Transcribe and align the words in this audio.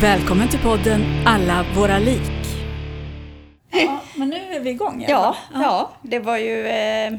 Välkommen 0.00 0.48
till 0.48 0.58
podden 0.60 1.04
Alla 1.26 1.64
våra 1.76 1.98
lik. 1.98 2.20
Ja, 3.70 4.00
men 4.14 4.28
nu 4.28 4.36
är 4.54 4.60
vi 4.60 4.70
igång. 4.70 5.04
Ja, 5.08 5.36
ja, 5.54 5.60
ja, 5.62 5.92
det 6.02 6.18
var 6.18 6.36
ju 6.38 6.66
eh, 6.66 7.12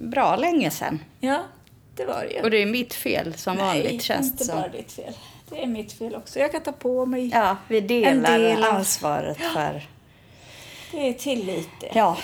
bra 0.00 0.36
länge 0.36 0.70
sedan. 0.70 0.98
Ja, 1.20 1.42
det 1.96 2.04
var 2.04 2.20
det 2.28 2.34
ju. 2.34 2.40
Och 2.42 2.50
det 2.50 2.62
är 2.62 2.66
mitt 2.66 2.94
fel 2.94 3.34
som 3.34 3.56
Nej, 3.56 3.64
vanligt 3.82 4.02
känns 4.02 4.26
inte 4.30 4.44
det 4.44 4.44
som. 4.44 4.56
bara 4.60 4.68
ditt 4.68 4.92
fel. 4.92 5.12
Det 5.50 5.62
är 5.62 5.66
mitt 5.66 5.92
fel 5.92 6.14
också. 6.14 6.38
Jag 6.38 6.52
kan 6.52 6.60
ta 6.60 6.72
på 6.72 7.06
mig 7.06 7.30
Ja, 7.34 7.56
vi 7.68 7.78
en 7.78 7.86
delar 7.86 8.38
del 8.38 8.64
av- 8.64 8.74
ansvaret 8.74 9.38
för... 9.38 9.82
Det 10.92 11.08
är 11.08 11.12
tillit 11.12 11.68
det. 11.80 11.90
Ja. 11.94 12.16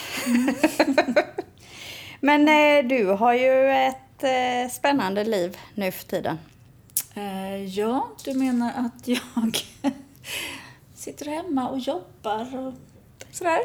Men 2.21 2.49
eh, 2.49 2.85
du 2.89 3.07
har 3.07 3.35
ju 3.35 3.71
ett 3.71 4.23
eh, 4.23 4.71
spännande 4.73 5.25
liv 5.25 5.57
nu 5.75 5.91
för 5.93 6.05
tiden. 6.05 6.39
Eh, 7.15 7.65
ja, 7.65 8.11
du 8.25 8.35
menar 8.35 8.73
att 8.77 9.09
jag 9.09 9.57
sitter 10.95 11.27
hemma 11.27 11.69
och 11.69 11.79
jobbar 11.79 12.67
och 12.67 12.75
sådär? 13.33 13.61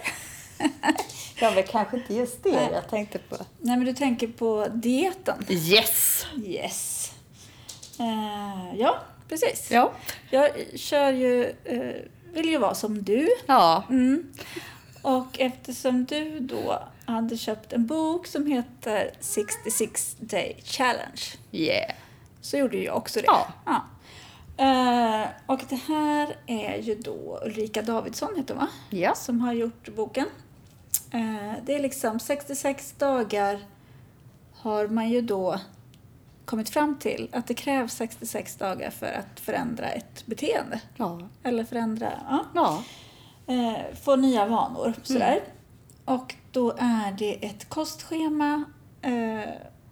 Ja, 1.39 1.51
men 1.55 1.63
kanske 1.63 1.97
inte 1.97 2.13
just 2.13 2.43
det 2.43 2.51
Nej. 2.51 2.69
jag 2.73 2.89
tänkte 2.89 3.19
på. 3.19 3.35
Nej, 3.59 3.77
men 3.77 3.85
du 3.85 3.93
tänker 3.93 4.27
på 4.27 4.67
dieten? 4.73 5.45
Yes! 5.49 6.25
Yes. 6.45 7.11
Eh, 7.99 8.79
ja, 8.79 8.99
precis. 9.29 9.71
Ja. 9.71 9.91
Jag 10.29 10.51
kör 10.75 11.11
ju, 11.11 11.55
eh, 11.63 11.95
vill 12.33 12.49
ju 12.49 12.57
vara 12.57 12.75
som 12.75 13.03
du. 13.03 13.29
Ja. 13.45 13.83
Mm. 13.89 14.33
Och 15.01 15.39
eftersom 15.39 16.05
du 16.05 16.39
då 16.39 16.83
hade 17.05 17.37
köpt 17.37 17.73
en 17.73 17.85
bok 17.85 18.27
som 18.27 18.47
heter 18.47 19.11
66 19.19 20.15
Day 20.19 20.61
Challenge 20.63 21.21
Yeah. 21.51 21.93
Så 22.41 22.57
gjorde 22.57 22.77
jag 22.77 22.97
också 22.97 23.19
det. 23.19 23.27
Ja. 23.65 23.81
Eh, 24.57 25.27
och 25.45 25.61
det 25.69 25.75
här 25.75 26.35
är 26.47 26.77
ju 26.77 26.95
då 26.95 27.39
Ulrika 27.45 27.81
Davidsson, 27.81 28.29
heter 28.37 28.53
hon 28.55 28.63
va? 28.63 28.69
Ja. 28.89 29.15
Som 29.15 29.41
har 29.41 29.53
gjort 29.53 29.95
boken. 29.95 30.25
Eh, 31.11 31.53
det 31.65 31.75
är 31.75 31.79
liksom 31.79 32.19
66 32.19 32.95
dagar 32.97 33.59
har 34.55 34.87
man 34.87 35.09
ju 35.09 35.21
då 35.21 35.59
kommit 36.45 36.69
fram 36.69 36.99
till 36.99 37.29
att 37.33 37.47
det 37.47 37.53
krävs 37.53 37.93
66 37.93 38.55
dagar 38.55 38.89
för 38.89 39.05
att 39.13 39.39
förändra 39.39 39.89
ett 39.89 40.25
beteende. 40.25 40.81
Ja. 40.95 41.19
Eller 41.43 41.63
förändra, 41.63 42.13
ja 42.29 42.45
Ja. 42.55 42.83
eh, 43.53 43.95
få 44.03 44.15
nya 44.15 44.45
vanor. 44.45 44.93
Sådär. 45.03 45.39
Och 46.05 46.35
då 46.51 46.71
är 46.77 47.11
det 47.17 47.45
ett 47.45 47.69
kostschema 47.69 48.63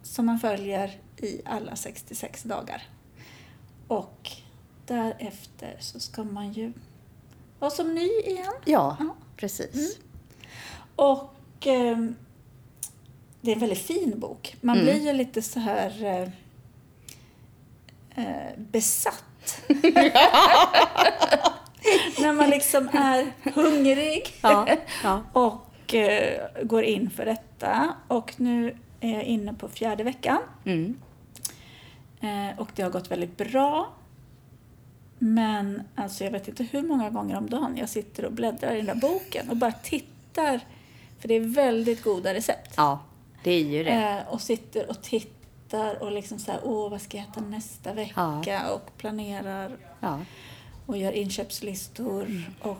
som 0.02 0.26
man 0.26 0.38
följer 0.38 1.00
i 1.20 1.40
alla 1.44 1.76
66 1.76 2.42
dagar. 2.42 2.82
Och 3.88 4.30
därefter 4.86 5.76
så 5.80 6.00
ska 6.00 6.24
man 6.24 6.52
ju 6.52 6.72
vara 7.58 7.70
som 7.70 7.94
ny 7.94 8.08
igen. 8.24 8.52
Ja, 8.64 8.96
Ja. 9.00 9.14
precis. 9.36 9.98
Och 10.96 11.66
eh, 11.66 11.98
det 13.40 13.50
är 13.50 13.54
en 13.54 13.60
väldigt 13.60 13.78
fin 13.86 14.20
bok. 14.20 14.56
Man 14.60 14.76
Mm. 14.80 14.86
blir 14.86 15.06
ju 15.06 15.12
lite 15.12 15.42
så 15.42 15.60
här 15.60 16.04
eh, 16.04 16.28
eh, 18.24 18.58
besatt. 18.58 19.24
När 22.20 22.32
man 22.32 22.50
liksom 22.50 22.88
är 22.92 23.32
hungrig 23.54 24.34
Ja. 24.42 24.68
Ja. 25.02 25.22
och 25.32 25.94
eh, 25.94 26.40
går 26.62 26.82
in 26.82 27.10
för 27.10 27.24
detta. 27.24 27.94
Och 28.08 28.32
nu 28.40 28.76
är 29.00 29.12
jag 29.14 29.22
inne 29.22 29.54
på 29.54 29.68
fjärde 29.68 30.04
veckan. 30.04 30.38
Mm. 30.64 31.00
Eh, 32.26 32.58
och 32.58 32.68
det 32.74 32.82
har 32.82 32.90
gått 32.90 33.10
väldigt 33.10 33.36
bra. 33.36 33.88
Men 35.18 35.82
alltså 35.94 36.24
jag 36.24 36.30
vet 36.30 36.48
inte 36.48 36.62
hur 36.64 36.82
många 36.82 37.10
gånger 37.10 37.36
om 37.36 37.50
dagen 37.50 37.76
jag 37.76 37.88
sitter 37.88 38.24
och 38.24 38.32
bläddrar 38.32 38.72
i 38.74 38.76
den 38.76 38.86
där 38.86 38.94
boken 39.08 39.50
och 39.50 39.56
bara 39.56 39.72
tittar. 39.72 40.60
För 41.18 41.28
det 41.28 41.34
är 41.34 41.40
väldigt 41.40 42.02
goda 42.04 42.34
recept. 42.34 42.74
ja, 42.76 43.00
det 43.44 43.50
är 43.50 43.64
ju 43.64 43.84
det. 43.84 43.90
Eh, 43.90 44.32
och 44.32 44.40
sitter 44.40 44.90
och 44.90 45.02
tittar 45.02 46.02
och 46.02 46.12
liksom 46.12 46.38
så 46.38 46.52
här, 46.52 46.60
åh 46.64 46.90
vad 46.90 47.00
ska 47.00 47.16
jag 47.16 47.26
äta 47.28 47.40
nästa 47.40 47.92
vecka? 47.92 48.70
Och 48.74 48.96
planerar 48.98 49.76
Ja. 50.00 50.18
och 50.86 50.96
gör 50.96 51.12
inköpslistor. 51.12 52.42
Och 52.62 52.78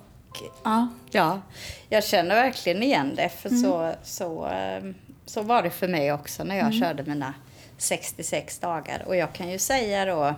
ja, 0.64 0.88
Ja, 1.10 1.40
jag 1.88 2.04
känner 2.04 2.34
verkligen 2.34 2.82
igen 2.82 3.14
det. 3.14 3.28
För 3.28 3.48
så, 3.48 3.94
så, 4.02 4.46
eh, 4.48 4.84
så 5.26 5.42
var 5.42 5.62
det 5.62 5.70
för 5.70 5.88
mig 5.88 6.12
också 6.12 6.44
när 6.44 6.56
jag 6.56 6.74
körde 6.74 7.02
mina 7.02 7.34
66 7.78 8.58
dagar. 8.58 9.02
Och 9.06 9.16
jag 9.16 9.32
kan 9.32 9.50
ju 9.50 9.58
säga 9.58 10.04
då, 10.04 10.34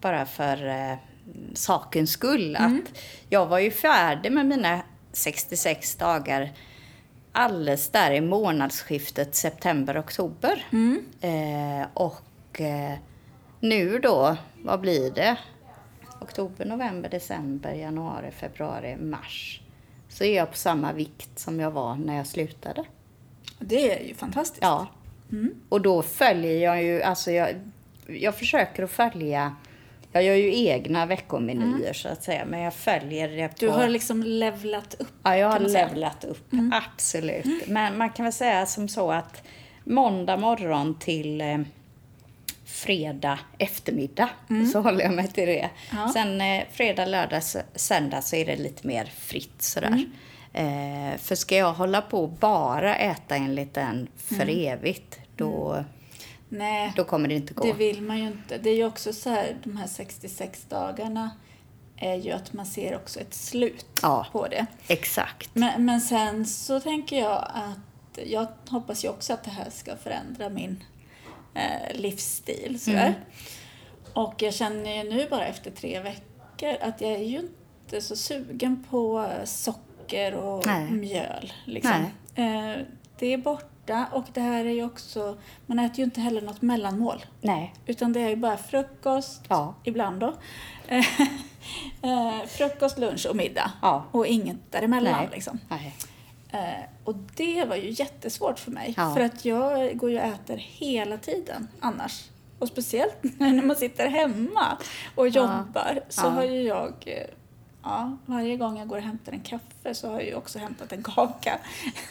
bara 0.00 0.26
för 0.26 0.66
eh, 0.68 0.94
sakens 1.54 2.10
skull, 2.10 2.56
att 2.56 2.98
jag 3.28 3.46
var 3.46 3.58
ju 3.58 3.70
färdig 3.70 4.32
med 4.32 4.46
mina 4.46 4.82
66 5.12 5.94
dagar 5.96 6.52
alldeles 7.32 7.88
där 7.88 8.10
i 8.10 8.20
månadsskiftet 8.20 9.34
september-oktober. 9.34 10.64
Eh, 11.20 11.86
och 11.94 12.60
eh, 12.60 12.98
nu 13.60 13.98
då, 13.98 14.36
vad 14.62 14.80
blir 14.80 15.10
det? 15.10 15.36
Oktober, 16.20 16.64
november, 16.64 17.08
december, 17.08 17.72
januari, 17.72 18.30
februari, 18.30 18.96
mars. 18.96 19.60
Så 20.08 20.24
är 20.24 20.36
jag 20.36 20.50
på 20.50 20.56
samma 20.56 20.92
vikt 20.92 21.38
som 21.38 21.60
jag 21.60 21.70
var 21.70 21.96
när 21.96 22.16
jag 22.16 22.26
slutade. 22.26 22.84
det 23.58 23.98
är 23.98 24.08
ju 24.08 24.14
fantastiskt. 24.14 24.62
Ja. 24.62 24.86
Och 25.68 25.80
då 25.80 26.02
följer 26.02 26.58
jag 26.58 26.82
ju, 26.82 27.02
alltså 27.02 27.30
jag, 27.30 27.48
jag 28.06 28.34
försöker 28.34 28.82
att 28.82 28.90
följa, 28.90 29.56
jag 30.12 30.24
gör 30.24 30.34
ju 30.34 30.56
egna 30.56 31.06
veckomenyer 31.06 31.92
så 31.92 32.08
att 32.08 32.22
säga, 32.24 32.44
men 32.44 32.60
jag 32.60 32.74
följer 32.74 33.28
det 33.28 33.48
på... 33.48 33.54
Du 33.58 33.68
har 33.68 33.88
liksom 33.88 34.22
levlat 34.22 34.94
upp. 34.98 35.12
Ja, 35.22 35.36
jag 35.36 35.48
har 35.48 35.60
levlat 35.60 36.24
upp. 36.24 36.52
Absolut. 36.72 37.66
Men 37.66 37.98
man 37.98 38.10
kan 38.10 38.24
väl 38.24 38.32
säga 38.32 38.66
som 38.66 38.88
så 38.88 39.12
att 39.12 39.42
måndag 39.84 40.36
morgon 40.36 40.98
till 40.98 41.40
eh, 41.40 41.58
fredag 42.64 43.38
eftermiddag 43.58 44.28
så 44.72 44.80
håller 44.80 45.04
jag 45.04 45.12
mig 45.14 45.28
till 45.28 45.46
det. 45.46 45.70
Ja. 45.92 46.10
Sen 46.12 46.40
eh, 46.40 46.62
fredag, 46.72 47.04
lördag, 47.06 47.42
söndag 47.74 48.22
så 48.22 48.36
är 48.36 48.46
det 48.46 48.56
lite 48.56 48.86
mer 48.86 49.04
fritt 49.04 49.62
sådär. 49.62 50.04
Eh, 50.52 51.18
för 51.18 51.34
ska 51.34 51.56
jag 51.56 51.72
hålla 51.72 52.02
på 52.02 52.22
och 52.22 52.28
bara 52.28 52.96
äta 52.96 53.36
enligt 53.36 53.74
den 53.74 54.08
för 54.16 54.48
evigt, 54.66 55.18
då, 55.36 55.84
Nej, 56.48 56.92
då 56.96 57.04
kommer 57.04 57.28
det 57.28 57.34
inte 57.34 57.54
gå. 57.54 57.64
det 57.64 57.72
vill 57.72 58.02
man 58.02 58.18
ju 58.18 58.26
inte. 58.26 58.58
Det 58.58 58.70
är 58.70 58.74
ju 58.76 58.84
också 58.86 59.12
så 59.12 59.30
här, 59.30 59.56
de 59.64 59.76
här 59.76 59.86
66 59.86 60.64
dagarna 60.68 61.30
är 61.96 62.14
ju 62.14 62.30
att 62.30 62.52
man 62.52 62.66
ser 62.66 62.96
också 62.96 63.20
ett 63.20 63.34
slut 63.34 63.86
Ja. 64.02 64.26
på 64.32 64.46
det. 64.48 64.66
Exakt. 64.88 65.50
Men, 65.54 65.84
men 65.84 66.00
sen 66.00 66.46
så 66.46 66.80
tänker 66.80 67.18
jag 67.18 67.50
att 67.54 68.18
jag 68.26 68.46
hoppas 68.68 69.04
ju 69.04 69.08
också 69.08 69.32
att 69.32 69.44
det 69.44 69.50
här 69.50 69.70
ska 69.70 69.96
förändra 69.96 70.48
min 70.48 70.84
eh, 71.54 71.94
livsstil. 72.00 72.80
Sådär. 72.80 73.06
Mm. 73.06 73.20
Och 74.12 74.42
jag 74.42 74.54
känner 74.54 75.04
ju 75.04 75.10
nu 75.10 75.26
bara 75.30 75.46
efter 75.46 75.70
tre 75.70 76.00
veckor 76.00 76.76
att 76.88 77.00
jag 77.00 77.10
är 77.12 77.18
ju 77.24 77.38
inte 77.38 78.00
så 78.00 78.16
sugen 78.16 78.84
på 78.90 79.28
socker 79.44 80.34
och 80.34 80.66
Nej. 80.66 80.90
mjöl. 80.90 81.52
Liksom. 81.64 81.92
Eh, 82.34 82.76
det 83.18 83.26
är 83.32 83.38
borta 83.86 84.06
och 84.12 84.24
det 84.32 84.40
här 84.40 84.64
är 84.64 84.70
ju 84.70 84.84
också, 84.84 85.36
man 85.66 85.78
äter 85.78 85.98
ju 85.98 86.04
inte 86.04 86.20
heller 86.20 86.42
något 86.42 86.62
mellanmål. 86.62 87.24
Nej. 87.40 87.74
Utan 87.86 88.12
det 88.12 88.20
är 88.20 88.28
ju 88.28 88.36
bara 88.36 88.56
frukost, 88.56 89.42
Ja. 89.48 89.74
ibland 89.84 90.20
då. 90.20 90.34
Eh, 92.02 92.46
frukost, 92.46 92.98
lunch 92.98 93.26
och 93.30 93.36
middag. 93.36 93.72
Ja. 93.82 94.04
Och 94.10 94.26
inget 94.26 94.72
däremellan. 94.72 95.12
Nej. 95.12 95.28
Liksom. 95.32 95.58
Nej. 95.68 95.94
Eh, 96.50 96.84
och 97.04 97.14
det 97.36 97.64
var 97.64 97.76
ju 97.76 97.90
jättesvårt 97.90 98.58
för 98.58 98.70
mig. 98.70 98.94
Ja. 98.96 99.14
För 99.14 99.20
att 99.20 99.44
jag 99.44 99.96
går 99.98 100.10
ju 100.10 100.18
och 100.18 100.24
äter 100.24 100.56
hela 100.56 101.16
tiden 101.18 101.68
annars. 101.80 102.28
Och 102.58 102.68
speciellt 102.68 103.16
när 103.38 103.62
man 103.62 103.76
sitter 103.76 104.08
hemma 104.08 104.76
och 105.14 105.28
jobbar 105.28 106.00
så 106.08 106.28
har 106.28 106.42
ju 106.44 106.62
jag 106.62 106.92
eh, 107.06 107.26
ja, 107.82 108.16
varje 108.26 108.56
gång 108.56 108.78
jag 108.78 108.88
går 108.88 108.96
och 108.96 109.02
hämtar 109.02 109.32
en 109.32 109.40
kaffe 109.40 109.94
så 109.94 110.08
har 110.08 110.14
jag 110.14 110.24
ju 110.26 110.34
också 110.34 110.58
hämtat 110.58 110.92
en 110.92 111.02
kaka. 111.02 111.58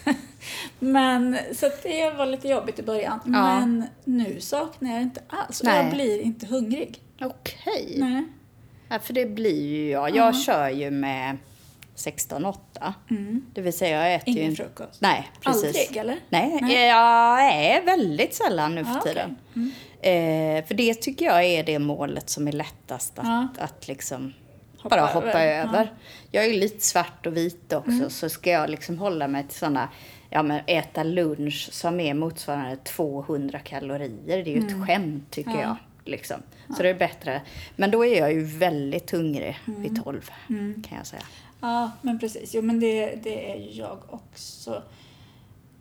men, 0.79 1.37
så 1.55 1.69
det 1.83 2.09
var 2.17 2.25
lite 2.25 2.47
jobbigt 2.47 2.79
i 2.79 2.83
början. 2.83 3.19
Men 3.25 3.85
nu 4.03 4.41
saknar 4.41 4.91
jag 4.93 5.01
inte 5.01 5.21
alls. 5.27 5.59
Och 5.61 5.65
Nej. 5.67 5.83
jag 5.83 5.93
blir 5.93 6.21
inte 6.21 6.45
hungrig. 6.47 6.99
Okej. 7.21 7.95
Nej. 7.97 8.23
Ja, 8.89 8.99
för 8.99 9.13
det 9.13 9.25
blir 9.25 9.67
ju 9.67 9.89
jag. 9.89 10.15
Jag 10.15 10.35
kör 10.41 10.69
ju 10.69 10.91
med 10.91 11.37
16-8. 11.95 12.53
Det 13.53 13.61
vill 13.61 13.73
säga 13.77 14.03
jag 14.07 14.15
äter 14.15 14.29
Ingen 14.29 14.43
ju 14.43 14.49
inte- 14.49 14.63
frukost? 14.63 15.01
Nej, 15.01 15.31
precis. 15.41 15.65
Aldrig, 15.65 15.97
eller? 15.97 16.19
Nej, 16.29 16.59
Nej. 16.61 16.87
jag 16.87 17.45
är 17.55 17.85
väldigt 17.85 18.35
sällan 18.35 18.75
nu 18.75 18.85
för 18.85 18.97
Ah, 18.97 19.01
tiden. 19.01 19.35
Eh, 20.01 20.65
för 20.65 20.73
det 20.73 20.93
tycker 20.93 21.25
jag 21.25 21.43
är 21.45 21.63
det 21.63 21.79
målet 21.79 22.29
som 22.29 22.47
är 22.47 22.51
lättast 22.51 23.19
att, 23.19 23.25
Ja. 23.25 23.47
att 23.59 23.87
liksom 23.87 24.33
Hoppa 24.83 24.95
bara 24.95 25.05
hoppa 25.05 25.43
över. 25.43 25.69
över. 25.69 25.93
Jag 26.31 26.45
är 26.45 26.49
ju 26.49 26.59
lite 26.59 26.85
svart 26.85 27.25
och 27.25 27.37
vit 27.37 27.73
också, 27.73 28.09
så 28.09 28.29
ska 28.29 28.49
jag 28.49 28.69
liksom 28.69 28.97
hålla 28.97 29.27
mig 29.27 29.43
till 29.47 29.57
sådana 29.57 29.89
Ja 30.33 30.43
men 30.43 30.61
äta 30.67 31.03
lunch 31.03 31.69
som 31.71 31.99
är 31.99 32.13
motsvarande 32.13 32.75
200 32.75 33.59
kalorier. 33.59 34.43
Det 34.43 34.51
är 34.51 34.55
ju 34.55 34.67
ett 34.67 34.87
skämt 34.87 35.31
tycker 35.31 35.61
jag. 35.61 35.75
Liksom. 36.05 36.37
Så 36.77 36.83
det 36.83 36.89
är 36.89 36.93
bättre. 36.93 37.41
Men 37.75 37.91
då 37.91 38.05
är 38.05 38.19
jag 38.19 38.33
ju 38.33 38.43
väldigt 38.43 39.11
hungrig 39.11 39.59
vid 39.65 40.03
12 40.03 40.31
kan 40.87 40.97
jag 40.97 41.07
säga. 41.07 41.21
Ja, 41.61 41.91
men 42.01 42.19
precis. 42.19 42.53
Jo, 42.55 42.61
men 42.61 42.79
det, 42.79 43.15
det 43.23 43.51
är 43.51 43.55
ju 43.55 43.71
jag 43.71 43.97
också 44.09 44.83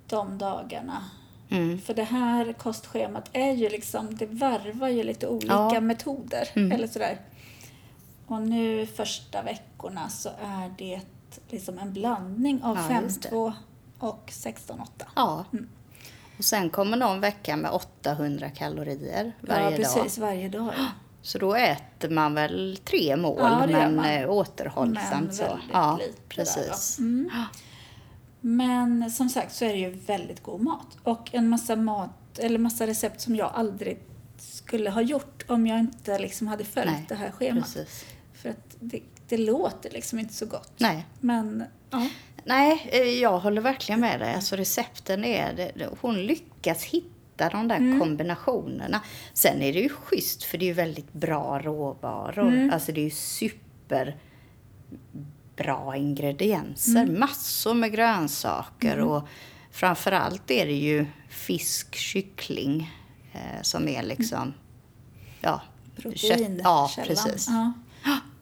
de 0.07 0.39
dagarna. 0.39 1.05
Mm. 1.51 1.81
För 1.81 1.95
det 1.95 2.05
här 2.05 2.53
kostschemat 2.53 3.31
är 3.33 3.53
ju 3.53 3.69
liksom, 3.69 4.17
det 4.17 4.27
varvar 4.27 4.89
ju 4.89 5.03
lite 5.03 5.27
olika 5.27 5.53
Ja. 5.53 5.71
Mm. 5.71 5.87
metoder. 5.87 6.49
Eller 6.55 6.87
sådär. 6.87 7.19
Och 8.31 8.43
nu 8.43 8.87
första 8.87 9.43
veckorna 9.43 10.09
så 10.09 10.29
är 10.29 10.75
det 10.79 11.01
liksom 11.49 11.79
en 11.79 11.93
blandning 11.93 12.63
av 12.63 12.77
Ja, 12.77 13.03
just 13.03 13.23
det. 13.23 13.29
5-2 13.29 13.53
och 13.99 14.31
16-8. 14.31 14.87
Ja. 15.17 15.45
Och 16.39 16.45
sen 16.45 16.71
kommer 16.71 16.97
någon 16.97 17.21
vecka 17.21 17.57
med 17.57 17.71
800 17.71 18.51
kalorier 18.51 19.33
varje 19.41 19.65
ja, 19.65 19.71
dag. 19.71 19.77
precis. 19.77 20.19
Varje 20.19 20.49
dag. 20.49 20.73
Ja. 20.77 20.87
Så 21.23 21.39
då 21.39 21.55
äter 21.55 22.11
man 22.11 22.35
väl 22.35 22.79
tre 22.85 23.17
mål, 23.17 23.39
Ja, 23.39 23.67
men 23.67 23.99
eh, 23.99 24.31
återhållsamt 24.31 25.27
Men 25.27 25.35
så. 25.35 25.59
Ja, 25.73 25.97
lite 26.01 26.21
precis. 26.29 26.99
Mm. 26.99 27.31
Men 28.41 29.11
som 29.11 29.29
sagt 29.29 29.55
så 29.55 29.65
är 29.65 29.73
det 29.73 29.79
ju 29.79 29.91
väldigt 29.91 30.43
god 30.43 30.61
mat. 30.61 30.97
Och 31.03 31.35
en 31.35 31.49
massa 31.49 31.77
mat, 31.77 32.39
eller 32.39 32.59
massa 32.59 32.87
recept 32.87 33.21
som 33.21 33.37
jag 33.37 33.51
aldrig 33.55 34.03
skulle 34.39 34.91
ha 34.91 35.03
gjort 35.03 35.45
om 35.49 35.67
jag 35.67 35.79
inte 35.79 36.19
liksom 36.19 36.47
hade 36.47 36.65
följt 36.65 36.93
Nej, 36.93 37.05
det 37.09 37.15
här 37.15 37.31
schemat. 37.31 37.65
Precis. 37.65 38.05
Det, 38.81 39.01
det 39.29 39.37
låter 39.37 39.91
liksom 39.91 40.19
inte 40.19 40.35
så 40.35 40.47
gott. 40.47 40.73
Nej. 40.77 41.07
Men 41.21 41.65
ja, 41.91 42.09
Nej, 42.45 42.89
eh, 42.93 42.99
jag 43.03 43.39
håller 43.39 43.61
verkligen 43.61 44.01
med 44.01 44.21
dig. 44.21 44.35
Alltså 44.35 44.57
recepten 44.57 45.25
är... 45.25 45.73
Hon 46.01 46.23
lyckas 46.23 46.85
hitta 46.85 47.49
de 47.49 47.69
där 47.69 47.77
Mm. 47.77 48.01
kombinationerna. 48.01 49.01
Sen 49.33 49.63
är 49.63 49.73
det 49.73 49.81
ju 49.81 49.89
schysst 49.89 50.43
för 50.43 50.59
det 50.59 50.65
är 50.65 50.67
ju 50.67 50.73
väldigt 50.73 51.13
bra 51.13 51.59
råvaror. 51.59 52.49
Mm. 52.49 52.71
Alltså 52.71 52.93
det 52.93 53.01
är 53.01 53.05
ju 53.05 53.11
super 53.11 54.17
bra 55.57 55.97
ingredienser. 55.97 57.03
Mm. 57.03 57.21
Massor 57.21 57.75
med 57.75 57.93
grönsaker 57.93 58.99
och 58.99 59.29
framförallt 59.71 60.51
är 60.51 60.67
det 60.67 60.73
ju 60.79 61.07
fisk, 61.29 61.95
kyckling 61.95 62.91
eh, 63.33 63.63
som 63.63 63.89
är 63.89 64.03
liksom... 64.03 64.55
Ja, 65.41 65.63
protein. 65.97 66.61
Ja, 66.65 66.91
källan. 66.95 67.09
precis. 67.09 67.49
Ja, 67.49 67.73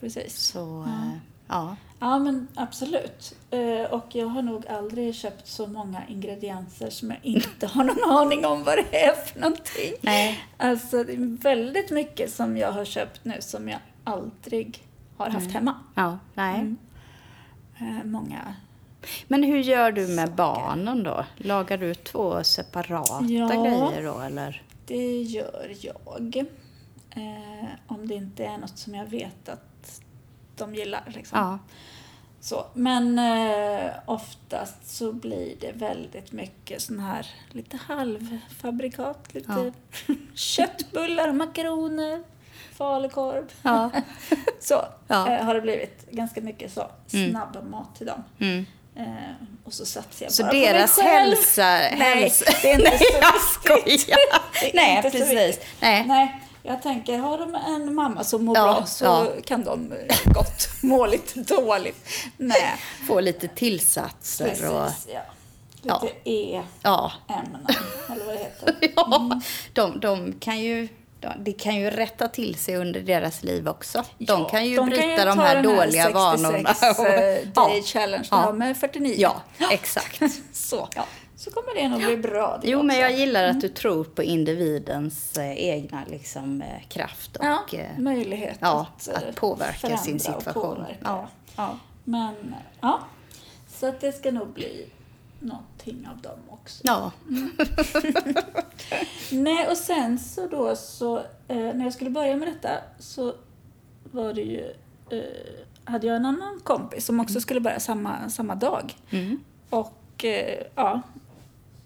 precis. 0.01 0.37
Så, 0.39 0.83
eh, 0.83 1.13
ja. 1.49 1.77
Ja, 2.01 2.19
men 2.19 2.49
absolut. 2.55 3.35
Eh, 3.51 3.83
Och 3.91 4.05
jag 4.15 4.27
har 4.27 4.43
nog 4.43 4.67
aldrig 4.67 5.15
köpt 5.15 5.47
så 5.47 5.67
många 5.67 6.07
ingredienser 6.09 6.91
som 6.91 7.11
jag 7.11 7.19
inte 7.23 7.67
har 7.67 7.85
någon 7.85 8.11
aning 8.19 8.47
om 8.47 8.65
vad 8.65 8.77
det 8.77 9.05
är 9.05 9.15
för 9.15 9.41
någonting. 9.41 9.93
Nej. 10.01 10.41
Alltså, 10.57 11.05
det 11.05 11.13
är 11.13 11.43
väldigt 11.43 11.91
mycket 11.91 12.33
som 12.35 12.57
jag 12.57 12.73
har 12.73 12.85
köpt 12.85 13.25
nu 13.25 13.37
som 13.41 13.69
jag 13.69 13.79
aldrig 14.05 14.87
har 15.17 15.31
haft 15.31 15.51
hemma. 15.51 15.75
Ja, 15.95 16.19
nej. 16.35 16.55
Mm. 16.61 16.77
Eh, 17.81 18.05
Många. 18.05 18.55
Men 19.29 19.43
hur 19.43 19.59
gör 19.59 19.93
du 19.93 20.07
med 20.09 20.33
barnen 20.35 21.03
då? 21.03 21.25
Lagar 21.37 21.79
du 21.79 21.95
två 21.95 22.45
separata 22.45 23.25
Ja. 23.25 23.49
grejer 23.49 24.03
då 24.05 24.21
eller? 24.21 24.63
Det 24.87 25.23
gör 25.23 25.73
jag. 25.81 26.37
Eh, 27.11 27.69
om 27.87 28.09
det 28.09 28.15
inte 28.15 28.45
är 28.45 28.59
något 28.59 28.79
som 28.79 28.95
jag 28.95 29.07
vet 29.07 29.49
att 29.49 29.68
de 30.59 30.75
gillar. 30.75 31.03
Liksom. 31.15 31.39
Ja. 31.39 31.59
Så, 32.41 32.67
men 32.75 33.19
eh, 33.19 33.91
oftast 34.07 34.97
så 34.97 35.13
blir 35.13 35.55
det 35.61 35.73
väldigt 35.73 36.33
mycket 36.33 36.83
sån 36.83 36.99
här 37.01 37.27
lite 37.51 37.77
halvfabrikat. 37.87 39.35
Lite 39.35 39.73
köttbullar, 40.35 41.33
makaroner, 41.33 42.23
falukorv. 42.77 43.45
Ja. 43.63 43.91
så 44.61 44.85
Ja. 45.09 45.29
eh, 45.33 45.45
har 45.45 45.55
det 45.55 45.61
blivit. 45.61 46.11
Ganska 46.11 46.41
mycket 46.41 46.73
så 46.73 46.91
snabb 47.07 47.67
mat 47.71 47.97
till 47.97 48.07
dem. 48.07 48.25
Mm. 48.39 48.67
Eh, 48.97 49.05
och 49.65 49.73
så 49.73 49.87
satsar 49.87 50.27
jag 50.27 50.33
Så 50.33 50.43
bara 50.43 50.51
på 50.51 50.57
mig 50.57 50.67
deras 50.73 50.97
själv. 50.97 51.35
hälsa... 51.37 51.63
Nej, 51.63 51.97
hälsa... 52.23 52.45
det 52.63 52.71
är 52.71 52.75
inte 52.79 52.91
Nej, 52.91 52.99
så 52.99 53.05
jag 53.69 53.85
viktigt. 53.85 54.01
skojar. 54.01 54.19
Det 54.61 54.71
är 54.71 54.75
Nej, 54.75 55.03
så 55.03 55.11
precis. 55.11 55.61
Nej. 55.81 56.05
Nej, 56.07 56.43
jag 56.63 56.83
tänker, 56.83 57.19
har 57.19 57.39
de 57.39 57.55
en 57.55 57.95
mamma 57.95 58.25
som 58.25 58.45
mår 58.45 58.57
Ja, 58.57 58.63
bra 58.63 58.87
så 58.87 59.05
ja. 59.05 59.27
kan 59.45 59.65
de 59.65 59.93
eh, 59.93 60.17
gott 60.25 60.69
må 60.83 61.07
lite 61.07 61.41
dåligt. 61.55 62.09
Nej, 62.37 62.75
Få 63.07 63.21
lite 63.21 63.49
tillsatser 63.49 64.45
precis. 64.49 64.65
och... 64.65 65.13
Ja. 65.15 65.21
Ja. 65.83 66.01
Lite 66.03 66.31
E-ämnen, 66.31 66.67
Ja. 66.83 67.13
eller 68.13 68.25
vad 68.25 68.35
det 68.35 68.39
heter. 68.39 68.75
ja. 68.97 69.41
De, 69.73 70.01
de 70.01 70.33
kan 70.41 70.59
ju... 70.59 70.89
de- 71.21 71.33
Det 71.45 71.53
kan 71.53 71.77
ju 71.77 71.91
rätta 71.91 72.29
till 72.29 72.55
sig 72.55 72.77
under 72.77 73.01
deras 73.01 73.43
liv 73.43 73.69
också. 73.69 74.05
De 74.19 74.25
Ja, 74.41 74.49
kan 74.49 74.67
ju 74.67 74.77
de 74.77 74.87
bryta 74.87 75.03
kan 75.03 75.11
ju 75.11 75.25
de 75.25 75.39
här 75.39 75.55
den 75.55 75.65
dåliga 75.65 76.05
66 76.05 76.15
vanorna. 76.15 76.71
eh, 77.09 77.49
day 77.55 77.83
challenge 77.83 78.29
Ja. 78.31 78.53
med 78.53 78.77
49. 78.77 79.15
Ja, 79.19 79.43
exakt. 79.71 80.23
Så. 80.53 80.89
Ja. 80.97 81.05
Så 81.39 81.51
kommer 81.51 81.75
det 81.75 81.89
nog 81.89 82.01
bli 82.01 82.17
bra 82.17 82.61
Jo, 82.63 82.79
men 82.79 82.87
också. 82.87 83.01
jag 83.01 83.13
gillar 83.13 83.45
att 83.45 83.61
du 83.61 83.69
tror 83.69 84.05
på 84.05 84.23
individens 84.23 85.39
eh, 85.39 85.59
egna 85.59 86.03
liksom, 86.11 86.63
eh, 86.63 86.83
kraft 86.89 87.37
och 87.37 87.45
Ja, 87.45 87.65
eh, 87.73 87.99
möjlighet 87.99 88.59
ja, 88.61 88.87
att, 88.97 89.09
att 89.09 89.35
påverka 89.37 89.97
sin 89.97 90.21
situation. 90.21 90.77
påverka. 90.77 90.97
Ja, 91.05 91.29
ja. 91.57 91.79
Men 92.05 92.55
ja, 92.81 93.01
så 93.69 93.87
att 93.87 94.01
det 94.01 94.13
ska 94.13 94.31
nog 94.31 94.49
bli 94.49 94.87
någonting 95.41 96.09
av 96.13 96.19
dem 96.23 96.39
också. 96.49 96.81
ja. 96.85 97.13
Nej, 99.31 99.69
och 99.69 99.77
sen 99.77 100.19
så 100.19 100.47
då 100.47 100.77
så, 100.77 101.23
när 101.49 101.85
jag 101.85 101.93
skulle 101.93 102.11
börja 102.11 102.37
med 102.37 102.49
detta 102.49 102.71
så 102.99 103.35
var 104.03 104.33
det 104.35 104.43
ju, 104.43 104.73
hade 105.85 106.07
jag 106.07 106.17
en 106.17 106.27
annan 106.27 106.61
kompis 106.65 107.07
som 107.07 107.21
också 107.21 107.41
skulle 107.41 107.61
börja 107.61 107.81
samma, 107.81 108.29
samma 108.31 108.55
dag. 108.55 108.95
Mm. 109.11 109.41
Och 109.71 110.25
ja, 110.75 111.03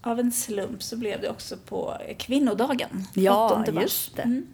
av 0.03 0.21
en 0.21 0.33
slump 0.33 0.83
så 0.83 0.97
blev 0.97 1.21
det 1.21 1.29
också 1.29 1.57
på 1.57 1.97
kvinnodagen. 2.19 3.07
Ja, 3.15 3.61
8 3.63 3.73
mars. 3.73 3.83
just 3.83 4.17
det. 4.17 4.23
Mm. 4.23 4.47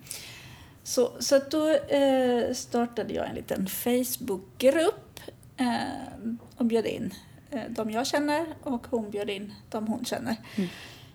Så, 0.82 1.12
så 1.18 1.36
att 1.36 1.50
då 1.50 1.70
eh, 1.70 2.54
startade 2.54 3.14
jag 3.14 3.28
en 3.28 3.34
liten 3.34 3.66
Facebookgrupp 3.66 5.20
eh, 5.56 6.32
och 6.56 6.64
bjöd 6.64 6.86
in 6.86 7.14
eh, 7.50 7.60
de 7.68 7.90
jag 7.90 8.06
känner 8.06 8.46
och 8.62 8.86
hon 8.90 9.10
bjöd 9.10 9.30
in 9.30 9.54
de 9.70 9.86
hon 9.86 10.04
känner. 10.04 10.36
Mm. 10.56 10.68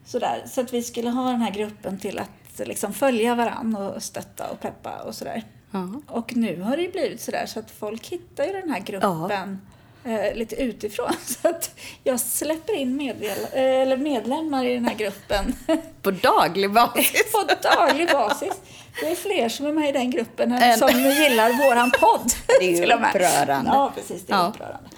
Sådär, 0.05 0.43
så 0.47 0.61
att 0.61 0.73
vi 0.73 0.83
skulle 0.83 1.09
ha 1.09 1.31
den 1.31 1.41
här 1.41 1.51
gruppen 1.51 1.97
till 1.97 2.19
att 2.19 2.67
liksom 2.67 2.93
följa 2.93 3.35
varann 3.35 3.75
och 3.75 4.03
stötta 4.03 4.49
och 4.49 4.59
peppa 4.59 5.01
och 5.01 5.15
sådär. 5.15 5.43
Ja. 5.71 6.01
Och 6.07 6.35
nu 6.35 6.61
har 6.61 6.77
det 6.77 6.83
ju 6.83 6.91
blivit 6.91 7.21
sådär 7.21 7.45
så 7.45 7.59
att 7.59 7.71
folk 7.71 8.07
hittar 8.07 8.45
ju 8.45 8.51
den 8.51 8.69
här 8.69 8.79
gruppen 8.79 9.59
eh, 10.05 10.35
lite 10.35 10.55
utifrån. 10.55 11.11
Så 11.25 11.47
att 11.47 11.79
jag 12.03 12.19
släpper 12.19 12.73
in 12.75 12.95
meddel, 12.95 13.37
eh, 13.53 13.61
eller 13.81 13.97
medlemmar 13.97 14.65
i 14.65 14.73
den 14.73 14.85
här 14.85 14.95
gruppen 14.95 15.55
På 16.01 16.11
daglig 16.11 16.71
basis. 16.73 17.31
på 17.31 17.53
daglig 17.61 18.07
basis. 18.11 18.61
Det 19.01 19.11
är 19.11 19.15
fler 19.15 19.49
som 19.49 19.65
är 19.65 19.71
med 19.71 19.89
i 19.89 19.91
den 19.91 20.11
gruppen 20.11 20.51
än 20.51 20.77
som 20.77 20.89
gillar 20.89 21.67
våran 21.67 21.91
podd. 21.91 22.31
Det 22.59 22.65
är 22.65 22.77
ju 22.87 22.93
upprörande. 22.93 23.71
Ja, 23.73 23.91
precis. 23.95 24.25
Det 24.25 24.33
är 24.33 24.37
Ja. 24.37 24.47
upprörande. 24.47 24.89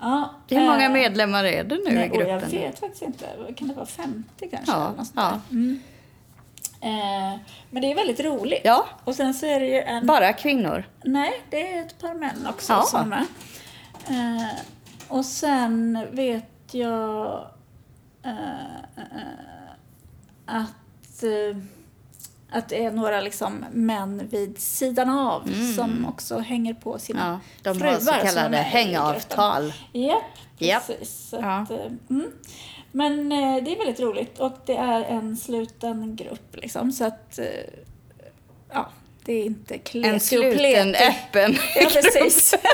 Ja, 0.00 0.34
Hur 0.48 0.60
många 0.60 0.84
eh, 0.84 0.90
medlemmar 0.92 1.44
är 1.44 1.64
det 1.64 1.74
nu 1.84 1.94
nej, 1.94 2.06
i 2.06 2.08
gruppen? 2.08 2.28
Jag 2.52 2.60
vet 2.60 2.78
faktiskt 2.80 3.02
inte. 3.02 3.24
Kan 3.56 3.68
det 3.68 3.74
vara 3.74 3.86
50 3.86 4.48
kanske? 4.50 4.72
Ja, 4.72 4.94
ja. 5.16 5.40
Mm. 5.50 5.80
Eh, 6.80 7.38
men 7.70 7.82
det 7.82 7.90
är 7.90 7.94
väldigt 7.94 8.20
roligt. 8.20 8.60
Ja. 8.64 8.86
Och 9.04 9.14
sen 9.14 9.34
så 9.34 9.46
är 9.46 9.60
det 9.60 9.66
ju 9.66 9.80
en... 9.80 10.06
Bara 10.06 10.32
kvinnor? 10.32 10.84
Nej, 11.04 11.42
det 11.50 11.72
är 11.72 11.80
ett 11.82 11.98
par 12.00 12.14
män 12.14 12.46
också 12.50 12.72
Ja. 12.72 12.82
som 12.82 13.00
är 13.00 13.04
med. 13.04 13.26
Eh, 14.08 14.58
och 15.08 15.24
sen 15.24 16.06
vet 16.12 16.44
jag 16.70 17.46
eh, 18.24 18.76
eh, 18.96 19.72
att... 20.46 21.22
Eh, 21.22 21.56
Att 22.54 22.68
det 22.68 22.84
är 22.84 22.90
några 22.90 23.20
liksom 23.20 23.64
män 23.72 24.28
vid 24.30 24.58
sidan 24.58 25.10
av 25.10 25.50
som 25.76 26.06
också 26.08 26.38
hänger 26.38 26.74
på 26.74 26.98
sina 26.98 27.26
Mm. 27.26 27.40
Ja, 27.62 27.72
de 27.72 27.78
fruar 27.78 27.92
har 27.92 28.00
så 28.00 28.12
kallade 28.26 28.56
hängavtal. 28.56 29.72
Japp, 29.92 30.22
Japp. 30.58 30.86
precis. 30.86 31.34
Ja. 31.40 31.58
Att, 31.58 31.70
eh, 31.70 31.76
mm. 32.10 32.30
Men 32.92 33.28
det 33.28 33.72
är 33.72 33.78
väldigt 33.78 34.00
roligt 34.00 34.38
och 34.38 34.52
det 34.66 34.76
är 34.76 35.02
en 35.04 35.36
sluten 35.36 36.16
grupp 36.16 36.56
liksom 36.56 36.92
så 36.92 37.04
att 37.04 37.38
ja, 38.72 38.88
det 39.24 39.32
är 39.32 39.44
inte 39.44 39.78
kleti 39.78 40.08
En 40.08 40.20
sluten, 40.20 40.52
pleti. 40.58 40.98
öppen 41.04 41.56
Ja, 41.76 41.88
precis. 41.92 42.54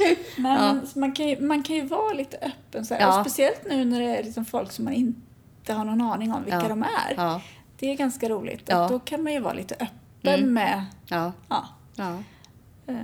Ja. 0.36 0.42
Men 0.42 0.86
man, 0.94 1.12
kan 1.12 1.28
ju, 1.28 1.40
man 1.40 1.62
kan 1.62 1.76
ju 1.76 1.82
vara 1.82 2.12
lite 2.12 2.36
öppen 2.36 2.84
så 2.86 2.94
här. 2.94 3.00
Ja. 3.00 3.20
Och 3.20 3.26
speciellt 3.26 3.60
nu 3.68 3.84
när 3.84 4.00
det 4.00 4.06
är 4.18 4.24
liksom 4.24 4.44
folk 4.44 4.72
som 4.72 4.84
man 4.84 4.94
inte 4.94 5.72
har 5.72 5.84
någon 5.84 6.00
aning 6.00 6.32
om 6.32 6.44
vilka 6.44 6.60
Ja. 6.62 6.68
de 6.68 6.82
är. 6.82 7.14
Ja, 7.16 7.40
Det 7.78 7.90
är 7.90 7.94
ganska 7.96 8.28
roligt. 8.28 8.62
Ja. 8.66 8.84
Och 8.84 8.90
då 8.90 8.98
kan 8.98 9.22
man 9.22 9.32
ju 9.32 9.40
vara 9.40 9.52
lite 9.54 9.74
öppen 9.74 9.90
Mm. 10.34 10.52
med 10.54 10.84
ja, 11.08 11.32
ja, 11.48 11.64
ja. 11.96 12.16
eh, 12.86 12.94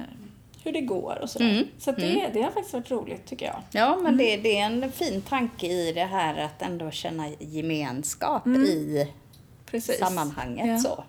hur 0.64 0.72
det 0.72 0.80
går 0.80 1.18
och 1.22 1.30
sådär. 1.30 1.50
Mm. 1.50 1.64
Så 1.78 1.92
det, 1.92 2.30
det 2.32 2.42
har 2.42 2.50
faktiskt 2.50 2.72
varit 2.74 2.90
roligt 2.90 3.26
tycker 3.26 3.46
jag. 3.46 3.62
Ja, 3.70 3.98
men 4.02 4.16
det, 4.16 4.36
det 4.36 4.58
är 4.58 4.66
en 4.66 4.92
fin 4.92 5.22
tanke 5.22 5.66
i 5.66 5.92
det 5.92 6.04
här 6.04 6.36
att 6.44 6.62
ändå 6.62 6.90
känna 6.90 7.28
gemenskap 7.38 8.46
i 8.46 9.08
Precis. 9.70 9.98
sammanhanget. 9.98 10.64
Mm. 10.64 10.74
Ja. 10.76 10.80
Så. 10.82 11.04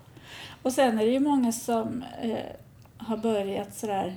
Och 0.62 0.72
sen 0.74 1.00
är 1.00 1.06
det 1.06 1.12
ju 1.12 1.20
många 1.20 1.52
som 1.52 2.04
eh, 2.22 2.38
har 2.98 3.18
börjat 3.18 3.76
sådär 3.76 4.16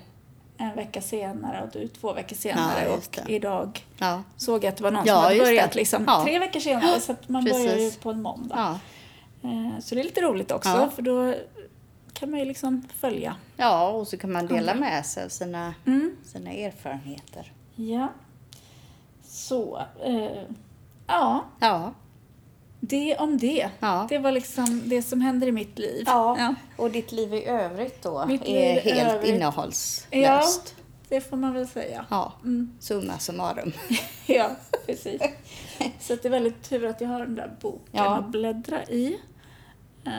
en 0.60 0.76
vecka 0.76 1.00
senare 1.00 1.62
och 1.62 1.68
du 1.72 1.88
två 1.88 2.12
veckor 2.12 2.36
senare 2.36 2.84
Ja, 2.84 2.94
och 2.94 3.30
idag 3.30 3.86
Ja. 3.98 4.22
såg 4.36 4.64
jag 4.64 4.68
att 4.68 4.76
det 4.76 4.82
var 4.82 4.90
någon 4.90 5.06
Ja, 5.06 5.14
som 5.14 5.24
hade 5.24 5.38
börjat 5.38 5.74
liksom 5.74 6.22
tre 6.24 6.38
veckor 6.38 6.60
senare 6.60 7.00
så 7.00 7.14
man 7.26 7.44
börjar 7.44 7.58
ju 7.60 7.68
Precis. 7.68 7.96
på 7.96 8.10
en 8.10 8.22
måndag. 8.22 8.80
Eh, 9.42 9.80
Så 9.80 9.94
det 9.94 10.00
är 10.00 10.04
lite 10.04 10.20
roligt 10.20 10.50
också 10.52 10.90
för 10.94 11.02
då 11.02 11.34
kan 12.12 12.30
man 12.30 12.38
ju 12.40 12.44
liksom 12.46 12.88
följa. 12.98 13.36
ja, 13.56 13.88
och 13.88 14.08
så 14.08 14.16
kan 14.16 14.32
man 14.32 14.46
dela 14.46 14.74
med 14.74 15.06
sig 15.06 15.24
av 15.24 15.28
sina, 15.28 15.74
Mm. 15.86 16.16
sina 16.24 16.50
erfarenheter. 16.50 17.52
Ja. 17.74 18.08
Så, 19.24 19.82
eh, 20.04 20.42
ja, 21.06 21.44
Ja. 21.60 21.92
Det 22.80 23.16
om 23.18 23.38
det. 23.38 23.70
Ja. 23.80 24.06
Det 24.08 24.18
var 24.18 24.32
liksom 24.32 24.82
det 24.88 25.02
som 25.02 25.20
händer 25.20 25.46
i 25.46 25.52
mitt 25.52 25.78
liv. 25.78 26.02
Ja. 26.06 26.54
Och 26.76 26.90
ditt 26.90 27.12
liv 27.12 27.34
i 27.34 27.44
övrigt 27.46 28.02
då 28.02 28.26
Mitt 28.26 28.42
är 28.44 28.80
helt 28.80 29.14
övrigt. 29.14 29.34
innehållslöst? 29.34 30.74
det 31.08 31.20
får 31.20 31.36
man 31.36 31.54
väl 31.54 31.68
säga. 31.68 32.04
Ja. 32.10 32.32
Mm. 32.42 32.76
Summa 32.80 33.18
summarum. 33.18 33.72
Ja, 34.26 34.50
precis. 34.86 35.22
Så 36.00 36.14
det 36.14 36.24
är 36.24 36.30
väldigt 36.30 36.62
tur 36.62 36.84
att 36.86 37.00
jag 37.00 37.08
har 37.08 37.20
den 37.20 37.34
där 37.34 37.56
boken 37.60 37.82
Ja. 37.92 38.16
att 38.16 38.28
bläddra 38.28 38.84
i. 38.84 39.20
Eh, 40.04 40.12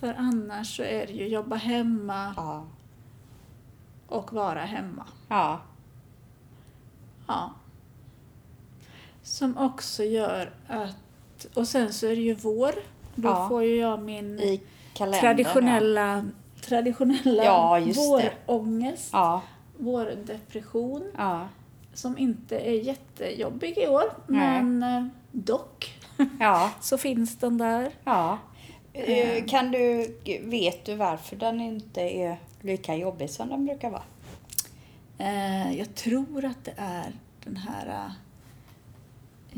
För 0.00 0.14
annars 0.18 0.76
så 0.76 0.82
är 0.82 1.06
det 1.06 1.12
ju 1.12 1.28
jobba 1.28 1.56
hemma 1.56 2.34
Ja. 2.36 2.64
och 4.08 4.32
vara 4.32 4.60
hemma. 4.60 5.06
Ja. 5.28 5.60
Ja. 7.26 7.50
Som 9.22 9.56
också 9.58 10.04
gör 10.04 10.52
att... 10.68 10.96
Och 11.54 11.68
sen 11.68 11.92
så 11.92 12.06
är 12.06 12.16
det 12.16 12.22
ju 12.22 12.34
vår. 12.34 12.72
Då 13.14 13.28
Ja. 13.28 13.48
får 13.48 13.64
ju 13.64 13.76
jag 13.76 14.02
min 14.02 14.58
kalendern. 14.94 15.20
traditionella, 15.20 16.24
traditionella 16.60 17.44
Ja, 17.44 17.78
just 17.78 18.00
det. 18.20 18.32
vårångest, 18.46 19.08
Ja. 19.12 19.42
vårdepression. 19.76 21.10
Ja. 21.16 21.48
Som 21.94 22.18
inte 22.18 22.58
är 22.58 22.72
jättejobbig 22.82 23.78
i 23.78 23.86
år, 23.88 24.04
Nej. 24.26 24.62
men 24.62 24.82
eh, 24.82 25.06
dock 25.32 25.98
Ja. 26.40 26.70
så 26.80 26.98
finns 26.98 27.36
den 27.38 27.58
där. 27.58 27.90
Ja. 28.04 28.38
Eh, 28.92 29.44
Kan 29.44 29.70
du, 29.70 30.14
vet 30.42 30.84
du 30.84 30.94
varför 30.94 31.36
den 31.36 31.60
inte 31.60 32.00
är 32.00 32.38
lika 32.60 32.94
jobbig 32.94 33.30
som 33.30 33.48
den 33.48 33.64
brukar 33.66 33.90
vara? 33.90 34.02
Eh, 35.18 35.78
jag 35.78 35.94
tror 35.94 36.44
att 36.44 36.64
det 36.64 36.74
är 36.76 37.12
den 37.44 37.56
här 37.56 37.86
eh, 37.88 38.12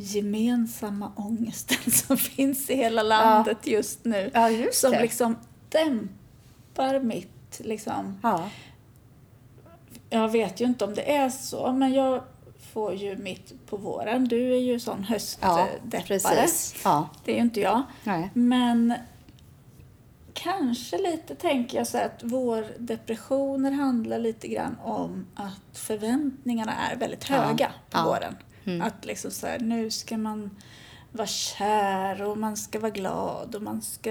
gemensamma 0.01 1.13
ångesten 1.17 1.93
som 1.93 2.17
finns 2.17 2.71
i 2.71 2.75
hela 2.77 3.03
landet 3.03 3.67
just 3.67 4.05
nu. 4.05 4.31
Ja, 4.35 4.51
just 4.51 4.81
som 4.81 4.91
det. 4.93 5.03
liksom 5.03 5.37
dämpar 5.69 7.01
mitt, 7.01 7.61
liksom. 7.65 8.19
Ja. 8.23 8.51
Jag 10.11 10.29
vet 10.29 10.61
ju 10.61 10.65
inte 10.65 10.85
om 10.85 10.95
det 10.95 11.17
är 11.17 11.31
så, 11.31 11.73
men 11.73 11.93
jag 11.93 12.23
får 12.73 12.95
ju 12.95 13.17
mitt 13.17 13.67
på 13.67 13.77
våren. 13.77 14.29
Du 14.29 14.53
är 14.53 14.61
ju 14.61 14.81
sån 14.81 14.99
Ja, 15.01 15.07
höstdeppare. 15.09 16.47
Ja. 16.85 17.09
det 17.25 17.33
är 17.33 17.37
ju 17.37 17.43
inte 17.43 17.61
jag. 17.61 17.83
Nej. 18.05 18.31
Men 18.35 18.95
kanske 20.35 20.99
lite 20.99 21.35
tänker 21.35 21.79
jag 21.79 21.87
så 21.87 21.99
att 21.99 22.21
vår 22.23 22.67
depressioner 22.79 23.71
handlar 23.71 24.19
lite 24.19 24.49
grann 24.49 24.77
om 24.85 25.27
att 25.35 25.79
förväntningarna 25.79 26.73
är 26.75 26.97
väldigt 26.97 27.31
Ja, 27.31 27.37
höga 27.37 27.67
på 27.91 27.99
ja. 27.99 28.05
våren. 28.05 28.37
Mm. 28.69 28.83
Att 28.83 29.05
liksom 29.05 29.31
så 29.31 29.47
här, 29.47 29.59
nu 29.59 29.91
ska 29.91 30.19
man 30.19 30.51
vara 31.13 31.27
kär 31.27 32.23
och 32.23 32.39
man 32.39 32.57
ska 32.57 32.79
vara 32.81 32.91
glad 32.91 33.55
och 33.55 33.63
man 33.63 33.83
ska 33.83 34.11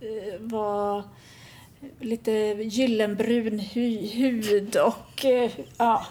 eh, 0.00 0.40
vara 0.40 1.04
lite 2.00 2.30
gyllenbrun 2.62 3.58
hy, 3.58 4.06
hud 4.08 4.76
och 4.76 5.24
eh, 5.24 5.50
ja. 5.78 6.06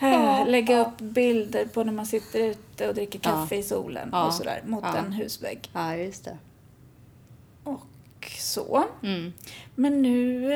Eh, 0.00 0.46
Lägga 0.46 0.86
upp 0.86 0.98
bilder 0.98 1.66
på 1.66 1.84
när 1.84 1.92
man 1.92 2.06
sitter 2.06 2.38
ute 2.40 2.88
och 2.88 2.94
dricker 2.94 3.20
Ja. 3.22 3.30
kaffe 3.30 3.56
i 3.56 3.62
solen 3.62 4.08
Ja. 4.12 4.26
och 4.26 4.34
sådär 4.34 4.62
mot 4.66 4.84
Ja. 4.84 4.96
en 4.96 5.12
husvägg. 5.12 5.70
Ja, 5.72 5.96
just 5.96 6.24
det. 6.24 6.38
Och 7.64 7.86
så. 8.38 8.84
Mm. 9.02 9.32
Men 9.74 10.02
nu 10.02 10.52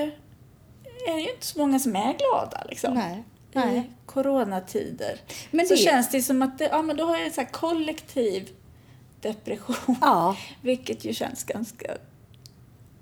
är 1.08 1.14
det 1.14 1.20
ju 1.20 1.30
inte 1.32 1.46
så 1.46 1.58
många 1.58 1.78
som 1.78 1.96
är 1.96 2.14
glada 2.18 2.64
liksom. 2.68 2.94
Nej. 2.94 3.24
Nej. 3.52 3.90
Coronatider. 4.06 5.20
Men 5.50 5.66
så 5.66 5.74
det- 5.74 5.80
känns 5.80 6.10
det 6.10 6.22
som 6.22 6.42
att 6.42 6.58
det, 6.58 6.64
ja, 6.64 6.82
men 6.82 6.96
då 6.96 7.04
har 7.04 7.16
jag 7.16 7.26
en 7.26 7.32
så 7.32 7.40
här 7.40 7.48
kollektiv 7.48 8.48
depression. 9.20 9.96
Ja. 10.00 10.36
Vilket 10.62 11.04
ju 11.04 11.14
känns 11.14 11.44
ganska 11.44 11.96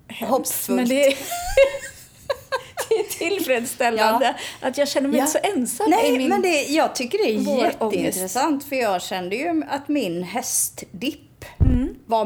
hemskt. 0.08 0.30
Hoppfullt. 0.30 0.76
Men 0.76 0.88
det 0.88 1.06
är, 1.06 1.14
det 2.88 2.94
är 2.94 3.04
tillfredsställande 3.28 4.36
att 4.60 4.78
jag 4.78 4.88
känner 4.88 5.08
mig 5.08 5.18
Ja. 5.18 5.24
inte 5.26 5.32
så 5.40 5.58
ensam 5.58 5.90
Nej, 5.90 6.14
i 6.14 6.18
min... 6.18 6.28
men 6.28 6.42
det, 6.42 6.62
jag 6.62 6.94
tycker 6.94 7.18
det 7.18 7.24
är 7.34 7.64
jätteintressant 7.64 8.64
för 8.64 8.76
jag 8.76 9.02
kände 9.02 9.36
ju 9.36 9.62
att 9.68 9.88
min 9.88 10.22
höstdipp 10.22 11.20
Mm. 11.60 11.94
var 12.06 12.24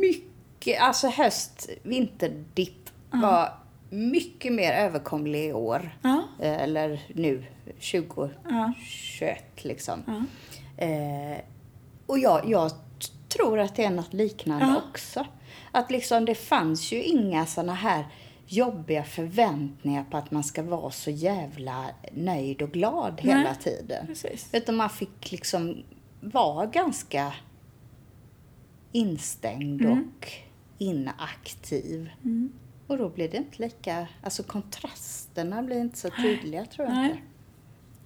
mycket, 0.00 0.80
alltså 0.80 1.08
höst-vinterdipp 1.08 2.90
var 3.10 3.52
mycket 3.90 4.52
mer 4.52 4.72
överkomlig 4.72 5.44
i 5.48 5.52
år. 5.52 5.98
Ja. 6.02 6.22
Eh, 6.40 6.62
Eller 6.62 7.00
nu, 7.14 7.44
2021 7.64 8.30
Ja. 9.20 9.36
liksom. 9.62 10.02
Ja. 10.06 10.22
Eh, 10.84 11.38
och 12.06 12.18
jag, 12.18 12.48
jag 12.50 12.70
tror 13.28 13.58
att 13.58 13.76
det 13.76 13.84
är 13.84 13.90
något 13.90 14.12
liknande 14.14 14.64
Ja. 14.66 14.82
också. 14.90 15.26
Att 15.72 15.90
liksom 15.90 16.24
det 16.24 16.34
fanns 16.34 16.92
ju 16.92 17.02
inga 17.02 17.46
såna 17.46 17.74
här 17.74 18.06
jobbiga 18.46 19.04
förväntningar 19.04 20.04
på 20.10 20.16
att 20.16 20.30
man 20.30 20.44
ska 20.44 20.62
vara 20.62 20.90
så 20.90 21.10
jävla 21.10 21.86
nöjd 22.12 22.62
och 22.62 22.70
glad 22.72 23.20
hela 23.20 23.42
Nej. 23.42 23.54
tiden. 23.60 24.06
Precis. 24.06 24.48
Utan 24.52 24.76
man 24.76 24.90
fick 24.90 25.32
liksom 25.32 25.82
vara 26.20 26.66
ganska 26.66 27.32
instängd 28.92 29.80
Mm. 29.82 29.92
och 30.18 30.28
inaktiv. 30.78 32.10
Mm. 32.24 32.52
Och 32.86 32.98
då 32.98 33.08
blir 33.08 33.28
det 33.28 33.36
inte 33.36 33.62
lika, 33.62 34.08
alltså 34.22 34.42
kontrasterna 34.42 35.62
blir 35.62 35.80
inte 35.80 35.98
så 35.98 36.10
tydliga 36.10 36.66
tror 36.70 36.88
jag 36.88 36.94
Nej. 36.94 37.10
inte. 37.10 37.22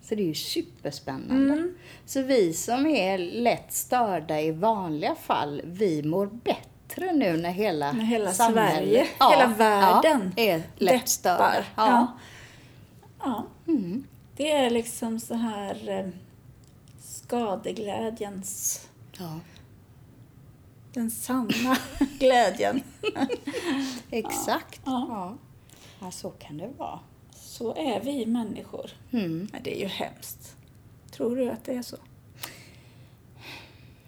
Så 0.02 0.14
det 0.14 0.22
är 0.22 0.26
ju 0.26 0.34
superspännande. 0.34 1.52
Mm. 1.52 1.74
Så 2.06 2.22
vi 2.22 2.52
som 2.52 2.86
är 2.86 3.18
lätt 3.18 3.72
störda 3.72 4.40
i 4.40 4.50
vanliga 4.50 5.14
fall, 5.14 5.62
vi 5.64 6.02
mår 6.02 6.26
bättre 6.26 7.12
nu 7.12 7.36
när 7.36 7.50
hela, 7.50 7.92
När 7.92 8.04
hela 8.04 8.32
samhället, 8.32 8.74
Sverige, 8.74 9.06
hela 9.30 9.46
världen 9.46 10.32
ja, 10.36 10.42
är 10.42 10.62
lätt 10.76 11.08
störda. 11.08 11.50
deppar. 11.50 11.64
Ja. 11.76 12.16
Ja. 13.18 13.46
Mm. 13.68 14.04
Det 14.36 14.50
är 14.50 14.70
liksom 14.70 15.20
så 15.20 15.34
här 15.34 15.88
eh, 15.88 16.08
skadeglädjens, 17.00 18.88
ja, 19.18 19.40
den 20.92 21.10
sanna 21.10 21.76
glädjen. 22.18 22.82
exakt. 24.10 24.80
Ja. 24.84 25.06
Ja. 25.08 25.36
Ja. 26.00 26.10
så 26.10 26.30
kan 26.30 26.56
det 26.56 26.68
vara. 26.78 26.98
Så 27.34 27.74
är 27.76 28.00
vi 28.00 28.26
människor. 28.26 28.90
Mm. 29.12 29.48
Nej, 29.52 29.60
det 29.64 29.76
är 29.76 29.80
ju 29.80 29.86
hemskt. 29.86 30.56
Tror 31.10 31.36
du 31.36 31.50
att 31.50 31.64
det 31.64 31.74
är 31.74 31.82
så? 31.82 31.96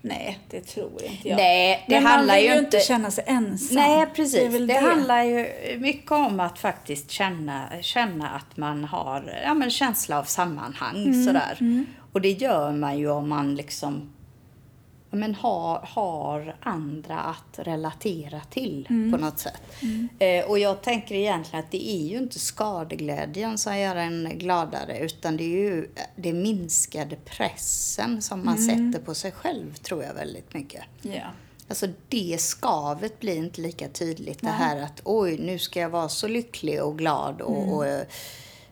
Nej, 0.05 0.39
det 0.51 0.61
tror 0.61 1.03
inte 1.03 1.29
jag. 1.29 1.37
Nej, 1.37 1.85
det 1.89 1.95
Men 1.95 2.07
handlar 2.07 2.35
man 2.35 2.43
vill 2.43 2.53
ju 2.53 2.59
inte... 2.59 2.79
känna 2.81 3.11
sig 3.11 3.25
ensam. 3.27 3.75
Nej, 3.77 4.01
Det 4.07 4.07
precis. 4.15 4.41
Det, 4.43 4.49
väl 4.49 4.67
det. 4.67 4.75
handlar 4.81 5.23
ju 5.23 5.47
mycket 5.81 6.13
om 6.13 6.41
att 6.41 6.59
faktiskt 6.59 7.11
känna, 7.11 7.69
känna 7.83 8.29
att 8.31 8.57
man 8.57 8.85
har 8.85 9.41
ja, 9.45 9.55
men 9.55 9.71
känsla 9.71 10.19
av 10.19 10.25
sammanhang. 10.25 10.97
Mm, 11.05 11.25
Sådär. 11.25 11.85
Och 12.13 12.21
det 12.21 12.31
gör 12.31 12.73
man 12.73 12.99
ju 12.99 13.11
om 13.11 13.29
man 13.29 13.55
liksom 13.55 14.13
men 15.13 15.35
har, 15.35 15.79
har 15.79 16.57
andra 16.61 17.19
att 17.21 17.59
relatera 17.59 18.41
till 18.51 18.87
Mm. 18.91 19.13
på 19.13 19.19
något 19.19 19.39
sätt. 19.39 19.63
Eh, 20.19 20.45
och 20.45 20.59
jag 20.59 20.83
tänker 20.83 21.15
egentligen 21.15 21.65
att 21.65 21.71
det 21.71 21.89
är 21.91 22.07
ju 22.07 22.19
inte 22.19 22.39
skadeglädjen 22.39 23.59
som 23.59 23.79
gör 23.79 23.97
en 23.97 24.39
gladare 24.39 24.99
utan 24.99 25.37
det 25.37 25.45
är 25.45 25.49
ju 25.73 25.89
det 26.17 26.33
minskade 26.33 27.17
pressen 27.17 28.23
som 28.23 28.45
man 28.45 28.57
Mm. 28.59 28.93
sätter 28.93 29.05
på 29.05 29.15
sig 29.15 29.33
själv 29.33 29.75
tror 29.75 30.03
jag 30.05 30.15
väldigt 30.15 30.55
mycket. 30.55 30.83
Ja. 31.03 31.23
Alltså 31.69 31.87
det 32.09 32.41
skavet 32.41 33.21
blir 33.21 33.37
inte 33.37 33.61
lika 33.61 33.89
tydligt. 33.89 34.41
Det 34.41 34.47
här 34.49 34.77
att 34.83 35.01
oj, 35.05 35.39
nu 35.39 35.59
ska 35.59 35.81
jag 35.81 35.91
vara 35.91 36.09
så 36.09 36.29
lycklig 36.29 36.83
och 36.83 36.99
glad 36.99 37.41
och, 37.41 37.73
och 37.77 37.87
eh, 37.87 38.03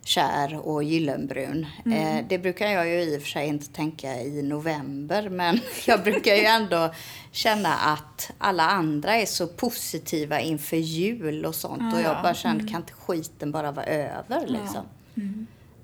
kär 0.04 0.56
och 0.68 0.84
gyllenbrun. 0.84 1.66
Eh, 1.86 2.24
det 2.28 2.38
brukar 2.38 2.66
jag 2.66 2.88
ju 2.88 3.00
i 3.00 3.16
och 3.18 3.22
för 3.22 3.28
sig 3.28 3.46
inte 3.48 3.68
tänka 3.72 4.20
i 4.22 4.42
november 4.42 5.28
men 5.28 5.60
jag 5.86 6.02
brukar 6.02 6.34
ju 6.34 6.44
ändå 6.44 6.94
känna 7.32 7.74
att 7.74 8.30
alla 8.38 8.62
andra 8.68 9.14
är 9.16 9.26
så 9.26 9.46
positiva 9.46 10.40
inför 10.40 10.76
jul 10.76 11.44
och 11.46 11.54
sånt 11.54 11.94
och 11.94 12.00
jag 12.00 12.16
Ja. 12.16 12.22
bara 12.22 12.34
känner, 12.34 12.68
kan 12.68 12.80
inte 12.80 12.92
skiten 12.92 13.52
bara 13.52 13.72
vara 13.72 13.86
över 13.86 14.46
liksom? 14.46 14.84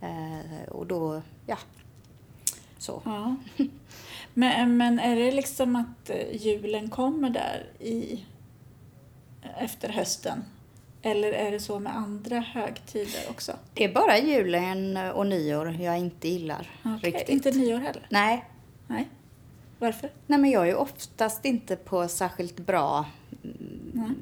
Eh, 0.00 0.68
och 0.68 0.87
då, 0.87 1.23
ja. 1.46 1.58
Så. 2.78 3.02
ja. 3.04 3.37
Men, 4.35 4.76
men 4.76 4.99
är 4.99 5.16
det 5.16 5.32
liksom 5.32 5.76
att 5.76 6.11
eh, 6.11 6.37
julen 6.46 6.90
kommer 6.90 7.30
där 7.30 7.66
i 7.80 8.25
efter 9.58 9.88
hösten? 9.88 10.44
Eller 11.06 11.32
är 11.32 11.50
det 11.50 11.60
så 11.60 11.78
med 11.78 11.96
andra 11.96 12.40
högtider 12.40 13.20
också? 13.30 13.52
Det 13.75 13.84
är 13.84 13.92
bara 13.94 14.18
julen 14.18 14.96
och 14.96 15.26
nyår 15.26 15.76
jag 15.80 15.98
inte 15.98 16.28
gillar 16.28 16.70
Okej, 16.84 17.12
riktigt. 17.12 17.28
Inte 17.28 17.50
nyår 17.50 17.78
heller? 17.78 18.06
Nej. 18.08 18.44
Nej. 18.86 19.08
Varför? 19.78 20.10
Nej, 20.26 20.38
men 20.38 20.50
jag 20.50 20.62
är 20.62 20.66
ju 20.66 20.75
oftast 20.75 21.44
inte 21.44 21.76
på 21.76 22.08
särskilt 22.08 22.56
bra 22.56 23.04
mm, 23.94 24.14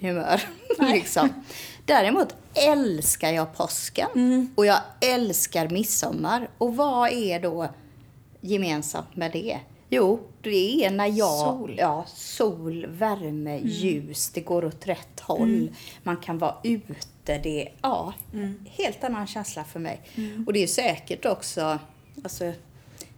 humör. 0.00 0.42
liksom. 0.78 1.28
Däremot 1.84 2.36
älskar 2.54 3.30
jag 3.30 3.56
påsken 3.56 4.08
Mm. 4.14 4.50
och 4.54 4.66
jag 4.66 4.80
älskar 5.00 5.68
midsommar. 5.68 6.48
Och 6.58 6.76
vad 6.76 7.12
är 7.12 7.40
då 7.40 7.68
gemensamt 8.40 9.16
med 9.16 9.32
det? 9.32 9.58
Jo, 9.88 10.20
det 10.40 10.84
är 10.84 10.90
när 10.90 11.06
jag... 11.06 11.38
Sol. 11.38 11.74
Ja, 11.78 12.04
sol, 12.08 12.86
värme, 12.86 13.60
ljus, 13.64 14.30
det 14.30 14.40
går 14.40 14.64
åt 14.64 14.86
rätt 14.86 15.20
håll. 15.20 15.70
Man 16.02 16.16
kan 16.16 16.38
vara 16.38 16.54
ute. 16.62 17.38
Det 17.38 17.62
är 17.62 17.72
ja, 17.82 18.14
helt 18.64 19.04
annan 19.04 19.26
känsla 19.26 19.64
för 19.64 19.80
mig. 19.80 20.00
Och 20.46 20.52
det 20.52 20.62
är 20.62 20.66
säkert 20.66 21.24
också... 21.24 21.78
Alltså, 22.24 22.52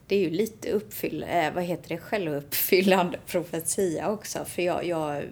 det 0.07 0.17
är 0.17 0.21
ju 0.21 0.31
lite 0.31 0.71
uppfyll, 0.71 1.25
eh, 1.29 1.53
vad 1.55 1.65
heter 1.65 1.89
det, 1.89 1.99
självuppfyllande 1.99 3.19
profetia 3.27 4.11
också. 4.11 4.45
För 4.45 4.63
jag, 4.63 4.87
jag, 4.87 5.23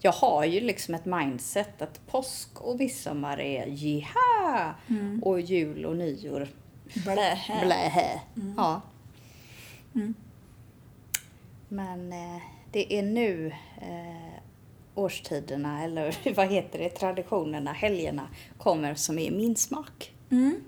jag 0.00 0.12
har 0.12 0.44
ju 0.44 0.60
liksom 0.60 0.94
ett 0.94 1.04
mindset 1.04 1.82
att 1.82 2.06
påsk 2.06 2.60
och 2.60 2.78
midsommar 2.78 3.40
är 3.40 3.66
jiha! 3.66 4.74
Och 5.22 5.40
jul 5.40 5.86
och 5.86 5.96
nyår 5.96 6.48
Blähä. 6.94 7.64
Blähä. 7.64 8.20
Ja. 8.56 8.80
Men 11.68 12.12
eh, 12.12 12.42
det 12.70 12.98
är 12.98 13.02
nu 13.02 13.52
eh, 13.80 14.32
årstiderna, 14.94 15.84
eller 15.84 16.16
vad 16.34 16.48
heter 16.52 16.78
det, 16.78 16.88
traditionerna, 16.88 17.72
helgerna 17.72 18.28
kommer 18.58 18.94
som 18.94 19.18
är 19.18 19.30
min 19.30 19.56
smak. 19.56 20.12
Mm. 20.30 20.60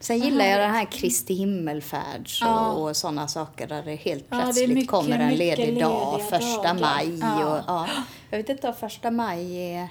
Sen 0.00 0.18
gillar 0.18 0.44
jag 0.44 0.60
den 0.60 0.70
här 0.70 0.84
Kristi 0.84 1.34
himmelfärds 1.34 2.42
och, 2.42 2.48
Ja. 2.48 2.72
och 2.72 2.96
sådana 2.96 3.28
saker 3.28 3.66
där 3.66 3.82
det 3.82 3.94
helt 3.94 4.24
Ja, 4.28 4.36
det 4.36 4.42
plötsligt 4.42 4.70
mycket- 4.70 4.90
kommer 4.90 5.18
en 5.18 5.34
ledig 5.34 5.80
dag, 5.80 6.22
första 6.22 6.56
dagar. 6.62 6.74
maj. 6.80 7.18
Ja. 7.18 7.44
Och, 7.58 7.64
ja. 7.66 7.88
Jag 8.30 8.38
vet 8.38 8.48
inte 8.48 8.68
om 8.68 8.74
första 8.74 9.10
maj 9.10 9.56
är, 9.74 9.88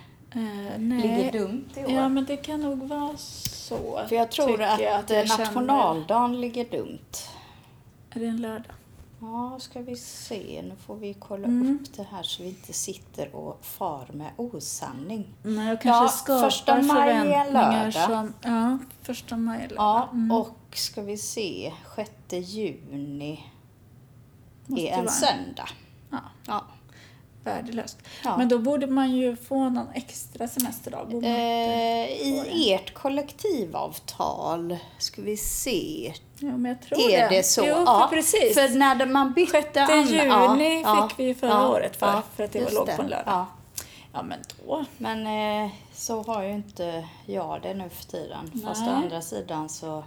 nej. 0.77 1.01
ligger 1.01 1.31
dumt 1.31 1.69
i 1.75 1.85
år. 1.85 1.91
Ja, 1.91 2.09
men 2.09 2.25
det 2.25 2.37
kan 2.37 2.61
nog 2.61 2.83
vara 2.87 3.17
så. 3.17 4.01
För 4.09 4.15
jag 4.15 4.31
tror 4.31 4.61
att, 4.61 4.79
jag 4.81 5.03
jag 5.09 5.21
eh, 5.21 5.37
nationaldagen 5.37 6.41
ligger 6.41 6.65
dumt. 6.65 6.99
Är 8.17 8.21
det 8.21 8.27
en 8.27 8.41
lördag? 8.41 8.75
Ja, 9.21 9.57
ska 9.59 9.81
vi 9.81 9.95
se. 9.95 10.61
Nu 10.69 10.75
får 10.75 10.95
vi 10.95 11.13
kolla 11.13 11.47
Mm. 11.47 11.75
upp 11.83 11.93
det 11.97 12.03
här 12.03 12.23
så 12.23 12.43
vi 12.43 12.49
inte 12.49 12.73
sitter 12.73 13.35
och 13.35 13.57
far 13.61 14.07
med 14.13 14.31
osanning. 14.37 15.27
Nej, 15.43 15.67
jag 15.67 15.81
kanske 15.81 16.03
Ja, 16.03 16.07
skapar 16.09 16.41
första 16.49 16.75
maj 16.75 16.85
förväntningar 16.87 17.91
som... 17.91 18.33
Ja, 18.41 18.77
första 19.01 19.37
maj 19.37 19.57
är 19.57 19.69
lördag. 19.69 19.77
Ja, 19.85 20.09
Mm. 20.13 20.31
och 20.31 20.57
ska 20.73 21.01
vi 21.01 21.17
se. 21.17 21.73
6 21.95 22.11
juni 22.31 23.43
Måste 24.65 24.87
är 24.87 24.91
en 24.93 24.99
vara. 24.99 25.09
söndag. 25.11 25.69
Ja, 26.09 26.17
Ja. 26.47 26.63
Värdelöst. 27.47 27.97
Ja. 28.23 28.37
Men 28.37 28.47
då 28.49 28.59
borde 28.59 28.87
man 28.87 29.11
ju 29.15 29.35
få 29.35 29.69
någon 29.69 29.87
extra 29.93 30.47
semesterdag. 30.47 31.13
Eh, 31.23 32.09
I 32.11 32.73
ert 32.73 32.93
kollektivavtal, 32.93 34.77
ska 34.97 35.21
vi 35.21 35.37
se. 35.37 36.13
Ja, 36.39 36.57
men 36.57 36.65
jag 36.65 36.81
tror 36.81 37.11
Är 37.11 37.29
det 37.29 37.43
så? 37.43 37.61
Jo, 37.65 37.83
ja, 37.85 38.07
för 38.09 38.15
precis. 38.15 38.53
För 38.53 38.69
när 38.77 38.95
det- 38.95 39.05
man 39.05 39.33
bytte... 39.33 39.51
6 39.87 39.89
an- 39.89 40.07
juni 40.07 40.81
ja, 40.81 41.09
fick 41.09 41.19
vi 41.19 41.35
förra 41.35 41.69
året 41.69 41.95
för, 41.95 42.21
för 42.35 42.43
att 42.43 42.51
det 42.51 42.63
var 42.63 42.71
låg 42.71 42.95
på 42.95 43.01
en 43.01 43.07
lördag. 43.07 43.45
Ja. 44.13 44.21
Men 44.23 44.39
då. 44.65 44.85
Men 44.97 45.27
eh, 45.65 45.71
så 45.93 46.23
har 46.23 46.43
ju 46.43 46.51
inte 46.53 47.07
jag 47.25 47.59
det 47.61 47.73
nu 47.73 47.89
för 47.89 48.05
tiden. 48.05 48.61
Fast 48.65 48.81
å 48.81 48.85
Nej. 48.85 48.93
andra 48.93 49.21
sidan 49.21 49.69
så 49.69 50.03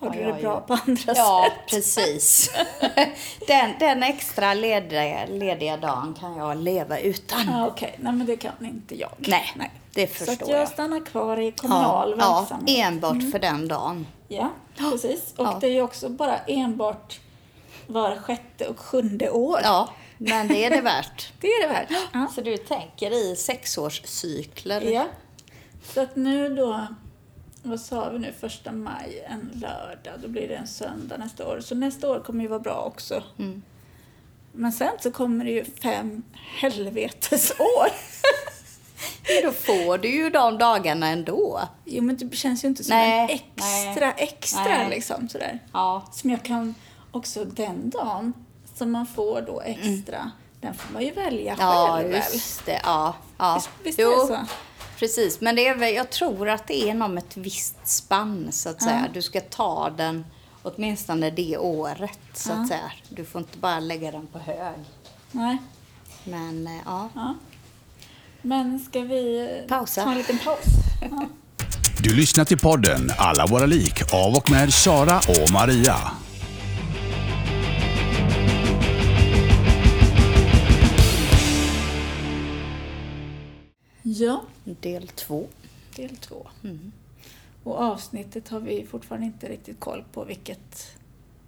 Har 0.00 0.10
du 0.10 0.18
jag 0.20 0.34
det 0.36 0.42
bra 0.42 0.60
ju- 0.60 0.66
på 0.66 0.74
andra 0.86 1.12
Ja, 1.16 1.48
sätt? 1.50 1.70
precis. 1.70 2.50
den, 3.46 3.70
den 3.78 4.02
extra 4.02 4.54
lediga, 4.54 5.26
lediga 5.26 5.76
dagen 5.76 6.16
kan 6.20 6.36
jag 6.36 6.56
leva 6.56 6.98
utan. 6.98 7.40
Ja, 7.50 7.66
Okej, 7.66 7.94
nej 7.98 8.12
men 8.12 8.26
det 8.26 8.36
kan 8.36 8.52
inte 8.66 8.94
jag. 9.00 9.10
Nej, 9.18 9.70
det 9.94 10.06
Så 10.06 10.14
förstår 10.24 10.32
att 10.44 10.48
jag 10.50 10.60
jag. 10.60 10.68
stannar 10.68 11.06
kvar 11.06 11.36
i 11.40 11.52
kommunal 11.52 12.14
ja, 12.18 12.38
verksamhet. 12.40 12.68
Mm. 12.68 12.80
ja, 12.80 12.86
enbart 12.86 13.32
för 13.32 13.38
den 13.38 13.68
dagen. 13.68 14.06
Ja, 14.28 14.50
precis. 14.76 15.34
Och 15.36 15.46
Ja. 15.46 15.58
det 15.60 15.66
är 15.66 15.70
ju 15.72 15.82
också 15.82 16.08
bara 16.08 16.38
enbart 16.38 17.20
var 17.86 18.16
sjätte 18.16 18.66
och 18.66 18.78
sjunde 18.78 19.30
år. 19.30 19.60
Ja, 19.62 19.88
men 20.18 20.48
det 20.48 20.64
är 20.64 20.70
det 20.70 20.80
värt. 20.80 21.32
Det 21.40 21.46
är 21.46 21.62
det 21.68 21.72
värt. 21.74 21.88
Ja. 22.12 22.26
Så 22.34 22.40
du 22.40 22.56
tänker 22.56 23.10
i 23.12 23.36
sexårscykler? 23.36 24.80
ja. 24.80 25.06
Så 25.94 26.00
att 26.00 26.16
nu 26.16 26.48
då, 26.54 26.86
vad 27.70 27.80
sa 27.80 28.08
vi 28.10 28.18
nu, 28.18 28.32
första 28.40 28.72
maj, 28.72 29.24
en 29.28 29.50
lördag, 29.54 30.14
då 30.22 30.28
blir 30.28 30.48
det 30.48 30.54
en 30.56 30.66
söndag 30.66 31.16
nästa 31.16 31.48
år. 31.48 31.60
Så 31.60 31.74
nästa 31.74 32.10
år 32.10 32.20
kommer 32.20 32.42
ju 32.42 32.48
vara 32.48 32.60
bra 32.60 32.82
också. 32.94 33.22
Mm. 33.38 33.62
Men 34.52 34.72
sen 34.72 34.92
så 35.00 35.10
kommer 35.10 35.44
det 35.44 35.50
ju 35.50 35.64
fem 35.64 36.22
helvetesår. 36.60 37.88
Men 39.28 39.42
Då 39.44 39.52
får 39.52 39.98
du 39.98 40.08
ju 40.08 40.30
de 40.30 40.58
dagarna 40.58 41.08
ändå. 41.08 41.60
Jo 41.84 42.02
men 42.02 42.16
det 42.16 42.36
känns 42.36 42.64
ju 42.64 42.68
inte 42.68 42.84
som 42.84 42.96
Nej, 42.96 43.20
en 43.20 43.28
extra, 43.30 44.06
nej. 44.06 44.14
extra 44.16 44.64
Nej. 44.64 44.90
liksom 44.90 45.28
sådär. 45.28 45.58
Ja. 45.72 46.08
Som 46.12 46.30
jag 46.30 46.42
kan 46.42 46.74
också 47.10 47.44
den 47.44 47.90
dagen 47.90 48.32
som 48.74 48.90
man 48.92 49.06
får 49.06 49.40
då 49.40 49.60
extra, 49.60 50.30
den 50.60 50.74
får 50.74 50.92
man 50.92 51.02
ju 51.04 51.10
välja 51.12 51.52
Mm. 51.54 51.66
Ja, 51.66 51.96
själv 51.96 52.08
väl? 52.10 52.22
just 52.32 52.66
det. 52.66 52.80
Ja, 52.84 53.14
ja. 53.38 53.54
Visst, 53.54 53.70
visst 53.82 53.98
är 53.98 54.04
det 54.04 54.26
så? 54.26 54.46
Precis, 54.98 55.40
men 55.40 55.56
det 55.56 55.68
är 55.68 55.74
väl, 55.74 55.94
jag 55.94 56.10
tror 56.10 56.48
att 56.48 56.66
det 56.66 56.82
är 56.82 56.90
inom 56.90 57.18
ett 57.18 57.36
visst 57.36 57.76
spann 57.88 58.48
så 58.52 58.68
att 58.68 58.82
säga. 58.82 59.06
Du 59.14 59.22
ska 59.22 59.40
ta 59.40 59.90
den 59.96 60.24
åtminstone 60.62 61.30
det 61.30 61.56
året 61.56 62.18
så 62.34 62.50
Ja. 62.50 62.54
att 62.54 62.68
säga. 62.68 62.92
Du 63.08 63.24
får 63.24 63.40
inte 63.40 63.58
bara 63.58 63.80
lägga 63.80 64.10
den 64.10 64.26
på 64.26 64.38
hög. 64.38 64.74
Nej. 65.32 65.58
Men 66.24 66.66
eh, 66.66 66.72
ja. 66.84 67.08
Ja. 67.14 67.34
Men 68.42 68.78
ska 68.80 69.00
vi 69.00 69.48
Pausa. 69.68 70.04
ta 70.04 70.10
en 70.10 70.18
liten 70.18 70.38
paus? 70.38 70.58
Ja. 71.10 71.26
Du 72.02 72.14
lyssnar 72.16 72.44
till 72.44 72.58
podden 72.58 73.10
Alla 73.18 73.46
våra 73.46 73.66
lik 73.66 74.14
av 74.14 74.34
och 74.36 74.50
med 74.50 74.72
Sara 74.74 75.18
och 75.18 75.52
Maria. 75.52 75.96
Ja, 84.16 84.42
Del 84.64 85.08
två. 85.08 85.46
del 85.96 86.16
två. 86.16 86.46
Mm. 86.64 86.92
Och 87.64 87.78
avsnittet 87.80 88.48
har 88.48 88.60
vi 88.60 88.86
fortfarande 88.86 89.26
inte 89.26 89.48
riktigt 89.48 89.80
koll 89.80 90.04
på 90.12 90.24
vilket 90.24 90.96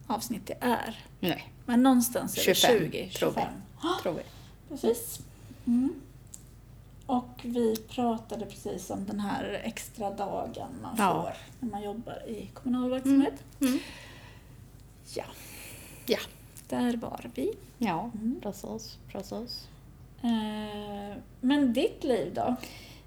avsnitt 0.06 0.46
det 0.46 0.56
är. 0.60 1.04
Nej, 1.20 1.52
Men 1.66 1.82
någonstans 1.82 2.38
är 2.38 2.46
det 2.46 2.54
25 2.54 2.78
20, 2.90 2.90
tror 2.90 3.30
vi. 3.30 3.38
25. 3.40 3.44
tror 4.02 4.12
vi. 4.12 4.22
Precis. 4.68 5.20
Mm. 5.66 5.94
Och 7.06 7.28
vi 7.42 7.76
pratade 7.76 8.46
precis 8.46 8.90
om 8.90 9.04
den 9.06 9.20
här 9.20 9.60
extra 9.64 10.10
dagen 10.10 10.68
man 10.82 10.94
Ja. 10.98 11.12
får 11.22 11.36
när 11.60 11.70
man 11.70 11.82
jobbar 11.82 12.28
i 12.28 12.50
kommunal 12.54 12.90
verksamhet. 12.90 13.34
Mm. 13.60 13.78
Ja, 15.14 15.24
Ja. 16.06 16.18
där 16.68 16.96
var 16.96 17.30
vi. 17.34 17.52
Ja, 17.78 18.10
Mm. 18.14 18.40
precis, 18.42 18.98
precis. 19.08 19.68
Eh, 20.22 21.16
men 21.40 21.72
ditt 21.72 22.04
liv 22.04 22.34
då? 22.34 22.56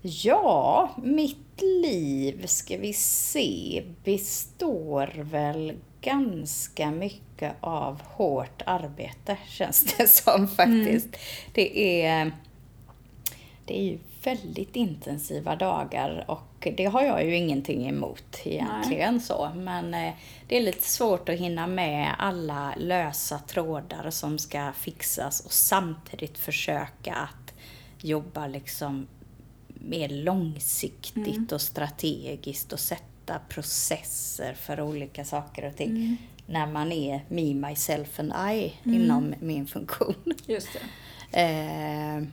Ja, 0.02 0.90
mitt 1.04 1.62
liv 1.62 2.46
ska 2.46 2.78
vi 2.78 2.94
se 2.94 3.84
består 4.04 5.12
väl 5.16 5.74
ganska 6.02 6.92
mycket 6.92 7.56
av 7.60 8.02
hårt 8.02 8.62
arbete 8.66 9.38
känns 9.48 9.96
det 9.98 10.08
som 10.08 10.48
faktiskt. 10.48 11.18
Det 11.54 12.04
är 12.06 12.32
det 13.66 13.80
är 13.80 13.84
ju 13.84 14.00
väldigt 14.24 14.76
intensiva 14.76 15.56
dagar 15.56 16.26
och 16.28 16.53
det 16.72 16.86
har 16.86 17.04
jag 17.04 17.26
ju 17.26 17.36
ingenting 17.36 17.90
emot 17.90 18.40
egentligen 18.44 19.22
så. 19.22 19.52
Men 19.56 19.94
eh, 19.94 20.14
det 20.48 20.58
är 20.58 20.62
lite 20.62 20.88
svårt 20.88 21.30
att 21.30 21.40
hinna 21.40 21.68
med 21.68 22.16
alla 22.18 22.74
lösa 22.78 23.40
trådar 23.40 24.10
som 24.10 24.38
ska 24.38 24.74
fixas 24.74 25.46
och 25.46 25.52
samtidigt 25.52 26.38
försöka 26.38 27.14
att 27.14 27.54
jobba 28.02 28.48
liksom 28.48 29.08
mer 29.68 30.10
långsiktigt 30.10 31.52
och 31.52 31.62
strategiskt 31.62 32.74
och 32.74 32.80
sätta 32.80 33.40
processer 33.50 34.54
för 34.54 34.82
olika 34.82 35.26
saker 35.26 35.66
och 35.66 35.76
ting. 35.76 36.18
När 36.46 36.68
man 36.68 36.92
är 36.92 37.26
me, 37.28 37.54
myself 37.70 38.20
and 38.20 38.34
I 38.52 38.74
inom 38.84 39.36
min 39.40 39.68
funktion. 39.68 40.16
Just 40.46 40.68
det. 40.74 40.80
Eh, 41.36 42.24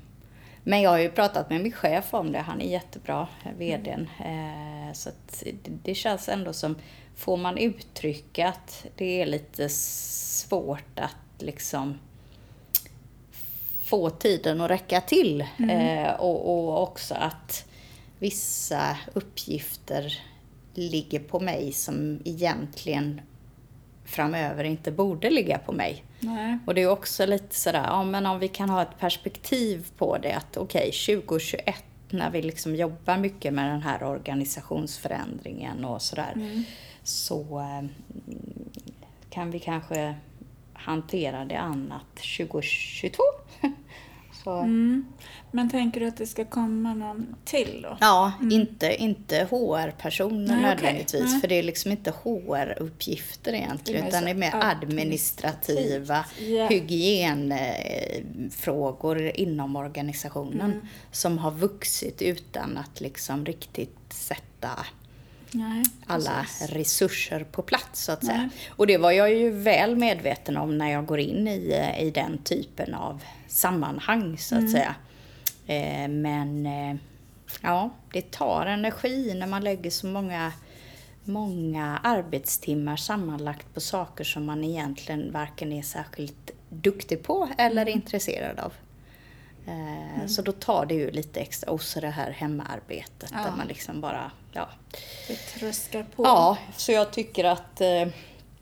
men 0.64 0.82
jag 0.82 0.90
har 0.90 0.98
ju 0.98 1.10
pratat 1.10 1.50
med 1.50 1.60
min 1.60 1.72
chef 1.72 2.14
om 2.14 2.32
det. 2.32 2.38
Han 2.38 2.60
är 2.60 2.66
jättebra, 2.66 3.28
VDn. 3.58 4.08
Eh, 4.18 4.92
så 4.92 5.10
det, 5.82 5.94
känns 5.94 6.28
ändå 6.28 6.52
som, 6.52 6.76
får 7.16 7.36
man 7.36 7.58
uttrycka 7.58 8.48
att 8.48 8.86
det 8.96 9.22
är 9.22 9.26
lite 9.26 9.68
svårt 9.68 10.98
att 10.98 11.42
liksom 11.42 11.98
få 13.84 14.10
tiden 14.10 14.60
att 14.60 14.70
räcka 14.70 15.00
till. 15.00 15.40
Eh, 15.70 16.10
och, 16.10 16.50
och 16.50 16.82
också 16.82 17.14
att 17.14 17.64
vissa 18.18 18.96
uppgifter 19.12 20.22
ligger 20.74 21.20
på 21.20 21.40
mig 21.40 21.72
som 21.72 22.20
egentligen 22.24 23.20
framöver 24.10 24.64
inte 24.64 24.92
borde 24.92 25.30
ligga 25.30 25.58
på 25.58 25.72
mig. 25.72 26.04
Nej. 26.20 26.58
Och 26.66 26.74
det 26.74 26.82
är 26.82 26.90
också 26.90 27.26
lite 27.26 27.54
sådär, 27.54 27.84
ja 27.86 28.04
men 28.04 28.26
om 28.26 28.38
vi 28.38 28.48
kan 28.48 28.70
ha 28.70 28.82
ett 28.82 28.98
perspektiv 28.98 29.86
på 29.98 30.18
det 30.18 30.32
att 30.32 30.56
okej, 30.56 30.88
okay, 30.88 31.16
2021 31.16 31.84
när 32.10 32.30
vi 32.30 32.42
liksom 32.42 32.76
jobbar 32.76 33.16
mycket 33.16 33.52
med 33.52 33.70
den 33.70 33.82
här 33.82 34.02
organisationsförändringen 34.02 35.84
och 35.84 36.02
sådär, 36.02 36.62
så 37.02 37.60
eh, 37.60 37.88
kan 39.30 39.50
vi 39.50 39.58
kanske 39.58 40.14
hantera 40.72 41.44
det 41.44 41.58
annat 41.58 42.16
2022. 42.38 43.22
så, 44.44 44.50
Mm. 44.58 45.06
Men 45.52 45.70
tänker 45.70 46.00
du 46.00 46.06
att 46.06 46.16
det 46.16 46.26
ska 46.26 46.44
komma 46.44 46.94
någon 46.94 47.34
till 47.44 47.80
då? 47.82 47.96
Ja, 48.00 48.32
inte, 48.50 48.94
inte 49.02 49.36
HR-personer 49.50 50.60
nödvändigtvis. 50.62 51.32
Nej. 51.32 51.40
För 51.40 51.48
det 51.48 51.54
är 51.54 51.62
liksom 51.62 51.90
inte 51.90 52.10
HR-uppgifter 52.24 53.52
egentligen. 53.52 54.02
Det 54.02 54.08
Utan 54.08 54.24
det 54.24 54.30
är 54.30 54.34
mer 54.34 54.54
administrativa 54.54 56.24
Ja. 56.38 56.66
hygienfrågor 57.80 59.30
inom 59.34 59.76
organisationen. 59.76 60.70
Mm. 60.72 60.86
Som 61.12 61.38
har 61.38 61.50
vuxit 61.50 62.22
utan 62.22 62.78
att 62.78 63.00
liksom 63.00 63.46
riktigt 63.46 63.96
sätta 64.12 64.70
Nej, 65.52 65.84
alla 66.06 66.46
resurser 66.68 67.44
på 67.44 67.62
plats 67.62 68.04
så 68.04 68.12
att 68.12 68.24
säga. 68.24 68.38
Nej. 68.38 68.48
Och 68.68 68.86
det 68.86 68.98
var 68.98 69.10
jag 69.10 69.34
ju 69.34 69.50
väl 69.50 69.96
medveten 69.96 70.56
om 70.56 70.78
när 70.78 70.92
jag 70.92 71.06
går 71.06 71.18
in 71.18 71.48
i, 71.48 71.94
i 71.98 72.10
den 72.10 72.38
typen 72.38 72.94
av 72.94 73.22
sammanhang 73.48 74.38
så 74.38 74.56
att 74.56 74.70
säga. 74.70 74.94
Eh, 75.66 76.08
men 76.08 76.66
eh, 76.66 76.96
ja, 77.62 77.90
det 78.12 78.30
tar 78.30 78.66
energi 78.66 79.34
när 79.34 79.46
man 79.46 79.64
lägger 79.64 79.90
så 79.90 80.06
många, 80.06 80.52
många 81.24 82.00
arbetstimmar 82.04 82.96
sammanlagt 82.96 83.74
på 83.74 83.80
saker 83.80 84.24
som 84.24 84.44
man 84.44 84.64
egentligen 84.64 85.32
varken 85.32 85.72
är 85.72 85.82
särskilt 85.82 86.50
duktig 86.68 87.22
på 87.22 87.48
eller 87.58 87.88
intresserad 87.88 88.58
av. 88.58 88.72
Eh, 89.66 90.26
Så 90.26 90.42
då 90.42 90.52
tar 90.52 90.86
det 90.86 90.94
ju 90.94 91.10
lite 91.10 91.40
extra, 91.40 91.70
och 91.70 91.82
så 91.82 92.00
det 92.00 92.08
här 92.10 92.30
hemarbetet 92.30 93.30
Ja. 93.32 93.38
där 93.38 93.56
man 93.56 93.66
liksom 93.66 94.00
bara, 94.00 94.30
ja. 94.52 94.68
Det 95.28 95.34
tröskar 95.36 96.02
på. 96.16 96.24
Ja, 96.24 96.56
så 96.76 96.92
jag 96.92 97.12
tycker 97.12 97.44
att 97.44 97.80
eh, 97.80 98.08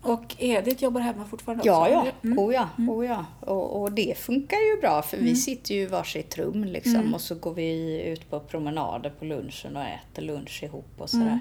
Och 0.01 0.35
Edith 0.39 0.83
jobbar 0.83 1.01
hemma 1.01 1.25
fortfarande 1.25 1.63
Ja, 1.65 1.81
också? 1.81 1.91
ja. 1.93 2.01
eller? 2.01 2.13
Mm. 2.23 2.39
Oh, 2.39 2.53
ja. 2.53 2.69
Oh, 2.87 3.05
ja. 3.05 3.25
Och, 3.39 3.81
och 3.81 3.91
det 3.91 4.17
funkar 4.17 4.57
ju 4.57 4.81
bra 4.81 5.01
för 5.01 5.17
vi 5.17 5.35
sitter 5.35 5.75
ju 5.75 5.81
i 5.81 5.85
varsitt 5.85 6.37
rum 6.37 6.63
liksom 6.63 6.95
Mm. 6.95 7.13
och 7.13 7.21
så 7.21 7.35
går 7.35 7.53
vi 7.53 8.01
ut 8.01 8.29
på 8.29 8.39
promenader 8.39 9.09
på 9.09 9.25
lunchen 9.25 9.77
och 9.77 9.83
äter 9.83 10.21
lunch 10.21 10.63
ihop 10.63 10.93
och 10.97 11.09
sådär. 11.09 11.39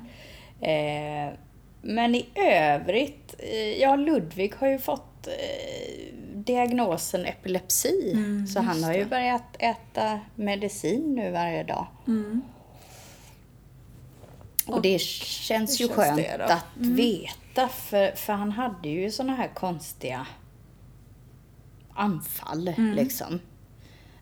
Mm. 0.60 1.28
Eh, 1.28 1.34
men 1.82 2.14
i 2.14 2.26
övrigt, 2.34 3.34
eh, 3.38 3.80
ja 3.80 3.96
Ludvig 3.96 4.54
har 4.56 4.68
ju 4.68 4.78
fått 4.78 5.26
eh, 5.26 6.14
diagnosen 6.48 7.24
epilepsi. 7.26 8.12
Mm, 8.12 8.46
så 8.46 8.60
han 8.60 8.84
har 8.84 8.92
ju 8.92 9.04
det. 9.04 9.10
börjat 9.10 9.56
äta 9.58 10.20
medicin 10.34 11.14
nu 11.14 11.30
varje 11.30 11.64
dag. 11.64 11.86
Mm. 12.06 12.42
Och 14.66 14.82
det 14.82 15.00
känns 15.00 15.80
hur 15.80 15.84
ju 15.84 15.88
känns 15.88 15.96
skönt 15.96 16.16
det 16.16 16.36
då? 16.36 16.44
Mm. 16.44 16.56
att 16.58 16.98
veta 16.98 17.68
för, 17.68 18.16
för 18.16 18.32
han 18.32 18.52
hade 18.52 18.88
ju 18.88 19.10
såna 19.10 19.34
här 19.34 19.48
konstiga 19.54 20.26
anfall 21.94 22.68
Mm. 22.68 22.94
liksom. 22.94 23.40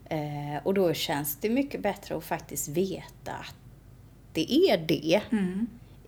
Eh, 0.04 0.62
och 0.64 0.74
då 0.74 0.94
känns 0.94 1.36
det 1.36 1.50
mycket 1.50 1.80
bättre 1.80 2.16
att 2.16 2.24
faktiskt 2.24 2.68
veta 2.68 3.32
att 3.32 3.54
det 4.32 4.52
är 4.52 4.78
det. 4.78 5.20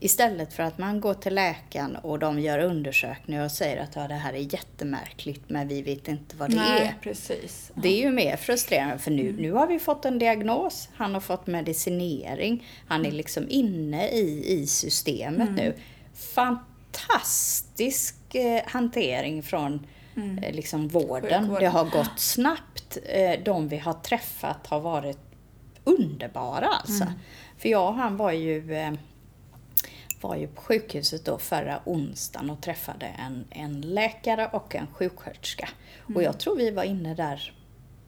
Mm. 0.01 0.07
Istället 0.07 0.53
för 0.53 0.63
att 0.63 0.79
man 0.79 1.01
går 1.01 1.15
till 1.15 1.35
läkaren 1.35 1.97
och 1.97 2.19
de 2.19 2.41
gör 2.41 2.59
undersökningar 2.59 3.45
och 3.45 3.51
säger 3.51 3.83
att 3.83 3.97
ja, 3.97 4.09
det 4.09 4.15
här 4.15 4.33
är 4.33 4.55
jättemärkligt 4.55 5.43
men 5.47 5.69
vi 5.69 5.83
vet 5.83 6.09
inte 6.09 6.37
vad 6.37 6.51
det 6.51 6.57
Nej, 6.57 6.83
är. 6.83 6.95
precis. 7.03 7.71
Det 7.75 7.89
är 7.89 8.03
ju 8.05 8.11
mer 8.11 8.37
frustrerande 8.37 8.99
för 8.99 9.11
Mm. 9.11 9.27
nu, 9.27 9.43
nu 9.43 9.53
har 9.53 9.67
vi 9.67 9.79
fått 9.79 10.05
en 10.05 10.19
diagnos, 10.19 10.89
han 10.95 11.15
har 11.15 11.21
fått 11.21 11.47
medicinering, 11.47 12.67
han 12.87 13.01
Mm. 13.01 13.13
är 13.13 13.17
liksom 13.17 13.47
inne 13.49 14.09
i, 14.09 14.53
i 14.53 14.67
systemet 14.67 15.51
nu. 15.51 15.75
Fantastisk 16.15 18.35
eh, 18.35 18.63
hantering 18.67 19.43
från 19.43 19.87
eh, 20.43 20.55
liksom 20.55 20.89
vården. 20.89 21.29
Mm. 21.33 21.41
Sjukvården. 21.41 21.63
Det 21.63 21.69
har 21.69 21.85
gått 21.85 22.19
snabbt. 22.19 22.99
Eh, 23.05 23.41
de 23.45 23.69
vi 23.69 23.79
har 23.79 23.93
träffat 23.93 24.67
har 24.67 24.81
varit 24.81 25.19
underbara 25.85 26.67
alltså. 26.67 27.03
Mm. 27.03 27.15
För 27.59 27.69
jag 27.69 27.89
och 27.89 27.95
han 27.95 28.17
var 28.17 28.33
ju 28.33 28.75
var 30.21 30.37
ju 30.37 30.47
på 30.47 30.61
sjukhuset 30.61 31.25
då 31.25 31.39
förra 31.39 31.81
onsdagen 31.85 32.51
och 32.51 32.61
träffade 32.61 33.07
en, 33.07 33.45
en 33.51 33.81
läkare 33.81 34.49
och 34.53 34.75
en 34.75 34.87
sjuksköterska. 34.87 35.69
Och 36.15 36.23
jag 36.23 36.39
tror 36.39 36.57
vi 36.57 36.71
var 36.71 36.85
inne 36.85 37.15
där 37.15 37.53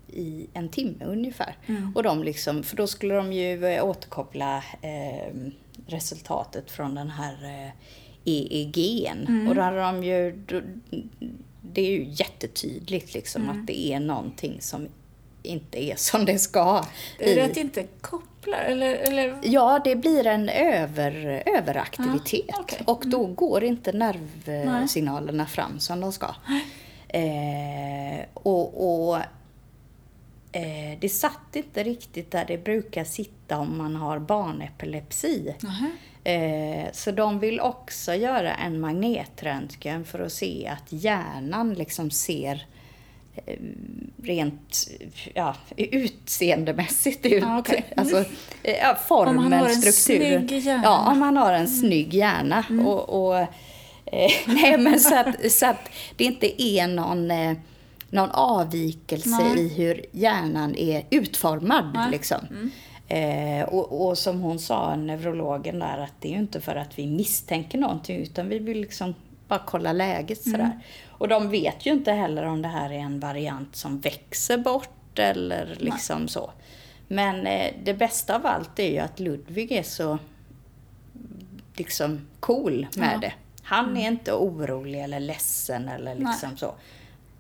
i 0.09 0.47
en 0.53 0.69
timme 0.69 1.05
ungefär. 1.05 1.57
Och 1.95 2.03
de 2.03 2.23
liksom, 2.23 2.63
för 2.63 2.77
då 2.77 2.87
skulle 2.87 3.15
de 3.15 3.33
ju 3.33 3.65
eh, 3.67 3.85
återkoppla 3.85 4.57
eh, 4.83 5.35
resultatet 5.87 6.71
från 6.71 6.95
den 6.95 7.11
här 7.11 7.35
eh, 7.45 7.71
EEG'n. 8.25 9.49
Och 9.49 9.55
då 9.55 9.61
hade 9.61 9.81
de 9.81 10.05
ju, 10.05 10.45
det 11.63 11.81
är 11.81 11.91
ju 11.91 12.07
jättetydligt 12.09 13.15
liksom 13.15 13.43
att 13.51 13.67
det 13.67 13.93
är 13.93 14.01
någonting 14.01 14.61
som 14.61 14.89
inte 15.43 15.85
är 15.85 15.97
som 15.97 16.25
det 16.25 16.39
ska. 16.39 16.85
Är 17.19 17.35
det 17.35 17.45
att 17.45 17.55
det 17.55 17.61
inte 17.61 17.87
kopplar? 18.01 18.59
Eller, 18.59 18.95
eller? 18.95 19.39
Ja, 19.43 19.81
det 19.85 19.97
blir 19.97 20.27
en 20.27 20.49
över, 20.49 21.43
överaktivitet. 21.47 22.45
Ja, 22.49 22.57
okej. 22.61 22.83
Och 22.87 23.03
då 23.07 23.27
går 23.27 23.65
inte 23.65 23.93
nervsignalerna 23.93 25.47
fram 25.47 25.81
som 25.81 26.01
de 26.01 26.13
ska. 26.13 26.35
Eh, 27.09 28.25
och 28.35 29.09
och 29.09 29.17
eh, 30.53 30.99
det 31.01 31.09
satt 31.09 31.57
inte 31.57 31.83
riktigt 31.83 32.31
där 32.31 32.45
det 32.45 32.65
brukar 32.65 33.05
sitta 33.05 33.59
om 33.59 33.79
man 33.79 33.97
har 33.97 34.19
barnepilepsi. 34.19 35.55
Eh, 36.25 36.93
så 36.93 37.11
de 37.11 37.39
vill 37.39 37.61
också 37.61 38.15
göra 38.15 38.55
en 38.55 38.81
magnetröntgen 38.81 40.05
för 40.05 40.19
att 40.19 40.33
se 40.33 40.67
att 40.73 40.93
hjärnan 40.93 41.75
liksom 41.75 42.11
ser 42.11 42.67
rent 44.23 44.89
ja, 45.35 45.55
utseendemässigt 45.77 47.27
ut. 47.27 47.43
Ja, 47.43 47.59
okej. 47.59 47.85
Alltså, 47.97 48.25
eh, 48.63 48.77
ja, 48.83 48.99
formen, 49.09 49.39
Om 49.39 49.51
man 49.51 49.53
har 49.53 49.69
en 49.69 49.93
snygg 49.93 50.53
hjärna. 50.53 50.73
Mm. 50.73 50.83
Ja, 50.83 51.13
om 51.13 51.19
man 51.19 51.37
har 51.37 51.53
en 51.53 51.69
snygg 51.69 52.15
hjärna. 52.15 52.65
Och, 52.87 53.27
och, 53.27 53.39
eh, 53.39 54.31
nej, 54.47 54.79
men 54.79 55.01
så 55.01 55.15
att, 55.15 55.53
så 55.53 55.67
att 55.67 55.91
det 56.17 56.25
inte 56.25 56.63
är 56.63 56.87
någon, 56.87 57.31
eh, 57.31 57.57
någon 58.11 58.31
avvikelse 58.31 59.45
Nej. 59.55 59.61
i 59.61 59.69
hur 59.69 60.05
hjärnan 60.13 60.75
är 60.77 61.07
utformad. 61.11 61.91
Nej. 61.95 62.11
Liksom. 62.11 62.71
Eh, 63.09 63.63
och, 63.63 64.07
och 64.07 64.19
som 64.19 64.41
hon 64.41 64.59
sa, 64.59 64.97
neurologen 64.97 65.79
där, 65.79 65.99
att 65.99 66.13
det 66.21 66.29
är 66.29 66.33
ju 66.33 66.39
inte 66.39 66.61
för 66.61 66.77
att 66.77 66.99
vi 66.99 67.07
misstänker 67.07 67.79
någonting 67.79 68.17
utan 68.17 68.49
vi 68.49 68.59
vill 68.59 68.81
liksom 68.81 69.15
bara 69.51 69.63
kolla 69.67 69.93
läget 69.93 70.43
sådär. 70.43 70.81
Och 71.11 71.29
de 71.29 71.49
vet 71.51 71.87
ju 71.87 71.91
inte 71.91 72.13
heller 72.13 72.45
om 72.45 72.63
det 72.63 72.69
här 72.69 72.91
är 72.91 72.99
en 72.99 73.21
variant 73.21 73.77
som 73.77 74.01
växer 74.01 74.59
bort 74.59 75.19
eller 75.19 75.77
liksom 75.79 76.29
så. 76.29 76.51
Men 77.09 77.47
eh, 77.47 77.75
det 77.85 77.95
bästa 77.95 78.37
av 78.37 78.47
allt 78.47 78.79
är 78.79 78.91
ju 78.93 78.99
att 78.99 79.21
Ludvig 79.21 79.73
är 79.73 79.83
så 79.83 80.19
liksom 81.75 82.27
cool 82.41 82.87
med 82.97 83.13
Ja. 83.15 83.19
det. 83.19 83.33
Han 83.63 83.97
är 83.97 84.09
inte 84.09 84.33
orolig 84.33 85.01
eller 85.03 85.21
ledsen 85.21 85.89
eller 85.89 86.15
liksom 86.15 86.49
Nej. 86.49 86.59
så. 86.59 86.75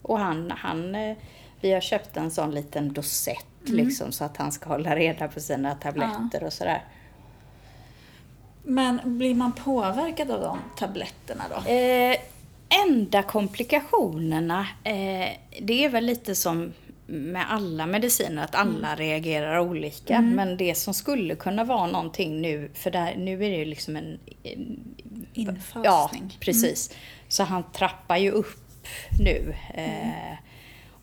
Och 0.03 0.18
han, 0.18 0.51
han, 0.51 0.94
eh, 0.94 1.16
vi 1.61 1.73
har 1.73 1.81
köpt 1.81 2.16
en 2.16 2.31
sån 2.31 2.51
liten 2.51 2.92
dosett 2.92 3.46
Mm. 3.68 3.77
liksom 3.87 4.12
så 4.12 4.25
att 4.25 4.37
han 4.37 4.53
ska 4.53 4.68
hålla 4.68 4.96
reda 4.96 5.29
på 5.29 5.40
sina 5.40 5.75
tabletter 5.75 6.44
och 6.44 6.53
sådär. 6.53 6.85
Men 8.62 9.01
blir 9.05 9.35
man 9.35 9.53
påverkad 9.53 10.31
av 10.31 10.40
de 10.40 10.59
tabletterna 10.79 11.44
då? 11.51 11.70
Eh, 11.70 12.16
enda 12.87 13.23
komplikationerna, 13.23 14.66
eh, 14.85 15.29
det 15.61 15.85
är 15.85 15.88
väl 15.88 16.05
lite 16.05 16.35
som 16.35 16.73
med 17.07 17.53
alla 17.53 17.87
mediciner, 17.87 18.44
att 18.44 18.55
alla 18.55 18.87
Mm. 18.88 18.96
reagerar 18.99 19.59
olika. 19.59 20.20
Men 20.20 20.57
det 20.57 20.75
som 20.75 20.94
skulle 20.94 21.35
kunna 21.35 21.64
vara 21.64 21.87
någonting 21.87 22.40
nu, 22.40 22.70
för 22.75 22.90
där, 22.90 23.14
nu 23.16 23.35
är 23.44 23.51
det 23.51 23.57
ju 23.57 23.64
liksom 23.64 23.96
en... 23.96 24.18
en 24.42 24.94
Infasning. 25.35 25.85
Ja, 25.85 26.11
precis. 26.40 26.94
Så 27.29 27.42
han 27.42 27.62
trappar 27.73 28.16
ju 28.16 28.31
upp 28.31 28.61
nu. 29.20 29.55
Mm. 29.75 29.90
Eh, 29.90 30.37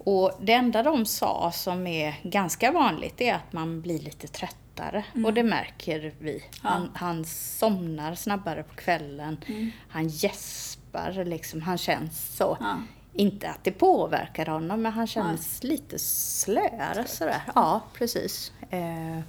och 0.09 0.31
det 0.39 0.53
enda 0.53 0.83
de 0.83 1.05
sa 1.05 1.51
som 1.51 1.87
är 1.87 2.19
ganska 2.23 2.71
vanligt 2.71 3.21
är 3.21 3.33
att 3.33 3.53
man 3.53 3.81
blir 3.81 3.99
lite 3.99 4.27
tröttare. 4.27 5.05
Och 5.25 5.33
det 5.33 5.43
märker 5.43 6.13
vi. 6.19 6.31
Mm. 6.31 6.41
Ja. 6.63 6.69
Han, 6.69 6.91
han 6.93 7.25
somnar 7.25 8.15
snabbare 8.15 8.63
på 8.63 8.75
kvällen. 8.75 9.37
Mm. 9.47 9.71
Han 9.89 10.07
gäspar 10.07 11.25
liksom. 11.25 11.61
Han 11.61 11.77
känns 11.77 12.35
så. 12.37 12.57
Ja. 12.59 12.77
Inte 13.13 13.49
att 13.49 13.63
det 13.63 13.71
påverkar 13.71 14.45
honom, 14.45 14.81
men 14.81 14.91
han 14.91 15.07
känns 15.07 15.63
lite 15.63 15.99
slöare 15.99 17.07
sådär. 17.07 17.41
Ja, 17.55 17.81
precis. 17.93 18.51
Eh, 18.69 19.19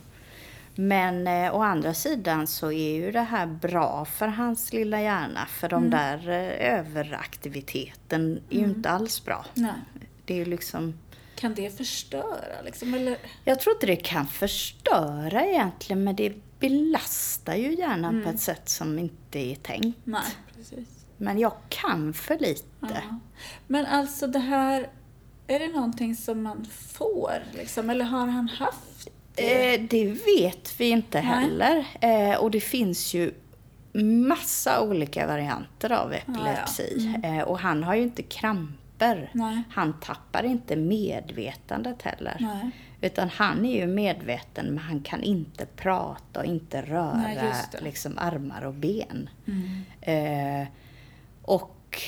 men 0.75 1.27
eh, 1.27 1.55
å 1.55 1.63
andra 1.63 1.95
sidan 1.95 2.47
så 2.47 2.73
är 2.73 2.95
ju 2.95 3.13
det 3.13 3.21
här 3.21 3.47
bra 3.47 4.05
för 4.05 4.27
hans 4.27 4.73
lilla 4.73 5.03
hjärna. 5.03 5.47
För 5.47 5.69
de 5.69 5.91
där 5.91 6.29
eh, 6.29 6.79
överaktiviteten 6.79 8.41
är 8.51 8.59
ju 8.59 8.65
inte 8.65 8.91
alls 8.91 9.25
bra. 9.25 9.45
Nej. 9.55 9.73
Det 10.29 10.35
är 10.35 10.39
ju 10.39 10.45
liksom... 10.45 10.99
Kan 11.35 11.55
det 11.55 11.77
förstöra 11.77 12.63
liksom? 12.65 12.95
Eller? 12.95 13.19
Jag 13.45 13.61
tror 13.61 13.75
inte 13.75 13.87
det 13.87 13.97
kan 13.97 14.27
förstöra 14.27 15.47
egentligen, 15.47 16.05
men 16.05 16.17
det 16.17 16.33
belastar 16.61 17.55
ju 17.55 17.75
hjärnan 17.75 18.23
på 18.25 18.31
ett 18.31 18.41
sätt 18.41 18.69
som 18.69 18.99
inte 18.99 19.39
är 19.39 19.55
tänkt. 19.55 19.99
Nej, 20.05 20.23
precis. 20.57 20.89
Men 21.17 21.39
jag 21.39 21.53
kan 21.69 22.15
för 22.15 22.39
lite. 22.39 22.65
Ja. 22.81 23.19
Men 23.67 23.87
alltså 23.87 24.27
det 24.27 24.39
här, 24.39 24.89
är 25.47 25.59
det 25.59 25.69
någonting 25.69 26.17
som 26.17 26.43
man 26.43 26.67
får 26.89 27.43
liksom? 27.53 27.91
Eller 27.91 28.05
har 28.05 28.27
han 28.27 28.49
haft 28.49 29.09
det? 29.35 29.75
Eh, 29.75 29.81
det 29.91 30.05
vet 30.05 30.81
vi 30.81 30.89
inte 30.89 31.23
Nej. 31.23 31.27
heller. 31.27 31.87
Eh, 32.01 32.39
och 32.39 32.51
det 32.51 32.61
finns 32.61 33.15
ju 33.15 33.35
massa 34.29 34.83
olika 34.83 35.27
varianter 35.27 35.93
av 35.93 36.13
epilepsi. 36.13 37.15
Eh, 37.23 37.41
och 37.41 37.59
han 37.59 37.83
har 37.83 37.95
ju 37.95 38.03
inte 38.03 38.23
kramper. 38.99 39.31
Nej. 39.33 39.63
Han 39.71 40.01
tappar 40.01 40.45
inte 40.45 40.77
medvetandet 40.77 42.03
heller. 42.03 42.37
Nej. 42.41 42.71
Utan 43.01 43.29
han 43.29 43.67
är 43.67 43.81
ju 43.81 43.87
medveten 43.87 44.67
men 44.67 44.79
han 44.79 45.01
kan 45.01 45.23
inte 45.23 45.67
prata 45.67 46.41
och 46.41 46.47
inte 46.47 46.83
röra 46.83 47.17
Nej, 47.17 47.53
liksom, 47.81 48.19
armar 48.19 48.65
och 48.65 48.75
ben. 48.75 49.31
Mm. 49.47 50.63
Eh, 50.63 50.69
och 51.43 52.01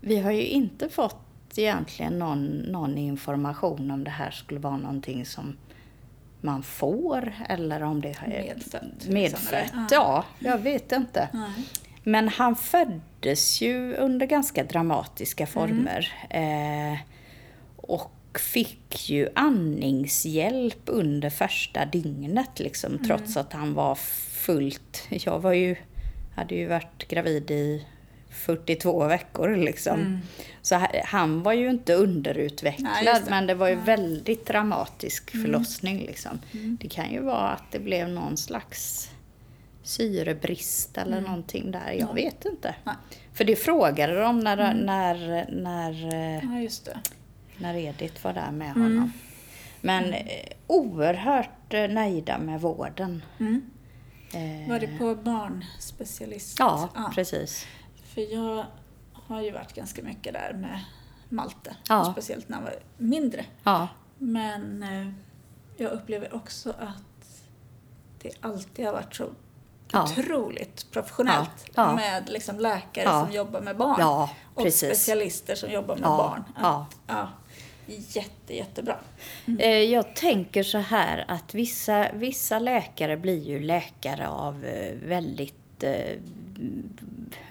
vi 0.00 0.20
har 0.20 0.30
ju 0.30 0.46
inte 0.46 0.88
fått 0.88 1.16
egentligen 1.56 2.18
någon, 2.18 2.46
någon 2.46 2.98
information 2.98 3.90
om 3.90 4.04
det 4.04 4.10
här 4.10 4.30
skulle 4.30 4.60
vara 4.60 4.76
någonting 4.76 5.26
som 5.26 5.56
man 6.40 6.62
får 6.62 7.32
eller 7.48 7.82
om 7.82 8.00
det 8.00 8.08
är 8.08 8.28
Medfött, 8.28 8.82
liksom, 8.82 9.14
medfött. 9.14 9.90
Ja, 9.90 10.24
jag 10.38 10.58
vet 10.58 10.92
inte. 10.92 11.28
Nej. 11.32 11.66
Men 12.02 12.28
han 12.28 12.56
föddes 12.56 13.02
ju 13.62 13.94
under 13.96 14.26
ganska 14.26 14.64
dramatiska 14.64 15.46
former. 15.46 16.12
Eh, 16.30 16.98
och 17.76 18.12
fick 18.40 19.10
ju 19.10 19.28
andningshjälp 19.34 20.82
under 20.86 21.30
första 21.30 21.84
dygnet 21.86 22.58
liksom, 22.60 22.98
trots 23.06 23.36
att 23.36 23.52
han 23.52 23.74
var 23.74 23.94
fullt... 24.44 25.06
Jag 25.10 25.38
var 25.40 25.52
ju, 25.52 25.76
hade 26.36 26.54
ju 26.54 26.66
varit 26.66 27.08
gravid 27.08 27.50
i 27.50 27.86
42 28.30 29.06
veckor 29.06 29.56
liksom. 29.56 30.20
Så 30.62 30.74
ha- 30.76 30.90
han 31.04 31.42
var 31.42 31.52
ju 31.52 31.70
inte 31.70 31.92
Nej, 31.92 32.02
underutvecklad, 32.02 33.04
just 33.04 33.24
det. 33.24 33.30
men 33.30 33.46
det 33.46 33.54
var 33.54 33.68
ju 33.68 33.74
väldigt 33.74 34.46
dramatisk 34.46 35.30
förlossning 35.30 35.98
liksom. 35.98 36.38
Det 36.80 36.88
kan 36.88 37.12
ju 37.12 37.20
vara 37.22 37.48
att 37.48 37.64
det 37.72 37.78
blev 37.78 38.08
någon 38.08 38.36
slags 38.36 39.10
syrebrist 39.82 40.98
eller 40.98 41.20
någonting 41.20 41.70
där. 41.70 41.90
Jag 41.92 42.14
vet 42.14 42.44
inte. 42.44 42.74
Nej. 42.84 42.94
För 43.32 43.44
det 43.44 43.56
frågade 43.56 44.20
de 44.20 44.40
när, 44.40 44.74
när, 44.74 45.46
när, 45.50 46.14
eh, 46.14 46.64
Ja, 46.86 46.92
när 47.58 47.74
Edith 47.76 48.24
var 48.24 48.32
där 48.32 48.50
med 48.50 48.70
Mm. 48.76 48.82
honom. 48.82 49.12
Men 49.80 50.12
eh, 50.12 50.22
oerhört 50.66 51.74
eh, 51.74 51.88
nöjda 51.88 52.38
med 52.38 52.60
vården. 52.60 53.22
Mm. 53.40 53.70
Eh, 54.34 54.68
Var 54.70 54.78
det 54.80 54.98
på 54.98 55.14
barnspecialist? 55.14 56.58
Ja, 56.58 56.88
precis. 57.14 57.66
För 58.04 58.34
jag 58.34 58.64
har 59.12 59.42
ju 59.42 59.50
varit 59.50 59.72
ganska 59.74 60.02
mycket 60.02 60.32
där 60.32 60.52
med 60.52 60.80
Malte. 61.28 61.76
Ja. 61.88 62.12
Speciellt 62.12 62.48
när 62.48 62.56
han 62.56 62.64
var 62.64 62.74
mindre. 62.98 63.44
Ja, 63.62 63.88
Men 64.18 64.82
eh, 64.82 65.08
jag 65.76 65.90
upplever 65.92 66.34
också 66.34 66.70
att 66.70 67.42
det 68.22 68.30
alltid 68.40 68.84
har 68.86 68.92
varit 68.92 69.14
så 69.14 69.28
Ja. 69.92 70.02
otroligt 70.02 70.90
professionellt. 70.90 71.70
Ja. 71.74 71.94
Med 71.94 72.28
liksom 72.28 72.58
läkare 72.60 73.04
Ja. 73.04 73.24
som 73.26 73.34
jobbar 73.36 73.60
med 73.60 73.76
barn. 73.76 74.28
Och 74.54 74.62
precis. 74.62 74.88
specialister 74.98 75.54
som 75.54 75.70
jobbar 75.70 75.94
med 75.96 76.04
barn. 76.08 76.44
ja. 77.06 77.28
Jätte, 78.08 78.56
jättebra. 78.56 78.96
Eh, 79.58 79.68
Jag 79.68 80.14
tänker 80.16 80.62
så 80.62 80.78
här 80.78 81.24
att 81.28 81.54
vissa, 81.54 82.06
vissa 82.12 82.58
läkare 82.58 83.16
blir 83.16 83.48
ju 83.48 83.60
läkare 83.60 84.28
av 84.28 84.64
eh, 84.64 84.94
väldigt 85.08 85.82
eh, 85.82 86.16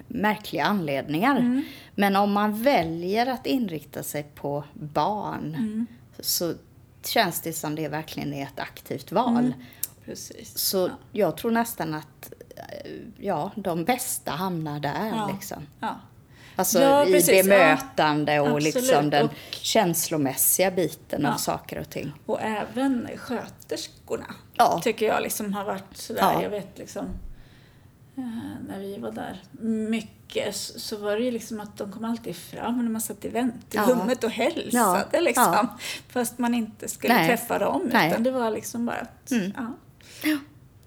märkliga 0.08 0.63
anledningar. 0.65 1.38
Mm. 1.38 1.63
Men 1.95 2.15
om 2.15 2.32
man 2.32 2.63
väljer 2.63 3.25
att 3.28 3.45
inrikta 3.45 4.04
sig 4.04 4.23
på 4.36 4.63
barn 4.73 5.56
Mm. 5.58 5.86
så 6.19 6.54
känns 7.06 7.41
det 7.41 7.54
som 7.54 7.75
det 7.75 7.88
verkligen 7.88 8.34
är 8.34 8.43
ett 8.43 8.60
aktivt 8.60 9.12
val. 9.12 9.38
Mm. 9.38 9.54
Precis. 10.10 10.58
Så 10.58 10.89
jag 11.12 11.38
tror 11.38 11.52
nästan 11.52 11.93
att 11.93 12.34
eh, 12.56 12.91
ja, 13.17 13.52
de 13.56 13.84
bästa 13.86 14.32
hamnar 14.32 14.80
där. 14.80 15.12
Ja. 15.15 15.30
Liksom. 15.34 15.67
Ja. 15.80 15.95
Alltså 16.56 16.82
Ja, 16.82 17.06
i 17.06 17.12
precis, 17.12 17.43
bemötande 17.48 18.34
ja. 18.34 18.41
och 18.41 18.48
Absolut. 18.48 18.76
liksom 18.76 19.10
den 19.10 19.26
Och- 19.26 19.34
känslomässiga 19.52 20.72
biten 20.72 21.26
av 21.26 21.32
Ja. 21.32 21.38
saker 21.38 21.80
och 21.80 21.89
ting. 21.89 22.12
Och 22.26 22.41
även 22.41 23.08
sköterskorna 23.17 24.36
Ja. 24.54 24.80
tycker 24.84 25.06
jag 25.06 25.24
liksom 25.24 25.54
har 25.54 25.63
varit 25.63 25.98
sådär, 25.98 26.22
Ja. 26.22 26.43
jag 26.43 26.50
vet 26.50 26.78
liksom 26.78 27.06
eh, 28.17 28.24
när 28.67 28.80
vi 28.80 28.98
var 28.98 29.12
där 29.12 29.41
mycket 29.89 30.56
så 30.56 30.98
var 30.98 31.15
det 31.15 31.24
ju 31.24 31.32
liksom 31.32 31.60
att 31.60 31.78
de 31.78 31.91
kom 31.91 32.06
alltid 32.06 32.36
fram 32.36 32.78
när 32.84 32.91
man 32.91 33.02
satt 33.02 33.26
i 33.26 33.30
väntrummet 33.30 34.24
och 34.24 34.32
hälsade 34.32 35.06
Ja. 35.13 35.19
liksom. 35.19 35.43
Ja. 35.54 35.78
Fast 36.10 36.38
man 36.39 36.54
inte 36.54 36.88
skulle 36.88 37.13
Nej. 37.13 37.28
träffa 37.28 37.60
dem 37.60 37.89
Nej. 37.93 38.10
utan 38.12 38.24
det 38.24 38.32
var 38.32 38.52
liksom 38.52 38.86
bara 38.86 38.98
att, 38.98 39.32
Mm. 39.32 39.54
ja. 39.58 39.74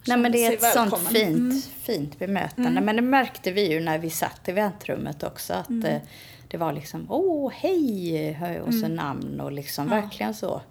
Nej 0.06 0.18
men 0.18 0.32
det 0.32 0.46
är 0.46 0.52
ett 0.52 0.60
sig 0.62 0.72
sånt 0.72 0.92
välkommen. 0.92 1.12
fint, 1.12 1.36
Mm. 1.36 1.60
fint 1.82 2.18
bemötande. 2.18 2.80
Men 2.80 2.96
det 2.96 3.02
märkte 3.02 3.52
vi 3.52 3.72
ju 3.72 3.80
när 3.80 3.98
vi 3.98 4.10
satt 4.10 4.48
i 4.48 4.52
väntrummet 4.52 5.22
också. 5.22 5.54
Att 5.54 5.68
Mm. 5.68 5.84
eh, 5.84 6.00
det 6.48 6.56
var 6.56 6.72
liksom, 6.72 7.06
åh 7.08 7.52
hej! 7.54 8.60
Och 8.60 8.74
så 8.74 8.88
namn 8.88 9.40
och 9.40 9.52
liksom 9.52 9.86
Mm. 9.86 9.96
Ja. 9.98 10.02
verkligen 10.04 10.34
så. 10.34 10.62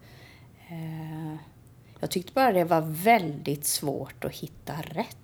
Eh, 0.69 1.35
jag 1.99 2.09
tyckte 2.11 2.33
bara 2.33 2.51
det 2.51 2.63
var 2.63 2.81
väldigt 2.81 3.65
svårt 3.65 4.25
att 4.25 4.31
hitta 4.35 4.73
rätt. 4.81 5.17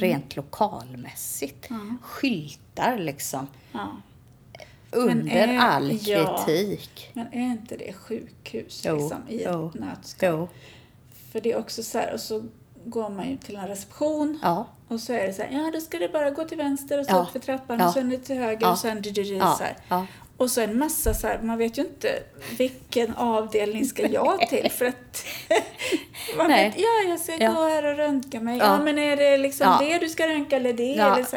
Rent 0.00 0.36
lokalmässigt. 0.36 1.70
Mm. 1.70 1.98
Ja. 2.02 2.06
Skyltar 2.08 2.98
liksom. 2.98 3.46
ja. 3.72 3.88
Under 4.92 5.30
är- 5.36 5.58
all 5.58 5.98
kritik. 5.98 7.10
Men 7.12 7.26
är 7.32 7.40
inte 7.52 7.76
det 7.76 7.92
sjukhus 7.92 8.82
Jo, 8.86 8.96
liksom, 8.96 9.28
i 9.28 9.42
jo, 9.46 9.68
ett 9.68 9.74
nötskal? 9.74 10.30
Jo. 10.38 10.48
För 11.32 11.40
det 11.40 11.52
är 11.52 11.58
också 11.58 11.82
så 11.82 11.98
här, 11.98 12.14
och 12.14 12.20
så 12.20 12.42
går 12.84 13.08
man 13.10 13.30
ju 13.30 13.36
till 13.36 13.56
en 13.56 13.68
reception 13.68 14.38
Ja. 14.42 14.66
Och 14.88 15.00
så 15.00 15.12
är 15.12 15.26
det 15.26 15.32
så 15.32 15.42
här, 15.42 15.50
ja 15.52 15.70
då 15.74 15.80
ska 15.80 15.98
du 15.98 16.08
bara 16.08 16.30
gå 16.30 16.44
till 16.44 16.58
vänster 16.58 16.98
och 17.00 17.06
så 17.06 17.12
Ja. 17.12 17.22
upp 17.22 17.30
för 17.32 17.38
trappan 17.38 17.78
Ja. 17.78 17.86
och 17.88 17.94
sen 17.94 18.20
till 18.20 18.36
höger 18.36 18.58
Ja. 18.66 18.70
och 18.72 18.78
sen 18.78 19.02
du, 19.02 19.10
du, 19.10 19.22
du, 19.22 19.38
så 19.38 19.64
här. 19.88 20.06
Och 20.36 20.50
så 20.50 20.60
en 20.60 20.78
massa 20.78 21.14
så 21.14 21.26
här, 21.26 21.38
man 21.42 21.58
vet 21.58 21.78
ju 21.78 21.82
inte 21.82 22.08
vilken 22.58 23.14
avdelning 23.14 23.84
ska 23.84 24.06
jag 24.12 24.48
till 24.48 24.70
för 24.70 24.84
att 24.86 25.24
Man 26.36 26.48
Nej. 26.50 26.68
vet, 26.68 26.78
ja, 26.78 27.10
jag 27.10 27.20
ska 27.20 27.36
gå 27.36 27.68
här 27.68 27.84
och 27.84 27.96
röntga 27.96 28.40
mig. 28.40 28.58
Ja, 28.58 28.78
men 28.82 28.98
är 28.98 29.16
det 29.16 29.38
liksom 29.38 29.76
det 29.80 29.98
du 29.98 30.08
ska 30.08 30.28
röntga 30.28 30.56
eller 30.56 30.72
det? 30.72 30.92
Eller 30.98 31.24
så? 31.24 31.36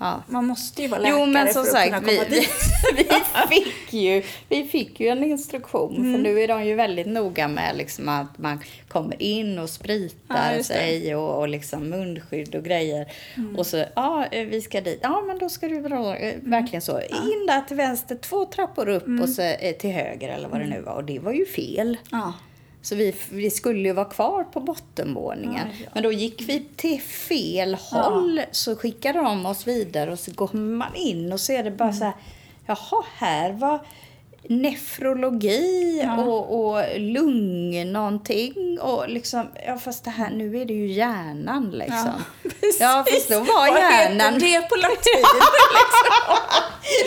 ja. 0.00 0.22
Man 0.26 0.46
måste 0.46 0.82
ju 0.82 0.88
vara 0.88 1.00
läkare 1.00 1.20
Jo, 1.20 1.26
men 1.26 1.46
som 1.46 1.54
för 1.54 1.60
att 1.60 1.66
sagt, 1.66 1.84
kunna 1.84 1.98
komma 2.00 2.24
vi, 2.28 2.36
dit. 2.36 2.50
vi, 3.48 3.54
fick 3.54 3.92
ju, 3.92 4.22
vi 4.48 4.64
fick 4.68 5.00
ju 5.00 5.08
en 5.08 5.24
instruktion. 5.24 5.96
Mm. 5.96 6.12
För 6.12 6.22
nu 6.22 6.40
är 6.40 6.48
de 6.48 6.64
ju 6.64 6.74
väldigt 6.74 7.06
noga 7.06 7.48
med 7.48 7.76
liksom 7.76 8.08
att 8.08 8.38
man 8.38 8.60
kommer 8.88 9.22
in 9.22 9.58
och 9.58 9.62
Ja, 9.64 9.68
spritar. 9.68 10.50
Mm. 10.50 10.64
sig 10.64 11.16
och, 11.16 11.38
och 11.38 11.48
liksom 11.48 11.88
munskydd 11.88 12.54
och 12.54 12.64
grejer. 12.64 13.12
Och 13.56 13.66
så, 13.66 13.84
ja, 13.96 14.26
eh, 14.26 14.46
vi 14.46 14.60
ska 14.60 14.80
dit. 14.80 14.98
Ja, 15.02 15.22
men 15.26 15.38
då 15.38 15.48
ska 15.48 15.68
du 15.68 15.76
eh, 15.76 15.86
Mm. 15.86 16.50
verkligen 16.50 16.82
så. 16.82 17.00
In 17.00 17.46
där 17.46 17.60
till 17.60 17.76
vänster, 17.76 18.16
två 18.16 18.44
trappor 18.44 18.88
upp 18.88 19.06
och 19.22 19.28
så 19.28 19.42
eh, 19.42 19.72
till 19.76 19.90
höger 19.90 20.28
eller 20.28 20.48
vad 20.48 20.60
det 20.60 20.64
Mm. 20.64 20.76
nu 20.78 20.82
var. 20.84 20.94
Och 20.94 21.04
det 21.04 21.18
var 21.18 21.32
ju 21.32 21.46
fel. 21.46 21.96
Ja. 22.10 22.32
Så 22.82 22.94
vi, 22.94 23.14
vi 23.30 23.50
skulle 23.50 23.88
ju 23.88 23.92
vara 23.92 24.08
kvar 24.08 24.44
på 24.44 24.60
bottenvåningen. 24.60 25.54
Ja, 25.72 25.76
ja. 25.84 25.90
Men 25.94 26.02
då 26.02 26.12
gick 26.12 26.42
vi 26.48 26.66
till 26.76 27.00
fel 27.00 27.74
håll. 27.74 28.40
Så 28.50 28.76
skickade 28.76 29.18
de 29.18 29.46
oss 29.46 29.66
vidare 29.66 30.12
och 30.12 30.18
så 30.18 30.30
går 30.32 30.50
man 30.56 30.94
in 30.94 31.32
och 31.32 31.40
så 31.40 31.52
är 31.52 31.62
det 31.64 31.70
bara 31.70 31.84
Mm. 31.84 31.96
så 31.98 32.04
här. 32.04 32.14
Jaha, 32.66 33.04
här 33.16 33.52
var 33.52 33.80
nefrologi 34.48 36.00
Ja. 36.04 36.22
och, 36.22 36.66
och 36.74 36.82
lung 37.00 37.92
någonting. 37.92 38.78
Och 38.80 39.08
liksom, 39.08 39.46
ja 39.66 39.78
fast 39.78 40.04
det 40.04 40.10
här, 40.10 40.30
nu 40.30 40.60
är 40.60 40.64
det 40.64 40.74
ju 40.74 40.86
hjärnan 40.92 41.70
liksom. 41.70 42.10
precis. 42.42 42.80
Ja, 42.80 43.04
fast 43.12 43.28
då 43.28 43.38
var 43.40 43.72
Vad 43.72 43.80
hjärnan... 43.80 44.34
heter 44.34 44.60
det 44.60 44.68
på 44.68 44.76
latin? 44.82 45.24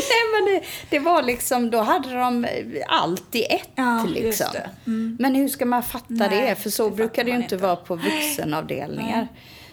Nej, 0.10 0.24
men 0.34 0.54
det, 0.54 0.64
det 0.90 1.00
var 1.00 1.22
liksom, 1.22 1.70
då 1.70 1.78
hade 1.82 2.14
de 2.16 2.48
allt 2.88 3.36
i 3.36 3.44
ett 3.44 3.70
Ja, 3.76 4.06
liksom. 4.08 4.48
Mm. 4.88 5.18
Men 5.20 5.36
hur 5.36 5.48
ska 5.48 5.66
man 5.66 5.84
fatta 5.84 6.06
Nej, 6.10 6.42
det? 6.50 6.56
För 6.56 6.70
så 6.70 6.90
det 6.90 6.96
brukar 6.96 7.24
det 7.24 7.30
ju 7.32 7.36
inte. 7.38 7.58
vara 7.58 7.76
på 7.76 7.96
vuxenavdelningar. 7.96 9.28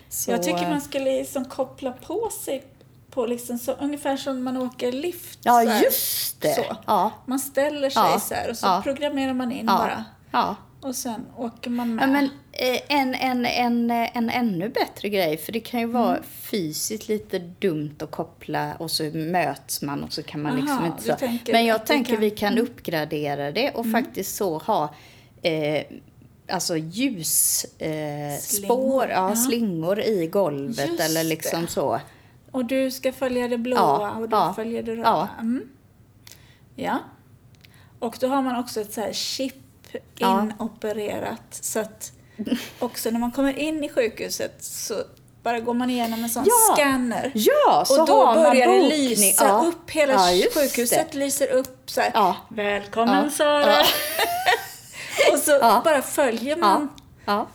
Så, 0.09 0.31
Jag 0.31 0.43
tycker 0.43 0.69
man 0.69 0.81
skulle 0.81 1.19
liksom 1.19 1.45
koppla 1.45 1.93
på 1.93 2.31
sig 2.45 2.65
på 3.17 3.27
liksom 3.27 3.59
så, 3.59 3.73
ungefär 3.73 4.17
som 4.17 4.45
man 4.45 4.57
åker 4.57 4.93
lift. 4.93 5.39
Ja, 5.43 5.53
så 5.63 5.69
här. 5.69 5.83
just 5.85 6.41
det. 6.41 6.55
Så. 6.55 6.77
Ja. 6.87 7.13
Man 7.27 7.39
ställer 7.39 7.91
sig 7.91 8.03
Ja, 8.03 8.21
så 8.21 8.35
här 8.35 8.51
och 8.51 8.57
så 8.57 8.67
ja. 8.67 8.81
programmerar 8.85 9.33
man 9.35 9.53
in 9.53 9.67
bara. 9.67 10.05
Ja. 10.31 10.57
Och 10.81 10.97
sen 10.97 11.27
åker 11.37 11.71
man 11.71 11.95
med. 11.95 12.03
Ja, 12.03 12.07
men 12.13 12.25
eh, 12.53 12.81
en, 13.01 13.15
en, 13.15 13.47
en, 13.47 13.91
en 13.91 14.31
ännu 14.31 14.69
bättre 14.69 15.09
grej, 15.09 15.37
för 15.37 15.53
det 15.53 15.61
kan 15.61 15.81
ju 15.81 15.87
vara 15.87 16.11
Mm. 16.17 16.23
fysiskt 16.41 17.09
lite 17.09 17.39
dumt 17.39 17.95
att 18.01 18.11
koppla 18.11 18.75
och 18.75 18.91
så 18.91 19.03
möts 19.05 19.83
man 19.83 20.05
och 20.05 20.13
så 20.13 20.23
kan 20.23 20.43
man 20.43 20.57
liksom 20.57 20.79
Aha, 20.79 20.87
inte 20.87 21.03
du 21.17 21.39
så. 21.47 21.53
Men 21.53 21.67
jag 21.67 21.87
tänker 21.87 22.13
kan- 22.13 22.21
vi 22.21 22.31
kan 22.31 22.53
mm. 22.53 22.65
uppgradera 22.65 23.51
det 23.53 23.71
och 23.71 23.91
faktiskt 23.91 24.37
så 24.37 24.59
ha 24.59 24.95
eh, 25.43 25.83
alltså 26.49 26.77
ljusspår, 26.77 27.87
eh, 27.87 28.39
Slingor, 28.41 29.09
ja, 29.09 29.29
ja. 29.31 29.37
slingor 29.37 30.01
i 30.01 30.27
golvet 30.27 30.89
Just 30.89 31.01
eller 31.01 31.25
liksom 31.25 31.63
det. 31.63 31.69
så. 31.69 32.01
Och 32.57 32.65
du 32.65 32.91
ska 32.91 33.13
följa 33.13 33.49
det 33.49 33.59
blåa 33.59 33.79
Ja, 33.79 34.11
och 34.11 34.29
du 34.29 34.37
ja, 34.37 34.53
följer 34.57 34.83
det 34.83 34.93
röda. 34.93 35.03
ja. 35.09 35.29
Mm. 35.41 35.69
ja. 36.75 36.99
Och 37.99 38.17
då 38.21 38.27
har 38.29 38.43
man 38.43 38.57
också 38.57 38.81
ett 38.81 38.93
så 38.93 39.01
här 39.01 39.13
chip 39.13 39.55
inopererat. 40.17 41.59
Så 41.61 41.79
att 41.81 42.13
också 42.79 43.11
när 43.11 43.19
man 43.21 43.31
kommer 43.33 43.59
in 43.59 43.85
i 43.85 43.89
sjukhuset 43.89 44.65
så 44.65 44.95
bara 45.43 45.61
går 45.61 45.75
man 45.75 45.91
igenom 45.91 46.23
en 46.25 46.29
sån 46.31 46.45
Ja. 46.47 46.75
scanner. 46.77 47.33
Ja, 47.35 47.85
så 47.87 48.01
och 48.01 48.07
då 48.07 48.35
börjar 48.35 48.67
det 48.67 48.89
lysa 48.89 49.45
Ja. 49.45 49.65
upp. 49.67 49.91
Hela 49.91 50.13
Ja, 50.33 50.47
sjukhuset 50.55 51.15
lyser 51.15 51.49
upp 51.53 51.91
så 51.91 52.01
här. 52.01 52.11
Ja. 52.15 52.37
Välkommen. 52.49 53.31
Sara! 53.31 53.77
Och 55.33 55.39
så 55.39 55.59
bara 55.85 56.03
följer 56.03 56.57
man. 56.57 56.89
Ja. 57.25 57.47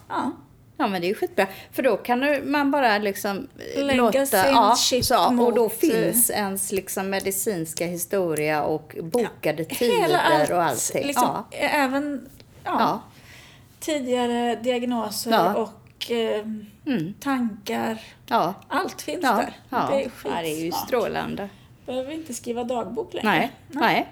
Ja. 0.81 0.85
Ja 0.85 0.87
men 0.87 1.01
det 1.01 1.07
är 1.07 1.09
ju 1.09 1.15
skitbra. 1.15 1.47
För 1.71 1.83
då 1.83 1.97
kan 1.97 2.51
man 2.51 2.71
bara 2.71 2.97
liksom 2.97 3.47
eh, 3.75 3.85
Lägga 3.85 3.97
låta... 4.01 4.25
sin 4.25 4.39
ja, 4.39 4.75
chip 4.75 5.05
så, 5.05 5.25
och 5.25 5.53
då 5.53 5.63
mot, 5.63 5.73
finns 5.79 6.29
ens 6.29 6.71
liksom 6.71 7.09
medicinska 7.09 7.85
historia 7.85 8.63
och 8.63 8.95
bokade 9.03 9.65
tider 9.65 10.01
Hela 10.01 10.19
allt. 10.19 10.49
och 10.49 10.63
allting. 10.63 11.07
Liksom, 11.07 11.23
ja. 11.51 11.57
Även 11.57 12.29
ja, 12.63 12.71
Ja. 12.79 13.01
tidigare 13.79 14.55
diagnoser 14.55 15.31
Ja. 15.31 15.53
och 15.55 16.11
eh, 16.11 16.45
Mm. 16.85 17.13
tankar. 17.19 18.01
Ja. 18.27 18.53
Allt 18.67 19.01
finns 19.01 19.23
Ja. 19.23 19.31
där. 19.35 19.53
Ja. 19.69 19.87
Det 19.91 20.03
är 20.03 20.11
ja, 20.23 20.29
det 20.41 20.47
är 20.47 20.55
ju 20.55 20.55
skitsmart. 20.55 20.87
strålande. 20.87 21.49
Behöver 21.85 22.11
inte 22.11 22.33
skriva 22.33 22.63
dagbok 22.63 23.13
längre. 23.13 23.29
Nej, 23.29 23.51
nej. 23.67 24.07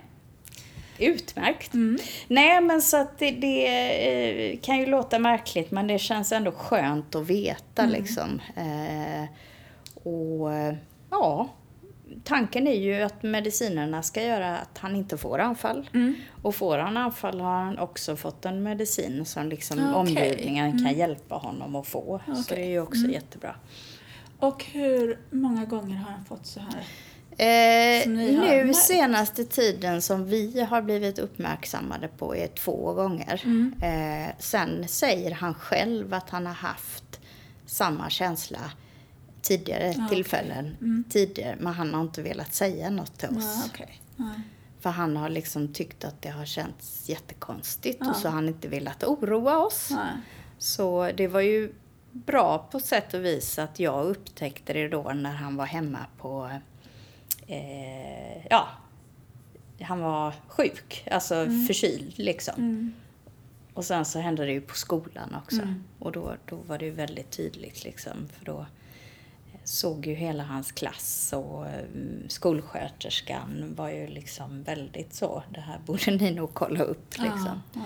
Utmärkt. 0.99 1.73
Mm. 1.73 1.97
Nej, 2.27 2.61
men 2.61 2.81
så 2.81 2.97
att 2.97 3.19
det, 3.19 3.31
det 3.31 3.67
eh, 4.53 4.59
kan 4.59 4.77
ju 4.77 4.85
låta 4.85 5.19
märkligt, 5.19 5.71
men 5.71 5.87
det 5.87 5.99
känns 5.99 6.31
ändå 6.31 6.51
skönt 6.51 7.15
att 7.15 7.27
veta 7.29 7.81
Mm. 7.83 7.91
liksom. 8.01 8.41
Eh, 8.55 9.23
och 10.03 10.49
ja, 11.11 11.49
tanken 12.23 12.67
är 12.67 12.75
ju 12.79 13.01
att 13.01 13.23
medicinerna 13.23 14.03
ska 14.03 14.23
göra 14.23 14.57
att 14.57 14.77
han 14.77 14.95
inte 14.95 15.17
får 15.17 15.39
anfall. 15.39 15.89
Mm. 15.93 16.15
Och 16.41 16.55
får 16.55 16.77
han 16.77 16.97
anfall 16.97 17.39
har 17.41 17.63
han 17.63 17.79
också 17.79 18.15
fått 18.15 18.45
en 18.45 18.63
medicin 18.63 19.25
som 19.25 19.49
liksom 19.49 19.79
okej. 19.79 19.93
omgivningen 19.95 20.83
kan 20.85 20.93
hjälpa 20.97 21.35
honom 21.35 21.75
att 21.75 21.87
få. 21.87 22.21
Så 22.25 22.31
Okej. 22.31 22.43
det 22.57 22.61
är 22.63 22.69
ju 22.69 22.81
också 22.81 23.07
jättebra. 23.07 23.55
Och 24.39 24.65
hur 24.65 25.19
många 25.29 25.65
gånger 25.65 25.95
har 25.97 26.11
han 26.11 26.25
fått 26.25 26.45
så 26.45 26.59
här? 26.59 26.83
Eh, 27.39 28.09
nu 28.09 28.73
senaste 28.73 29.45
tiden 29.45 30.01
som 30.01 30.25
vi 30.25 30.61
har 30.69 30.81
blivit 30.81 31.19
uppmärksammade 31.19 32.07
på 32.07 32.35
är 32.35 32.47
två 32.47 32.93
gånger. 32.93 33.41
Mm. 33.45 33.73
Eh, 33.81 34.33
sen 34.39 34.87
säger 34.87 35.31
han 35.31 35.53
själv 35.53 36.13
att 36.13 36.29
han 36.29 36.45
har 36.45 36.53
haft 36.53 37.19
samma 37.65 38.09
känsla 38.09 38.59
tidigare 39.41 39.83
Ja, 39.83 39.89
okej. 39.89 39.97
Mm. 39.97 40.09
tillfällen. 40.09 41.03
Tidigare, 41.09 41.55
men 41.59 41.73
han 41.73 41.93
har 41.93 42.01
inte 42.01 42.21
velat 42.21 42.53
säga 42.53 42.89
något 42.89 43.17
till 43.17 43.29
oss. 43.29 43.57
Ja, 43.63 43.69
okej. 43.73 44.01
Nej. 44.15 44.39
För 44.79 44.89
han 44.89 45.17
har 45.17 45.29
liksom 45.29 45.73
tyckt 45.73 46.05
att 46.05 46.21
det 46.21 46.29
har 46.29 46.45
känts 46.45 47.09
jättekonstigt 47.09 47.97
Ja. 48.01 48.09
och 48.09 48.15
så 48.15 48.27
har 48.27 48.35
han 48.35 48.47
inte 48.47 48.67
velat 48.67 49.03
oroa 49.03 49.57
oss. 49.57 49.91
Så 50.57 51.11
det 51.17 51.27
var 51.27 51.41
ju 51.41 51.73
bra 52.11 52.67
på 52.71 52.79
sätt 52.79 53.13
och 53.13 53.25
vis 53.25 53.59
att 53.59 53.79
jag 53.79 54.05
upptäckte 54.05 54.73
det 54.73 54.87
då 54.87 55.11
när 55.13 55.33
han 55.33 55.55
var 55.55 55.65
hemma 55.65 55.99
på... 56.17 56.51
Eh, 57.49 58.45
ja, 58.49 58.67
han 59.81 59.99
var 59.99 60.33
sjuk, 60.47 61.07
alltså 61.11 61.45
förkyld 61.67 62.13
liksom. 62.19 62.53
Mm. 62.57 62.93
Och 63.73 63.85
sen 63.85 64.05
så 64.05 64.19
hände 64.19 64.45
det 64.45 64.51
ju 64.51 64.61
på 64.61 64.75
skolan 64.75 65.35
också. 65.43 65.61
Mm. 65.61 65.83
Och 65.99 66.11
då, 66.11 66.35
då 66.45 66.55
var 66.55 66.77
det 66.77 66.85
ju 66.85 66.91
väldigt 66.91 67.31
tydligt 67.31 67.83
liksom. 67.83 68.27
För 68.37 68.45
då 68.45 68.65
såg 69.63 70.05
ju 70.05 70.13
hela 70.13 70.43
hans 70.43 70.71
klass 70.71 71.33
och 71.33 71.67
mm, 71.67 72.29
skolsköterskan 72.29 73.73
var 73.75 73.89
ju 73.89 74.07
liksom 74.07 74.63
väldigt 74.63 75.13
så. 75.13 75.43
Det 75.53 75.61
här 75.61 75.79
borde 75.85 76.11
ni 76.11 76.31
nog 76.31 76.53
kolla 76.53 76.83
upp 76.83 77.17
liksom. 77.17 77.61
Ja, 77.73 77.81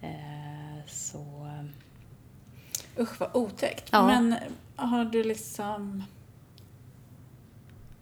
ja. 0.00 0.08
Eh, 0.08 0.86
så... 0.86 1.18
eh, 1.18 3.02
Usch 3.02 3.20
vad 3.20 3.36
otäckt. 3.36 3.88
Ja. 3.90 4.06
Men 4.06 4.34
har 4.76 5.04
du 5.04 5.24
liksom... 5.24 6.04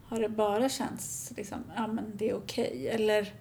Har 0.08 0.20
det 0.20 0.28
bara 0.28 0.68
känts 0.68 1.32
liksom, 1.36 1.58
ja 1.76 1.86
men 1.86 2.12
det 2.16 2.30
är 2.30 2.36
okej? 2.36 2.88
Eller 2.88 3.32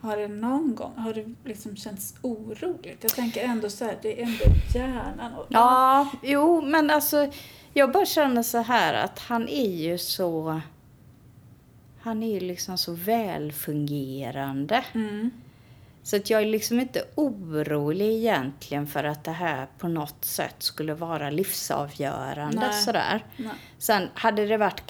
har 0.00 0.16
det 0.16 0.28
någon 0.28 0.74
gång, 0.74 0.92
har 0.96 1.14
det 1.14 1.34
liksom 1.44 1.76
känts 1.76 2.14
oroligt? 2.22 2.98
Jag 3.00 3.12
tänker 3.12 3.44
ändå 3.44 3.70
så 3.70 3.84
här, 3.84 3.98
det 4.02 4.22
är 4.22 4.26
ändå 4.26 4.44
hjärnan. 4.74 5.34
Och, 5.34 5.46
Ja, 5.48 6.08
jo, 6.22 6.60
men 6.62 6.90
alltså 6.90 7.30
jag 7.74 7.92
bara 7.92 8.06
känner 8.06 8.42
så 8.42 8.58
här 8.58 8.94
att 8.94 9.18
han 9.18 9.48
är 9.48 9.70
ju 9.70 9.98
så... 9.98 10.60
Han 12.00 12.22
är 12.22 12.34
ju 12.34 12.40
liksom 12.40 12.78
så 12.78 12.92
välfungerande. 12.92 14.84
Mm. 14.94 15.30
Så 16.02 16.16
att 16.16 16.30
jag 16.30 16.42
är 16.42 16.46
liksom 16.46 16.80
inte 16.80 17.04
orolig 17.14 18.16
egentligen 18.16 18.86
för 18.86 19.04
att 19.04 19.24
det 19.24 19.30
här 19.30 19.66
på 19.78 19.88
något 19.88 20.24
sätt 20.24 20.54
skulle 20.58 20.94
vara 20.94 21.30
livsavgörande 21.30 22.60
Nej. 22.60 22.82
sådär. 22.82 23.24
Nej. 23.36 23.52
Sen 23.78 24.08
hade 24.14 24.46
det 24.46 24.56
varit 24.56 24.86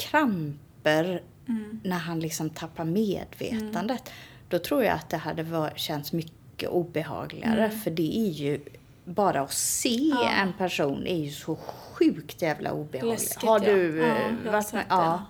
kramper 0.88 1.22
Mm. 1.48 1.80
när 1.84 1.98
han 1.98 2.20
liksom 2.20 2.50
tappar 2.50 2.84
medvetandet, 2.84 4.10
då 4.48 4.58
tror 4.58 4.84
jag 4.84 4.94
att 4.94 5.10
det 5.10 5.16
hade 5.16 5.42
var, 5.42 5.72
känts 5.76 6.12
mycket 6.12 6.68
obehagligare. 6.68 7.70
För 7.70 7.90
det 7.90 8.18
är 8.18 8.30
ju, 8.30 8.60
bara 9.04 9.40
att 9.40 9.52
se 9.52 9.96
Mm. 10.10 10.18
Ja. 10.22 10.30
en 10.30 10.52
person 10.52 11.06
är 11.06 11.16
ju 11.24 11.30
så 11.30 11.56
sjukt 11.56 12.42
jävla 12.42 12.72
obehagligt. 12.72 13.20
Läskigt, 13.20 13.42
har 13.48 13.60
ja. 13.60 13.72
du 13.72 13.98
Ja, 13.98 14.04
eh, 14.06 14.12
jag 14.44 14.52
har 14.52 14.58
varit 14.58 14.72
med? 14.72 14.82
det. 14.82 14.86
Ja. 14.94 15.22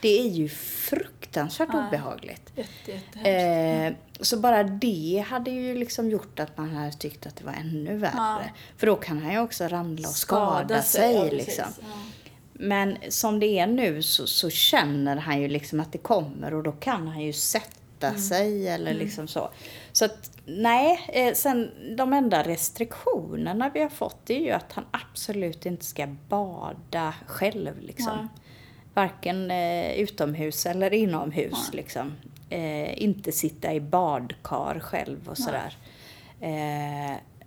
Det 0.00 0.20
är 0.20 0.28
ju 0.28 0.48
fruktansvärt 0.48 1.68
Ja. 1.72 1.86
obehagligt. 1.88 2.52
Jätte. 2.56 3.30
Eh, 3.30 3.92
så 4.20 4.36
bara 4.38 4.62
det 4.62 5.24
hade 5.28 5.50
ju 5.50 5.78
liksom 5.78 6.10
gjort 6.10 6.40
att 6.40 6.56
man 6.58 6.70
hade 6.70 6.92
tyckt 6.92 7.26
att 7.26 7.36
det 7.36 7.44
var 7.44 7.52
ännu 7.52 7.96
värre. 7.96 8.12
Ja. 8.16 8.40
För 8.76 8.86
då 8.86 8.96
kan 8.96 9.22
han 9.22 9.32
ju 9.32 9.38
också 9.40 9.64
ramla 9.68 10.08
och 10.08 10.14
skada, 10.14 10.82
sig. 10.82 11.14
ja, 11.14 11.22
precis. 11.30 11.46
liksom. 11.46 11.64
Men 12.58 12.96
som 13.08 13.40
det 13.40 13.58
är 13.58 13.66
nu 13.66 14.02
så, 14.02 14.26
så 14.26 14.50
känner 14.50 15.16
han 15.16 15.40
ju 15.40 15.48
liksom 15.48 15.80
att 15.80 15.92
det 15.92 15.98
kommer 15.98 16.54
och 16.54 16.62
då 16.62 16.72
kan 16.72 17.08
han 17.08 17.20
ju 17.20 17.32
sätta 17.32 17.76
sätta 18.00 18.18
sig 18.18 18.68
eller 18.68 18.94
liksom 18.94 19.28
så. 19.28 19.48
Så 19.92 20.04
att 20.04 20.30
nej, 20.46 21.00
eh, 21.08 21.34
sen 21.34 21.70
de 21.96 22.12
enda 22.12 22.42
restriktionerna 22.42 23.70
vi 23.74 23.82
har 23.82 23.88
fått 23.88 24.30
är 24.30 24.40
ju 24.40 24.50
att 24.50 24.72
han 24.72 24.84
absolut 24.90 25.66
inte 25.66 25.84
ska 25.84 26.06
bada 26.28 27.14
själv 27.26 27.80
liksom. 27.80 28.16
Nej. 28.16 28.26
Varken 28.94 29.50
eh, 29.50 29.92
utomhus 29.92 30.66
eller 30.66 30.94
inomhus 30.94 31.70
liksom. 31.72 32.12
Eh, 32.50 33.02
inte 33.02 33.32
sitta 33.32 33.74
i 33.74 33.80
badkar 33.80 34.80
själv 34.80 35.28
och 35.28 35.38
sådär. 35.38 35.76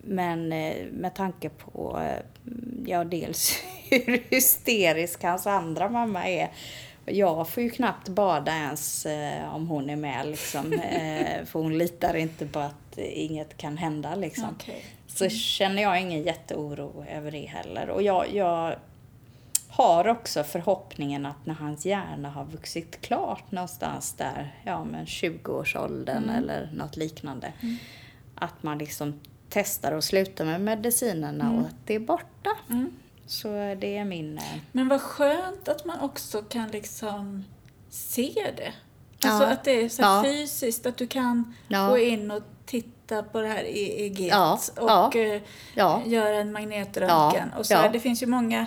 Men 0.02 0.52
eh, 0.52 0.86
med 0.92 1.14
tanke 1.14 1.48
på, 1.48 2.00
eh, 2.00 2.22
ja 2.86 3.04
dels 3.04 3.62
hur 3.90 4.22
hysterisk 4.30 5.22
hans 5.22 5.46
andra 5.46 5.88
mamma 5.88 6.28
är. 6.28 6.50
Jag 7.04 7.48
får 7.48 7.62
ju 7.62 7.70
knappt 7.70 8.08
bada 8.08 8.52
ens 8.52 9.06
eh, 9.06 9.54
om 9.54 9.68
hon 9.68 9.90
är 9.90 9.96
med 9.96 10.26
liksom. 10.26 10.70
För 11.46 11.52
hon 11.52 11.78
litar 11.78 12.14
inte 12.14 12.46
på 12.46 12.58
att 12.58 12.98
inget 12.98 13.56
kan 13.56 13.76
hända 13.76 14.14
liksom. 14.14 14.48
Okej. 14.60 14.84
Så 15.06 15.28
känner 15.28 15.82
jag 15.82 16.00
ingen 16.00 16.22
jätteoro 16.22 17.04
över 17.10 17.30
det 17.30 17.46
heller. 17.46 17.88
Och 17.88 18.02
jag, 18.02 18.34
jag 18.34 18.76
har 19.68 20.08
också 20.08 20.44
förhoppningen 20.44 21.26
att 21.26 21.46
när 21.46 21.54
hans 21.54 21.86
hjärna 21.86 22.30
har 22.30 22.44
vuxit 22.44 23.00
klart 23.00 23.50
någonstans 23.50 24.12
där, 24.12 24.54
ja 24.64 24.84
men 24.84 25.04
20-årsåldern 25.04 26.30
eller 26.30 26.70
något 26.72 26.96
liknande. 26.96 27.52
Att 28.34 28.62
man 28.62 28.78
liksom 28.78 29.20
testar 29.50 29.92
att 29.92 30.04
sluta 30.04 30.44
med 30.44 30.60
medicinerna 30.60 31.52
och 31.52 31.60
att 31.60 31.76
det 31.86 31.94
är 31.94 32.00
borta. 32.00 32.50
Så 33.26 33.48
det 33.78 33.96
är 33.96 34.04
min... 34.04 34.38
eh, 34.38 34.44
Men 34.72 34.88
vad 34.88 35.00
skönt 35.00 35.68
att 35.68 35.84
man 35.84 36.00
också 36.00 36.42
kan 36.42 36.68
liksom 36.70 37.44
se 37.90 38.52
det. 38.56 38.72
Alltså 39.28 39.44
Ja. 39.44 39.52
att 39.52 39.64
det 39.64 39.70
är 39.84 39.88
så 39.88 40.02
Ja. 40.02 40.22
fysiskt, 40.24 40.86
att 40.86 40.96
du 40.96 41.06
kan 41.06 41.54
Ja. 41.68 41.88
gå 41.88 41.98
in 41.98 42.30
och 42.30 42.42
titta 42.66 43.22
på 43.22 43.40
det 43.40 43.48
här 43.48 43.64
EEG 43.64 44.20
Ja. 44.28 44.58
och 44.76 44.88
Ja. 44.88 45.12
eh, 45.14 45.42
Ja. 45.74 46.02
göra 46.06 46.36
en 46.36 46.52
magnetröntgen. 46.52 47.52
Och 47.58 47.66
så 47.66 47.74
här, 47.74 47.92
Det 47.92 48.00
finns 48.00 48.22
ju 48.22 48.26
många 48.26 48.66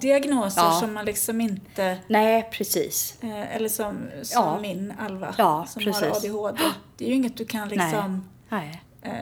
diagnoser 0.00 0.70
som 0.70 0.94
man 0.94 1.04
liksom 1.04 1.40
inte 1.40 1.98
nej 2.06 2.48
precis. 2.52 3.18
Eh, 3.22 3.56
eller 3.56 3.68
som, 3.68 4.10
som 4.22 4.62
min 4.62 4.92
Alva 5.00 5.32
som 5.66 5.82
precis. 5.82 6.02
har 6.02 6.16
ADHD. 6.16 6.58
Det 6.96 7.04
är 7.04 7.08
ju 7.08 7.14
inget 7.14 7.36
du 7.36 7.44
kan 7.44 7.68
liksom 7.68 8.28
Nej. 8.48 8.82
eh, 9.02 9.12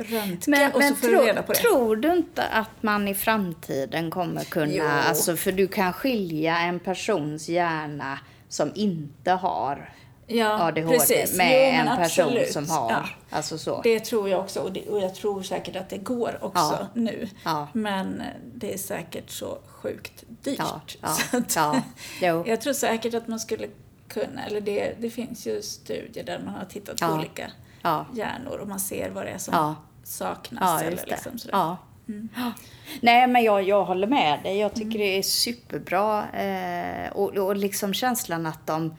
röntga 0.00 0.50
Men, 0.50 0.72
och 0.72 0.82
så 0.82 0.94
får 0.94 1.08
tro, 1.08 1.18
du 1.20 1.26
reda 1.26 1.42
på 1.42 1.52
det. 1.52 1.58
tror 1.58 1.96
du 1.96 2.12
inte 2.12 2.44
att 2.46 2.82
man 2.82 3.08
i 3.08 3.14
framtiden 3.14 4.10
kommer 4.10 4.44
kunna, 4.44 4.72
Jo. 4.72 4.84
alltså 4.84 5.36
för 5.36 5.52
du 5.52 5.68
kan 5.68 5.92
skilja 5.92 6.58
en 6.58 6.80
persons 6.80 7.48
hjärna 7.48 8.18
som 8.48 8.72
inte 8.74 9.30
har 9.30 9.92
ja, 10.26 10.62
ADHD 10.62 10.98
precis. 10.98 11.36
med 11.36 11.74
Jo, 11.74 11.90
en 11.90 11.96
person 11.96 12.24
absolut. 12.26 12.52
som 12.52 12.70
har, 12.70 12.90
Ja, 12.90 13.04
alltså 13.30 13.58
så. 13.58 13.80
det 13.82 14.00
tror 14.00 14.28
jag 14.28 14.40
också 14.40 14.60
och, 14.60 14.72
det, 14.72 14.88
och 14.88 15.00
jag 15.00 15.14
tror 15.14 15.42
säkert 15.42 15.76
att 15.76 15.88
det 15.90 15.98
går 15.98 16.38
också 16.40 16.78
Ja. 16.80 16.86
nu. 16.94 17.28
Ja. 17.44 17.68
Men 17.72 18.20
eh, 18.20 18.26
det 18.54 18.74
är 18.74 18.78
säkert 18.78 19.30
så 19.30 19.58
sjukt 19.66 20.24
dyrt. 20.42 20.98
Så 21.48 21.60
att. 21.60 21.76
Jag 22.46 22.60
tror 22.60 22.72
säkert 22.72 23.14
att 23.14 23.28
man 23.28 23.40
skulle 23.40 23.66
kunna, 24.08 24.46
eller 24.46 24.60
det, 24.60 24.94
det 25.00 25.10
finns 25.10 25.46
ju 25.46 25.62
studier 25.62 26.24
där 26.24 26.40
man 26.44 26.54
har 26.54 26.64
tittat 26.64 27.00
på 27.00 27.06
olika 27.06 27.50
hjärnor 28.14 28.58
och 28.58 28.68
man 28.68 28.80
ser 28.80 29.10
vad 29.10 29.24
det 29.26 29.30
är 29.30 29.38
som. 29.38 29.74
Saknas. 30.10 30.60
Ja, 30.62 30.80
eller 30.80 31.04
liksom 31.06 31.38
sådär. 31.38 31.58
ja. 31.58 31.78
Ja. 32.36 32.52
Nej, 33.00 33.26
men 33.26 33.42
jag, 33.42 33.62
jag 33.62 33.84
håller 33.84 34.06
med 34.06 34.42
dig. 34.42 34.58
Jag 34.58 34.74
tycker 34.74 34.98
det 34.98 35.18
är 35.18 35.22
superbra. 35.22 36.30
Eh, 36.30 37.12
och, 37.12 37.36
och 37.36 37.56
liksom 37.56 37.94
känslan 37.94 38.46
att 38.46 38.66
de, 38.66 38.94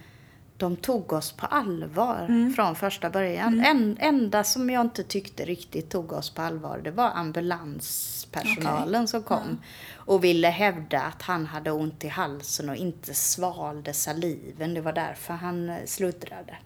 de 0.58 0.76
tog 0.76 1.14
oss 1.14 1.32
på 1.32 1.46
allvar 1.46 2.52
från 2.56 2.76
första 2.76 3.10
början. 3.10 3.60
En, 3.66 3.98
enda 4.00 4.44
som 4.44 4.70
jag 4.70 4.82
inte 4.82 5.04
tyckte 5.04 5.46
riktigt 5.46 5.90
tog 5.90 6.14
oss 6.14 6.30
på 6.30 6.42
allvar, 6.42 6.82
det 6.84 6.92
var 6.92 7.10
ambulanspersonalen 7.10 9.08
som 9.08 9.24
kom. 9.24 9.62
Och 9.96 10.24
ville 10.24 10.48
hävda 10.48 11.02
att 11.02 11.22
han 11.22 11.46
hade 11.46 11.72
ont 11.72 12.04
i 12.04 12.08
halsen 12.08 12.70
och 12.70 12.76
inte 12.76 13.14
svalde 13.14 13.94
saliven. 13.94 14.74
Det 14.74 14.82
var 14.82 14.94
därför 14.94 15.34
han 15.34 15.70
eh, 15.70 15.86
sluddrade. 15.86 16.58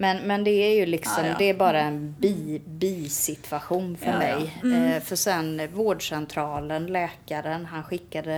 Men, 0.00 0.26
men 0.26 0.44
det 0.44 0.50
är 0.50 0.74
ju 0.76 0.86
liksom, 0.86 1.24
Ja, 1.24 1.30
ja. 1.30 1.36
det 1.38 1.44
är 1.44 1.54
bara 1.54 1.80
en 1.80 2.14
bi, 2.18 2.62
bisituation 2.66 3.96
för 3.96 4.06
Ja, 4.06 4.12
ja. 4.62 4.68
mig. 4.68 4.94
Eh, 4.96 5.02
för 5.02 5.16
sen 5.16 5.68
vårdcentralen, 5.72 6.86
läkaren, 6.86 7.66
han 7.66 7.82
skickade 7.82 8.36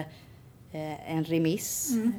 eh, 0.72 1.11
en 1.16 1.24
remiss. 1.24 1.90
Mm. 1.92 2.12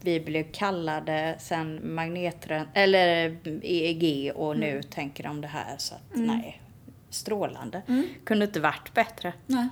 Vi 0.00 0.20
blev 0.20 0.42
kallade, 0.52 1.36
sen 1.38 1.94
magnetrön, 1.94 2.66
eller 2.74 3.36
EEG 3.62 4.32
och 4.34 4.54
Mm. 4.54 4.60
nu 4.70 4.82
tänker 4.82 5.24
de 5.24 5.40
det 5.40 5.48
här. 5.48 5.74
Så 5.78 5.94
att 5.94 6.00
nej, 6.14 6.62
strålande. 7.10 7.82
Kunde 8.24 8.44
inte 8.44 8.60
varit 8.60 8.94
bättre. 8.94 9.32
Nej. 9.46 9.68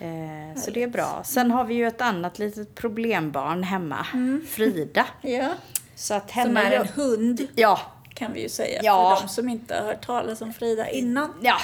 Eh, 0.00 0.60
så 0.60 0.70
det 0.70 0.82
är 0.82 0.88
bra. 0.88 1.22
Sen 1.24 1.50
har 1.50 1.64
vi 1.64 1.74
ju 1.74 1.86
ett 1.86 2.00
annat 2.00 2.38
litet 2.38 2.74
problembarn 2.74 3.62
hemma, 3.62 4.06
Frida. 4.48 5.06
Ja. 5.22 5.52
Så 5.96 6.14
att 6.14 6.34
Mm. 6.36 6.46
Som 6.46 6.56
henne 6.56 6.76
är 6.76 6.80
en 6.80 6.88
hund, 6.88 7.40
Ja, 7.54 7.80
kan 8.14 8.32
vi 8.32 8.42
ju 8.42 8.48
säga. 8.48 8.80
Ja. 8.84 9.16
För 9.16 9.26
de 9.26 9.28
som 9.32 9.48
inte 9.48 9.74
har 9.74 9.82
hört 9.82 10.06
talas 10.06 10.40
om 10.42 10.52
Frida 10.54 10.90
innan. 10.90 11.34
Ja, 11.42 11.56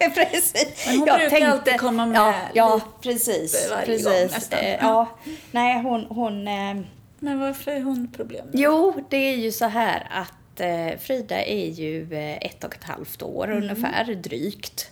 precis. 0.14 0.84
Men 0.86 0.98
hon 0.98 1.06
brukar 1.18 1.48
alltid 1.48 1.80
komma 1.80 2.06
med 2.06 2.16
Ja, 2.20 2.34
ja 2.54 2.80
precis. 3.00 3.68
varje 3.70 3.86
precis. 3.86 4.06
gång 4.06 4.14
nästan. 4.22 4.58
Eh, 4.58 4.76
ja. 4.80 5.08
Nej, 5.50 5.82
hon... 5.82 6.04
hon 6.08 6.48
eh, 6.48 6.76
Men 7.18 7.40
varför 7.40 7.70
är 7.70 7.80
hon 7.82 8.12
problem? 8.16 8.46
jo, 8.52 8.94
det 9.08 9.16
är 9.16 9.36
ju 9.36 9.52
så 9.52 9.64
här 9.64 10.06
att 10.10 10.60
eh, 10.60 10.98
Frida 11.00 11.44
är 11.44 11.66
ju 11.68 12.14
eh, 12.14 12.36
ett 12.36 12.64
och 12.64 12.74
ett 12.74 12.84
halvt 12.84 13.22
år 13.22 13.44
Mm. 13.44 13.62
ungefär, 13.62 14.04
drygt. 14.14 14.90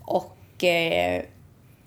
Och 0.00 0.64
eh, 0.64 1.22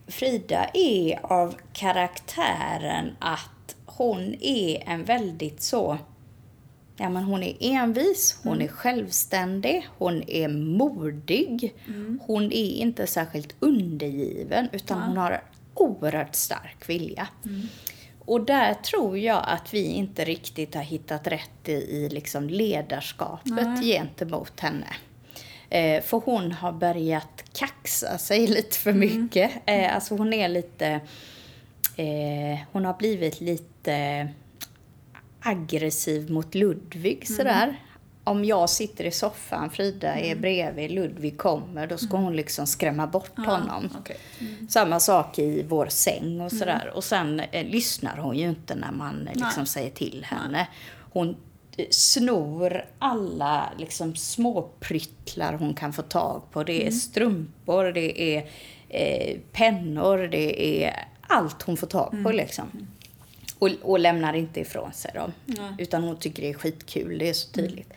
Frida 0.08 0.66
är 0.74 1.20
av 1.24 1.56
karaktären 1.74 3.16
att 3.20 3.76
hon 3.86 4.36
är 4.42 4.84
en 4.90 5.04
väldigt 5.04 5.62
så 5.62 5.98
Ja, 7.02 7.10
men 7.10 7.24
hon 7.24 7.44
är 7.44 7.56
envis, 7.60 8.40
hon 8.44 8.62
är 8.62 8.68
självständig, 8.68 9.88
hon 9.98 10.24
är 10.30 10.48
modig. 10.48 11.74
Hon 12.22 12.44
är 12.44 12.72
inte 12.72 13.08
särskilt 13.08 13.56
undergiven 13.60 14.70
utan 14.72 15.02
hon 15.02 15.18
har 15.18 15.42
oerhört 15.74 16.36
stark 16.36 16.90
vilja. 16.90 17.28
Och 18.20 18.42
där 18.46 18.74
tror 18.74 19.18
jag 19.18 19.44
att 19.48 19.74
vi 19.74 19.84
inte 19.84 20.26
riktigt 20.26 20.76
har 20.76 20.82
hittat 20.82 21.28
rätt 21.28 21.70
i, 21.70 21.72
i 21.72 22.10
liksom 22.10 22.50
ledarskapet 22.50 23.82
gentemot 23.82 24.60
henne. 24.60 24.88
Eh, 25.70 26.04
för 26.04 26.22
hon 26.26 26.52
har 26.52 26.72
börjat 26.72 27.44
kaxa 27.54 28.18
sig 28.18 28.48
lite 28.58 28.78
för 28.78 28.94
mycket. 28.94 29.52
Eh, 29.66 29.96
alltså 29.96 30.16
hon 30.16 30.34
är 30.34 30.48
lite... 30.48 30.88
Eh, 31.96 32.60
hon 32.72 32.86
har 32.86 32.94
blivit 32.94 33.42
lite 33.42 34.28
aggressiv 35.42 36.32
mot 36.32 36.56
Ludvig 36.56 37.28
sådär. 37.28 37.84
Om 38.24 38.46
jag 38.46 38.70
sitter 38.70 39.04
i 39.04 39.12
soffan, 39.12 39.70
Frida 39.70 40.16
är 40.16 40.36
bredvid, 40.36 40.92
Ludvig 40.92 41.38
kommer, 41.38 41.88
då 41.88 41.98
ska 41.98 42.18
hon 42.18 42.36
liksom 42.36 42.68
skrämma 42.68 43.08
bort 43.08 43.38
honom. 43.38 43.90
okej. 44.00 44.18
Samma 44.70 45.00
sak 45.00 45.40
i 45.40 45.66
vår 45.70 45.86
säng 45.88 46.42
och 46.42 46.52
sådär. 46.52 46.92
Och 46.96 47.04
sen 47.04 47.40
eh, 47.40 47.66
lyssnar 47.68 48.18
hon 48.18 48.38
ju 48.38 48.50
inte 48.50 48.76
när 48.76 48.92
man 48.92 49.28
eh, 49.28 49.34
liksom 49.36 49.66
säger 49.66 49.90
till 49.90 50.26
henne. 50.30 50.68
Hon 51.14 51.36
eh, 51.78 51.86
snor 51.90 52.86
alla 53.00 53.70
liksom 53.78 54.16
små 54.16 54.70
pryttlar 54.80 55.54
hon 55.54 55.74
kan 55.74 55.94
få 55.94 56.02
tag 56.02 56.42
på. 56.52 56.64
Det 56.64 56.88
är 56.88 56.92
strumpor, 56.92 57.84
det 57.92 58.22
är 58.38 58.50
eh, 58.90 59.38
pennor, 59.52 60.18
det 60.18 60.84
är 60.86 61.08
allt 61.22 61.62
hon 61.62 61.78
får 61.78 61.88
tag 61.88 62.24
på 62.24 62.32
liksom. 62.32 62.88
Och, 63.60 63.70
och 63.82 64.00
lämnar 64.00 64.34
inte 64.34 64.60
ifrån 64.60 64.94
sig 64.94 65.12
dem. 65.14 65.34
Utan 65.78 66.04
hon 66.04 66.18
tycker 66.18 66.44
det 66.44 66.50
är 66.50 66.54
skitkul, 66.54 67.18
det 67.18 67.30
är 67.30 67.34
så 67.34 67.52
tydligt. 67.52 67.94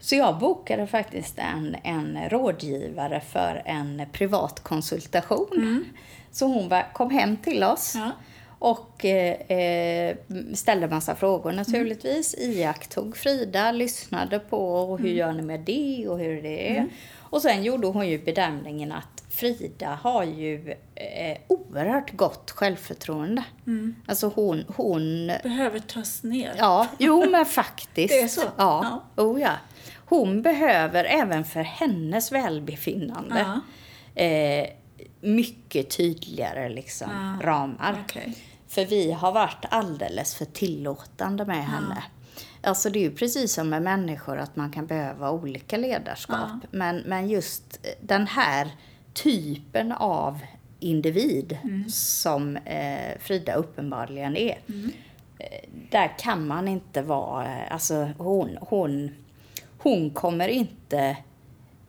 Så 0.00 0.14
jag 0.14 0.38
bokade 0.38 0.86
faktiskt 0.86 1.38
en, 1.38 1.76
en 1.84 2.28
rådgivare 2.28 3.20
för 3.20 3.62
en 3.64 4.02
privat 4.12 4.60
konsultation. 4.60 5.84
Så 6.30 6.46
hon 6.46 6.68
var, 6.68 6.92
kom 6.92 7.10
hem 7.10 7.36
till 7.36 7.64
oss. 7.64 7.94
Ja. 7.94 8.10
Och 8.58 9.04
eh, 9.04 9.58
eh, 9.58 10.16
ställde 10.54 10.88
massa 10.88 11.14
frågor 11.14 11.52
naturligtvis. 11.52 12.34
Iakttog 12.38 13.16
Frida, 13.16 13.72
lyssnade 13.72 14.38
på 14.38 14.74
och 14.74 14.98
hur 14.98 15.08
gör 15.08 15.32
ni 15.32 15.42
med 15.42 15.60
det 15.60 16.08
och 16.08 16.18
hur 16.18 16.42
det 16.42 16.76
är. 16.76 16.88
Och 17.18 17.42
sen 17.42 17.62
gjorde 17.62 17.86
hon 17.86 18.08
ju 18.08 18.18
bedömningen 18.18 18.92
att 18.92 19.21
Frida 19.34 19.98
har 20.02 20.24
ju 20.24 20.74
eh, 20.94 21.38
oerhört 21.48 22.12
gott 22.12 22.50
självförtroende. 22.50 23.44
Alltså 24.06 24.32
hon, 24.34 24.64
hon 24.76 25.26
Behöver 25.42 25.78
tas 25.78 26.22
ner. 26.22 26.54
Ja, 26.58 26.88
jo 26.98 27.30
men 27.30 27.46
faktiskt. 27.60 28.08
Det 28.08 28.20
är 28.20 28.28
så? 28.28 28.42
Ja. 28.56 29.02
Oh, 29.16 29.40
ja. 29.40 29.52
Hon 29.96 30.42
behöver 30.42 31.04
även 31.04 31.44
för 31.44 31.62
hennes 31.62 32.32
välbefinnande 32.32 33.60
eh, 34.14 34.66
mycket 35.20 35.90
tydligare 35.90 36.68
liksom, 36.68 37.38
ramar. 37.42 38.04
okej. 38.04 38.36
För 38.68 38.84
vi 38.84 39.12
har 39.12 39.32
varit 39.32 39.64
alldeles 39.68 40.34
för 40.34 40.44
tillåtande 40.44 41.44
med 41.44 41.64
henne. 41.66 42.02
Alltså 42.62 42.90
det 42.90 42.98
är 42.98 43.02
ju 43.02 43.14
precis 43.14 43.52
som 43.52 43.68
med 43.68 43.82
människor 43.82 44.38
att 44.38 44.56
man 44.56 44.72
kan 44.72 44.86
behöva 44.86 45.30
olika 45.30 45.76
ledarskap. 45.76 46.48
Ja. 46.62 46.68
Men, 46.70 46.96
men 46.96 47.28
just 47.28 47.86
den 48.00 48.26
här 48.26 48.70
typen 49.12 49.92
av 49.92 50.38
individ 50.80 51.58
Mm. 51.64 51.88
som 51.88 52.56
eh, 52.56 53.18
Frida 53.20 53.54
uppenbarligen 53.54 54.36
är. 54.36 54.58
Mm. 54.68 54.90
Eh, 55.38 55.68
där 55.90 56.18
kan 56.18 56.46
man 56.46 56.68
inte 56.68 57.02
vara, 57.02 57.44
eh, 57.46 57.72
alltså 57.72 58.10
hon, 58.18 58.58
hon, 58.60 59.10
hon 59.78 60.10
kommer 60.10 60.48
inte 60.48 61.16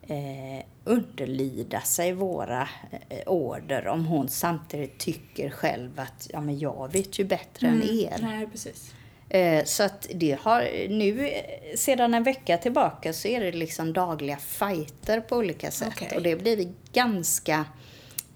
eh, 0.02 0.64
underlyda 0.84 1.80
sig 1.80 2.12
våra 2.12 2.68
eh, 3.08 3.18
order 3.26 3.86
om 3.86 4.06
hon 4.06 4.28
samtidigt 4.28 4.98
tycker 4.98 5.50
själv 5.50 6.00
att 6.00 6.28
ja, 6.32 6.40
men 6.40 6.58
jag 6.58 6.92
vet 6.92 7.18
ju 7.18 7.24
bättre 7.24 7.66
än 7.68 7.82
er. 7.82 8.18
Nej, 8.22 8.46
precis. 8.46 8.94
Eh, 9.34 9.64
Så 9.64 9.82
att 9.82 10.06
det 10.14 10.38
har 10.40 10.88
nu, 10.88 11.30
sedan 11.76 12.14
en 12.14 12.22
vecka 12.22 12.58
tillbaka 12.58 13.12
så 13.12 13.28
är 13.28 13.40
det 13.40 13.52
liksom 13.52 13.92
dagliga 13.92 14.36
fighter 14.36 15.20
på 15.20 15.36
olika 15.36 15.70
sätt. 15.70 15.92
Okej. 15.96 16.16
Och 16.16 16.22
det 16.22 16.36
blir 16.36 16.72
ganska, 16.92 17.64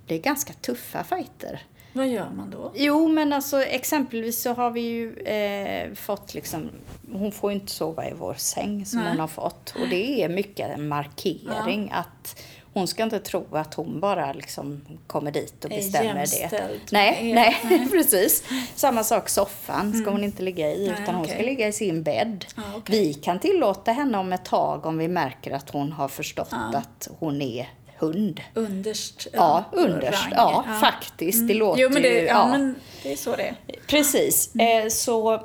det 0.06 0.14
är 0.14 0.18
ganska 0.18 0.52
tuffa 0.52 1.04
fighter. 1.04 1.62
Vad 1.92 2.08
gör 2.08 2.30
man 2.30 2.50
då? 2.50 2.72
Jo, 2.76 3.08
men 3.08 3.32
alltså 3.32 3.62
exempelvis 3.62 4.42
så 4.42 4.52
har 4.52 4.70
vi 4.70 4.80
ju 4.80 5.18
eh, 5.18 5.94
fått 5.94 6.34
liksom, 6.34 6.70
hon 7.12 7.32
får 7.32 7.52
ju 7.52 7.58
inte 7.58 7.72
sova 7.72 8.08
i 8.08 8.12
vår 8.18 8.34
säng 8.34 8.86
som 8.86 9.00
Nej. 9.00 9.08
hon 9.08 9.20
har 9.20 9.28
fått. 9.28 9.74
Och 9.80 9.88
det 9.90 10.22
är 10.22 10.28
mycket 10.28 10.70
en 10.70 10.88
markering 10.88 11.90
att 11.92 12.42
hon 12.72 12.88
ska 12.88 13.02
inte 13.02 13.18
tro 13.18 13.46
att 13.52 13.74
hon 13.74 14.00
bara 14.00 14.32
liksom 14.32 14.80
kommer 15.06 15.30
dit 15.30 15.64
och 15.64 15.70
bestämmer 15.70 16.26
det. 16.50 16.70
Nej, 16.90 17.30
er. 17.30 17.34
nej, 17.34 17.88
precis. 17.92 18.44
Samma 18.74 19.04
sak 19.04 19.28
soffan 19.28 19.92
ska 20.00 20.10
hon 20.10 20.24
inte 20.24 20.42
ligga 20.42 20.72
i, 20.72 20.88
Nej, 20.90 21.02
utan 21.02 21.14
hon 21.14 21.26
ska 21.28 21.38
ligga 21.38 21.68
i 21.68 21.72
sin 21.72 22.02
bädd. 22.02 22.44
Ja, 22.56 22.62
okej. 22.76 23.00
Vi 23.06 23.14
kan 23.14 23.38
tillåta 23.38 23.92
henne 23.92 24.18
om 24.18 24.32
ett 24.32 24.44
tag 24.44 24.86
om 24.86 24.98
vi 24.98 25.08
märker 25.08 25.50
att 25.50 25.70
hon 25.70 25.92
har 25.92 26.08
förstått 26.08 26.48
Ja. 26.50 26.78
att 26.78 27.08
hon 27.18 27.42
är 27.42 27.68
hund. 27.98 28.40
Underst? 28.54 29.26
Ja, 29.32 29.64
underst. 29.72 30.24
rang. 30.24 30.32
Ja, 30.36 30.64
faktiskt. 30.80 31.48
Det 31.48 31.54
låter 31.54 31.82
jo, 31.82 31.90
men 31.92 32.02
det, 32.02 32.08
ju... 32.08 32.26
ja, 32.26 32.48
men 32.48 32.74
det 33.02 33.12
är 33.12 33.16
så 33.16 33.36
det 33.36 33.42
är. 33.42 33.56
Precis. 33.86 34.54
Eh, 34.54 34.88
så 34.88 35.42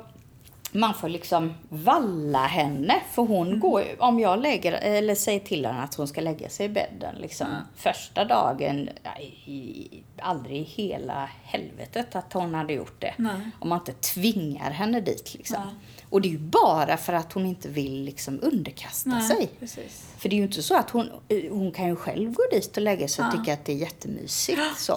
man 0.76 0.94
får 0.94 1.08
liksom 1.08 1.54
valla 1.68 2.46
henne. 2.46 2.94
För 3.12 3.22
hon 3.22 3.60
går 3.60 3.82
ju- 3.82 3.96
om 3.98 4.20
jag 4.20 4.42
lägger, 4.42 4.72
eller 4.72 5.14
säger 5.14 5.40
till 5.40 5.66
henne 5.66 5.82
att 5.82 5.94
hon 5.94 6.08
ska 6.08 6.20
lägga 6.20 6.48
sig 6.48 6.66
i 6.66 6.68
bädden 6.68 7.14
liksom 7.18 7.46
första 7.76 8.24
dagen, 8.24 8.88
nej, 9.02 10.04
aldrig 10.18 10.56
i 10.60 10.62
hela 10.62 11.30
helvetet 11.44 12.16
att 12.16 12.32
hon 12.32 12.54
hade 12.54 12.72
gjort 12.72 13.00
det. 13.00 13.14
Nej. 13.16 13.50
Om 13.58 13.68
man 13.68 13.78
inte 13.78 13.92
tvingar 13.92 14.70
henne 14.70 15.00
dit 15.00 15.34
liksom. 15.34 15.62
Nej. 15.64 15.74
Och 16.10 16.20
det 16.20 16.28
är 16.28 16.30
ju 16.32 16.38
bara 16.38 16.96
för 16.96 17.12
att 17.12 17.32
hon 17.32 17.46
inte 17.46 17.68
vill 17.68 18.02
liksom 18.02 18.38
underkasta 18.42 19.20
sig. 19.20 19.50
precis. 19.60 20.12
För 20.18 20.28
det 20.28 20.36
är 20.36 20.38
ju 20.38 20.44
inte 20.44 20.62
så 20.62 20.76
att 20.76 20.90
hon, 20.90 21.10
eh, 21.28 21.52
hon 21.52 21.72
kan 21.72 21.86
ju 21.86 21.96
själv 21.96 22.32
gå 22.32 22.42
dit 22.52 22.76
och 22.76 22.82
lägga 22.82 23.08
sig 23.08 23.24
och 23.24 23.32
Ja. 23.34 23.38
tycka 23.38 23.52
att 23.52 23.64
det 23.64 23.72
är 23.72 23.76
jättemysigt. 23.76 24.60
Så. 24.76 24.92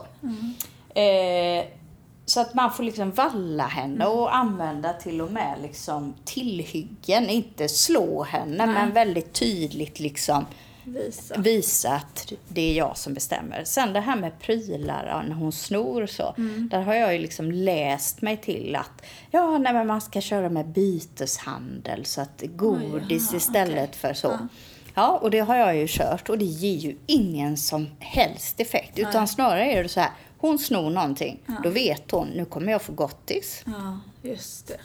Eh, 1.00 1.66
så 2.30 2.40
att 2.40 2.54
man 2.54 2.74
får 2.74 2.84
liksom 2.84 3.12
valla 3.12 3.68
henne 3.68 4.06
och 4.06 4.36
använda 4.36 4.94
till 4.94 5.22
och 5.22 5.32
med 5.32 5.58
liksom 5.62 6.14
tillhyggen. 6.26 7.30
Inte 7.30 7.70
slå 7.70 8.24
henne, 8.24 8.66
Nej. 8.66 8.76
men 8.76 8.94
väldigt 8.94 9.34
tydligt 9.34 10.00
liksom 10.00 10.46
Visa. 10.84 11.38
visa 11.38 11.92
att 11.92 12.34
det 12.48 12.62
är 12.62 12.74
jag 12.78 12.98
som 12.98 13.14
bestämmer. 13.14 13.64
Sen 13.64 13.94
det 13.94 14.00
här 14.00 14.16
med 14.16 14.40
prylar, 14.40 15.08
ja, 15.08 15.22
när 15.22 15.36
hon 15.36 15.52
snor 15.52 16.02
och 16.02 16.10
så. 16.10 16.34
Där 16.72 16.82
har 16.82 16.94
jag 16.94 17.14
ju 17.14 17.20
liksom 17.20 17.52
läst 17.52 18.22
mig 18.22 18.38
till 18.38 18.76
att 18.76 19.06
ja, 19.32 19.58
nej, 19.58 19.74
men 19.74 19.88
man 19.88 20.02
ska 20.02 20.22
köra 20.22 20.50
med 20.50 20.68
byteshandel 20.68 22.06
så 22.06 22.22
att 22.22 22.44
godis 22.56 23.30
jaha, 23.32 23.38
istället 23.38 23.90
okej. 23.90 24.00
för 24.00 24.14
så. 24.14 24.28
Ja. 24.28 24.48
Ja, 25.00 25.20
och 25.22 25.32
det 25.32 25.40
har 25.40 25.56
jag 25.56 25.78
ju 25.78 25.86
kört 25.88 26.30
och 26.30 26.38
det 26.38 26.46
ger 26.46 26.78
ju 26.78 26.98
ingen 27.06 27.58
som 27.58 27.88
helst 28.00 28.60
effekt. 28.60 29.00
Utan 29.00 29.14
Nej. 29.22 29.28
snarare 29.28 29.72
är 29.72 29.84
det 29.84 29.90
så 29.90 30.00
här, 30.00 30.12
hon 30.38 30.60
snor 30.60 30.90
någonting, 30.90 31.40
då 31.64 31.70
vet 31.70 32.12
hon, 32.12 32.28
nu 32.28 32.46
kommer 32.46 32.72
jag 32.72 32.82
få 32.82 32.94
gottis. 32.94 33.64
Ja, 33.66 34.00
just 34.30 34.68
det. 34.68 34.78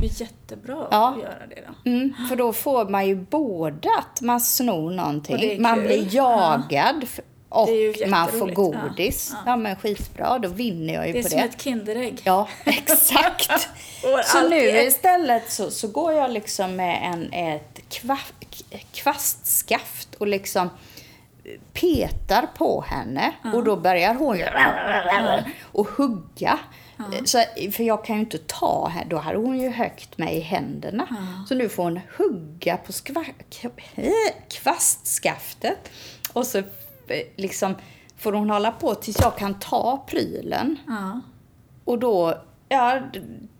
Det 0.00 0.06
är 0.06 0.20
jättebra 0.20 0.86
Ja. 0.90 1.08
att 1.16 1.22
göra 1.22 1.46
det 1.48 1.62
då. 1.84 1.90
Mm, 1.90 2.12
för 2.28 2.36
då 2.36 2.52
får 2.52 2.88
man 2.88 3.06
ju 3.06 3.14
både 3.16 3.88
att 3.98 4.20
man 4.20 4.40
snor 4.40 4.90
det 4.90 4.96
någonting, 4.96 5.36
är 5.50 5.58
man 5.58 5.80
blir 5.80 6.14
jagad 6.14 7.04
och 7.48 7.66
Det 7.66 8.02
är 8.02 8.06
man 8.08 8.28
får 8.28 8.48
godis. 8.48 9.30
Ja, 9.32 9.38
Ja, 9.46 9.50
ja. 9.50 9.56
men 9.56 9.76
skitbra, 9.76 10.38
då 10.38 10.48
vinner 10.48 10.94
jag 10.94 11.06
ju 11.06 11.12
Det 11.12 11.18
är 11.18 11.22
på 11.22 11.28
som 11.28 11.38
det. 11.38 11.44
ett 11.44 11.62
Kinderägg. 11.62 12.20
Ja, 12.24 12.48
exakt. 12.64 13.50
Så 14.24 14.48
nu 14.48 14.56
är- 14.56 14.86
istället 14.86 15.52
så, 15.52 15.70
så 15.70 15.88
går 15.88 16.12
jag 16.12 16.30
liksom 16.30 16.76
med 16.76 17.12
en, 17.14 17.32
ett 17.32 17.80
kva, 17.88 18.18
kvastskaft 18.92 20.14
och 20.14 20.26
liksom 20.26 20.70
petar 21.72 22.46
på 22.56 22.80
henne 22.80 23.32
och 23.54 23.64
då 23.64 23.76
börjar 23.76 24.14
hon 24.14 24.38
och 25.72 25.88
hugga. 25.88 26.58
Så, 27.24 27.44
för 27.72 27.84
jag 27.84 28.04
kan 28.04 28.16
ju 28.16 28.20
inte 28.20 28.38
ta 28.38 28.88
henne, 28.88 29.06
då 29.10 29.16
hade 29.16 29.38
hon 29.38 29.60
ju 29.60 29.68
högt 29.70 30.18
mig 30.18 30.36
i 30.36 30.40
händerna. 30.40 31.06
Så 31.48 31.54
nu 31.54 31.68
får 31.68 31.82
hon 31.82 32.00
hugga 32.18 32.76
på 32.76 32.92
kvastskaftet 34.48 35.90
och 36.32 36.46
så 36.46 36.58
eh, 36.58 36.64
liksom 37.36 37.74
får 38.18 38.32
hon 38.32 38.50
hålla 38.50 38.72
på 38.72 38.94
tills 38.94 39.20
jag 39.20 39.38
kan 39.38 39.58
ta 39.58 40.04
prylen. 40.06 40.76
Ja. 40.86 41.20
Och 41.84 41.98
då, 41.98 42.42
ja, 42.68 43.00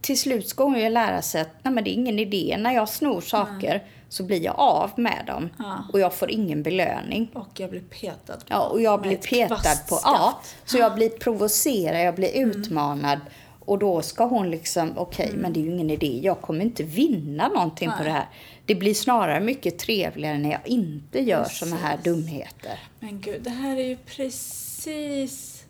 till 0.01 0.21
slut 0.21 0.49
ska 0.49 0.65
hon 0.65 0.81
ju 0.81 0.89
lära 0.89 1.23
sig 1.23 1.41
att 1.41 1.51
nej, 1.63 1.75
men 1.75 1.85
det 1.85 1.91
är 1.91 1.95
ingen 1.95 2.19
idé. 2.19 2.57
När 2.59 2.73
jag 2.73 2.89
snor 2.89 3.21
saker 3.21 3.83
så 4.13 4.23
blir 4.23 4.41
jag 4.45 4.55
av 4.59 4.91
med 4.97 5.25
dem. 5.27 5.51
Ja. 5.59 5.85
Och 5.93 6.01
jag 6.01 6.15
får 6.15 6.31
ingen 6.31 6.63
belöning. 6.63 7.31
Och 7.35 7.61
jag 7.61 7.71
blir 7.71 7.81
petad 7.81 8.37
på 8.37 8.45
Ja, 8.49 8.69
och 8.69 8.81
jag 8.81 9.01
blir 9.01 9.17
petad 9.17 9.77
på... 9.89 10.01
Ja, 10.05 10.41
så 10.65 10.79
jag 10.79 10.95
blir 10.95 11.09
provocerad, 11.09 12.07
jag 12.07 12.15
blir 12.15 12.37
utmanad. 12.37 13.21
Och 13.61 13.79
då 13.79 14.03
ska 14.03 14.25
hon 14.25 14.51
liksom, 14.51 14.93
okej, 14.97 15.33
men 15.35 15.53
det 15.53 15.61
är 15.61 15.63
ju 15.63 15.71
ingen 15.71 15.91
idé. 15.91 16.21
Jag 16.23 16.41
kommer 16.41 16.65
inte 16.65 16.83
vinna 16.83 17.49
någonting 17.49 17.91
på 17.91 17.97
Nej. 17.97 18.05
det 18.05 18.11
här. 18.11 18.29
Det 18.67 18.75
blir 18.75 18.95
snarare 18.95 19.41
mycket 19.41 19.79
trevligare 19.79 20.39
när 20.39 20.51
jag 20.51 20.67
inte 20.67 21.21
gör 21.21 21.45
såna 21.45 21.77
här 21.77 21.99
dumheter. 22.05 22.79
Men 23.01 23.21
gud, 23.21 23.43
det 23.43 23.51
här 23.51 23.77
är 23.77 23.85
ju 23.85 23.97
precis... 23.97 25.65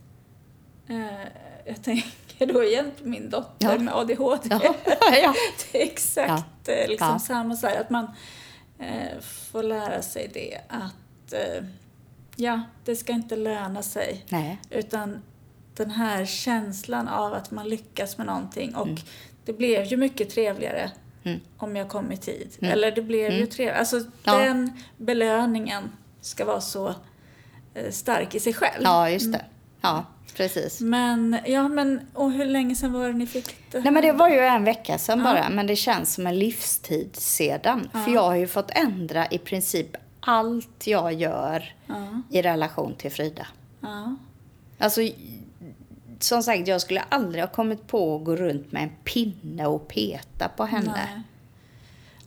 Eh, 0.88 0.96
jag 1.66 1.82
tänker 1.82 2.46
då 2.46 2.64
igen 2.64 2.90
på 3.02 3.08
min 3.08 3.30
dotter 3.30 3.72
Ja. 3.72 3.78
med 3.78 3.94
ADHD. 3.94 4.48
Ja, 4.50 4.74
ja. 5.22 5.34
Det 5.72 5.82
är 5.82 5.86
exakt 5.86 6.44
eh, 6.68 6.88
liksom 6.88 7.08
Ja. 7.08 7.18
samma 7.18 7.56
så 7.56 7.66
här, 7.66 7.80
att 7.80 7.90
man 7.90 8.06
eh, 8.78 9.20
får 9.52 9.62
lära 9.62 10.02
sig 10.02 10.30
det 10.34 10.58
att 10.68 11.32
eh, 11.32 11.64
ja, 12.36 12.60
det 12.84 12.96
ska 12.96 13.12
inte 13.12 13.36
löna 13.36 13.82
sig. 13.82 14.24
Nej. 14.28 14.58
Utan 14.70 15.22
den 15.76 15.90
här 15.90 16.24
känslan 16.26 17.08
av 17.08 17.34
att 17.34 17.50
man 17.50 17.68
lyckas 17.68 18.18
med 18.18 18.26
någonting 18.26 18.74
och 18.74 18.86
Mm. 18.86 19.00
det 19.44 19.52
blev 19.52 19.84
ju 19.84 19.96
mycket 19.96 20.30
trevligare 20.30 20.90
om 21.58 21.76
jag 21.76 21.88
kom 21.88 22.12
i 22.12 22.16
tid. 22.16 22.56
Eller 22.60 22.90
det 22.92 23.02
blev 23.02 23.32
ju 23.32 23.46
trevligare. 23.46 23.78
Alltså 23.78 23.96
Mm. 23.96 24.10
Ja. 24.24 24.38
den 24.38 24.72
belöningen 24.96 25.92
ska 26.20 26.44
vara 26.44 26.60
så 26.60 26.94
eh, 27.74 27.90
stark 27.90 28.34
i 28.34 28.40
sig 28.40 28.52
själv. 28.54 28.82
Ja, 28.84 29.10
just 29.10 29.32
det. 29.32 29.44
Ja, 29.80 30.04
precis. 30.36 30.80
Men, 30.80 31.38
ja 31.46 31.68
men, 31.68 32.00
och 32.14 32.32
hur 32.32 32.44
länge 32.44 32.74
sedan 32.74 32.92
var 32.92 33.06
det 33.06 33.12
ni 33.12 33.26
fick 33.26 33.56
det? 33.70 33.80
Nej 33.80 33.92
men 33.92 34.02
det 34.02 34.12
var 34.12 34.28
ju 34.28 34.38
en 34.38 34.64
vecka 34.64 34.98
sedan 34.98 35.22
bara, 35.22 35.50
men 35.50 35.66
det 35.66 35.76
känns 35.76 36.14
som 36.14 36.26
en 36.26 36.38
livstid 36.38 37.10
sedan. 37.16 37.88
För 37.92 38.14
jag 38.14 38.22
har 38.22 38.34
ju 38.36 38.46
fått 38.46 38.70
ändra 38.70 39.26
i 39.26 39.38
princip 39.38 39.96
allt 40.20 40.86
jag 40.86 41.12
gör 41.12 41.74
Ja, 41.86 42.22
i 42.30 42.42
relation 42.42 42.94
till 42.94 43.10
Frida. 43.12 43.46
ja. 43.80 44.16
Alltså, 44.78 45.00
som 46.18 46.42
sagt, 46.42 46.68
jag 46.68 46.80
skulle 46.80 47.02
aldrig 47.08 47.42
ha 47.44 47.48
kommit 47.48 47.86
på 47.86 48.16
att 48.16 48.24
gå 48.24 48.36
runt 48.36 48.72
med 48.72 48.82
en 48.82 48.90
pinne 49.04 49.66
och 49.66 49.88
peta 49.88 50.48
på 50.48 50.64
henne. 50.64 50.92
Nej. 51.08 51.22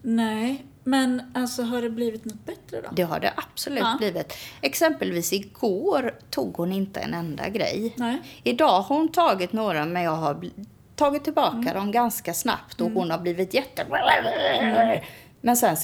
Nej, 0.01 0.65
men 0.87 1.21
alltså 1.33 1.63
har 1.63 1.81
det 1.81 1.89
blivit 1.89 2.25
något 2.25 2.45
bättre 2.45 2.81
då? 2.81 2.89
Det 2.95 3.03
har 3.03 3.19
det 3.19 3.33
absolut 3.35 3.79
Ja. 3.83 3.95
blivit. 3.99 4.33
Exempelvis 4.61 5.33
igår 5.33 6.15
tog 6.29 6.57
hon 6.57 6.71
inte 6.71 6.99
en 6.99 7.13
enda 7.13 7.49
grej. 7.49 7.93
Nej. 7.95 8.17
Idag 8.43 8.81
har 8.81 8.95
hon 8.97 9.07
tagit 9.11 9.53
några, 9.53 9.85
men 9.85 10.03
jag 10.03 10.15
har 10.15 10.49
tagit 10.95 11.23
tillbaka 11.23 11.57
Mm. 11.57 11.73
dem 11.73 11.91
ganska 11.91 12.33
snabbt 12.33 12.81
och 12.81 12.91
hon 12.91 13.11
har 13.11 13.17
blivit 13.17 13.53
jätte... 13.53 13.85
Men 15.41 15.57
sen 15.57 15.75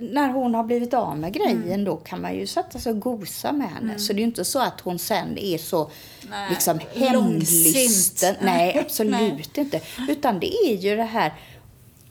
när 0.00 0.28
hon 0.28 0.54
har 0.54 0.64
blivit 0.64 0.94
av 0.94 1.18
med 1.18 1.32
grejen 1.32 1.62
Mm. 1.62 1.84
då 1.84 1.96
kan 1.96 2.20
man 2.22 2.34
ju 2.36 2.46
sätta 2.46 2.78
sig 2.78 2.92
och 2.92 3.00
gosa 3.00 3.52
med 3.52 3.68
henne. 3.70 3.98
Så 3.98 4.12
det 4.12 4.16
är 4.16 4.20
ju 4.20 4.24
inte 4.26 4.44
så 4.44 4.58
att 4.60 4.80
hon 4.80 4.98
sen 4.98 5.38
är 5.38 5.58
så 5.58 5.90
Nej, 6.30 6.50
liksom 6.50 6.80
hämndlysten. 6.96 8.34
Nej, 8.42 8.78
absolut 8.78 9.20
Nej. 9.20 9.44
inte. 9.54 9.80
Utan 10.08 10.40
det 10.40 10.54
är 10.54 10.74
ju 10.76 10.96
det 10.96 11.02
här, 11.04 11.32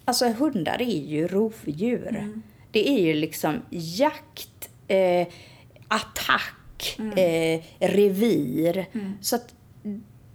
alltså 0.05 0.27
hundar 0.31 0.81
är 0.81 0.85
ju 1.01 1.27
rovdjur. 1.27 2.07
Mm. 2.07 2.41
Det 2.71 2.89
är 2.89 2.99
ju 2.99 3.13
liksom 3.13 3.61
jakt, 3.69 4.69
eh, 4.87 5.27
attack, 5.87 6.95
Mm. 6.99 7.11
eh, 7.17 7.63
revir. 7.87 8.85
Så 9.21 9.35
att 9.35 9.53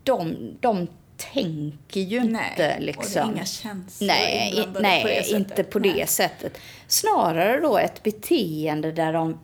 de, 0.04 0.36
de 0.60 0.86
tänker 1.32 2.00
ju 2.00 2.16
inte 2.16 2.32
Nej, 2.58 2.76
liksom. 2.80 3.04
och 3.04 3.10
det 3.14 3.18
är 3.20 3.36
inga 3.36 3.44
känslor 3.44 4.06
Nej, 4.08 4.54
i- 4.56 4.80
nej 4.82 5.02
på 5.02 5.08
det 5.08 5.22
sättet. 5.24 5.36
inte 5.50 5.64
på 5.64 5.78
Nej. 5.78 5.92
det 5.94 6.06
sättet. 6.06 6.58
Snarare 6.86 7.60
då 7.60 7.78
ett 7.78 8.02
beteende 8.02 8.92
där 8.92 9.12
de 9.12 9.38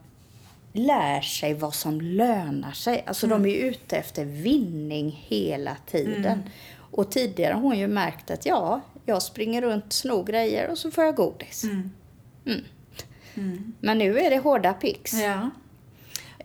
lär 0.73 1.21
sig 1.21 1.55
vad 1.55 1.75
som 1.75 2.01
lönar 2.01 2.73
sig. 2.73 3.05
Alltså 3.07 3.27
Mm. 3.27 3.43
de 3.43 3.51
är 3.51 3.55
ute 3.57 3.97
efter 3.97 4.25
vinning 4.25 5.25
hela 5.29 5.77
tiden. 5.87 6.43
Och 6.77 7.11
tidigare 7.11 7.55
har 7.55 7.61
hon 7.61 7.79
ju 7.79 7.87
märkt 7.89 8.31
att 8.31 8.47
ja, 8.47 8.81
jag 9.07 9.23
springer 9.23 9.63
runt, 9.63 9.93
snor 9.93 10.25
grejer 10.25 10.69
och 10.71 10.79
så 10.79 10.91
får 10.91 11.05
jag 11.05 11.17
godis. 11.17 11.65
Mm. 11.65 12.65
Men 13.81 13.99
nu 13.99 14.19
är 14.19 14.31
det 14.31 14.39
hårda 14.39 14.73
pix. 14.73 15.13
Ja. 15.13 15.51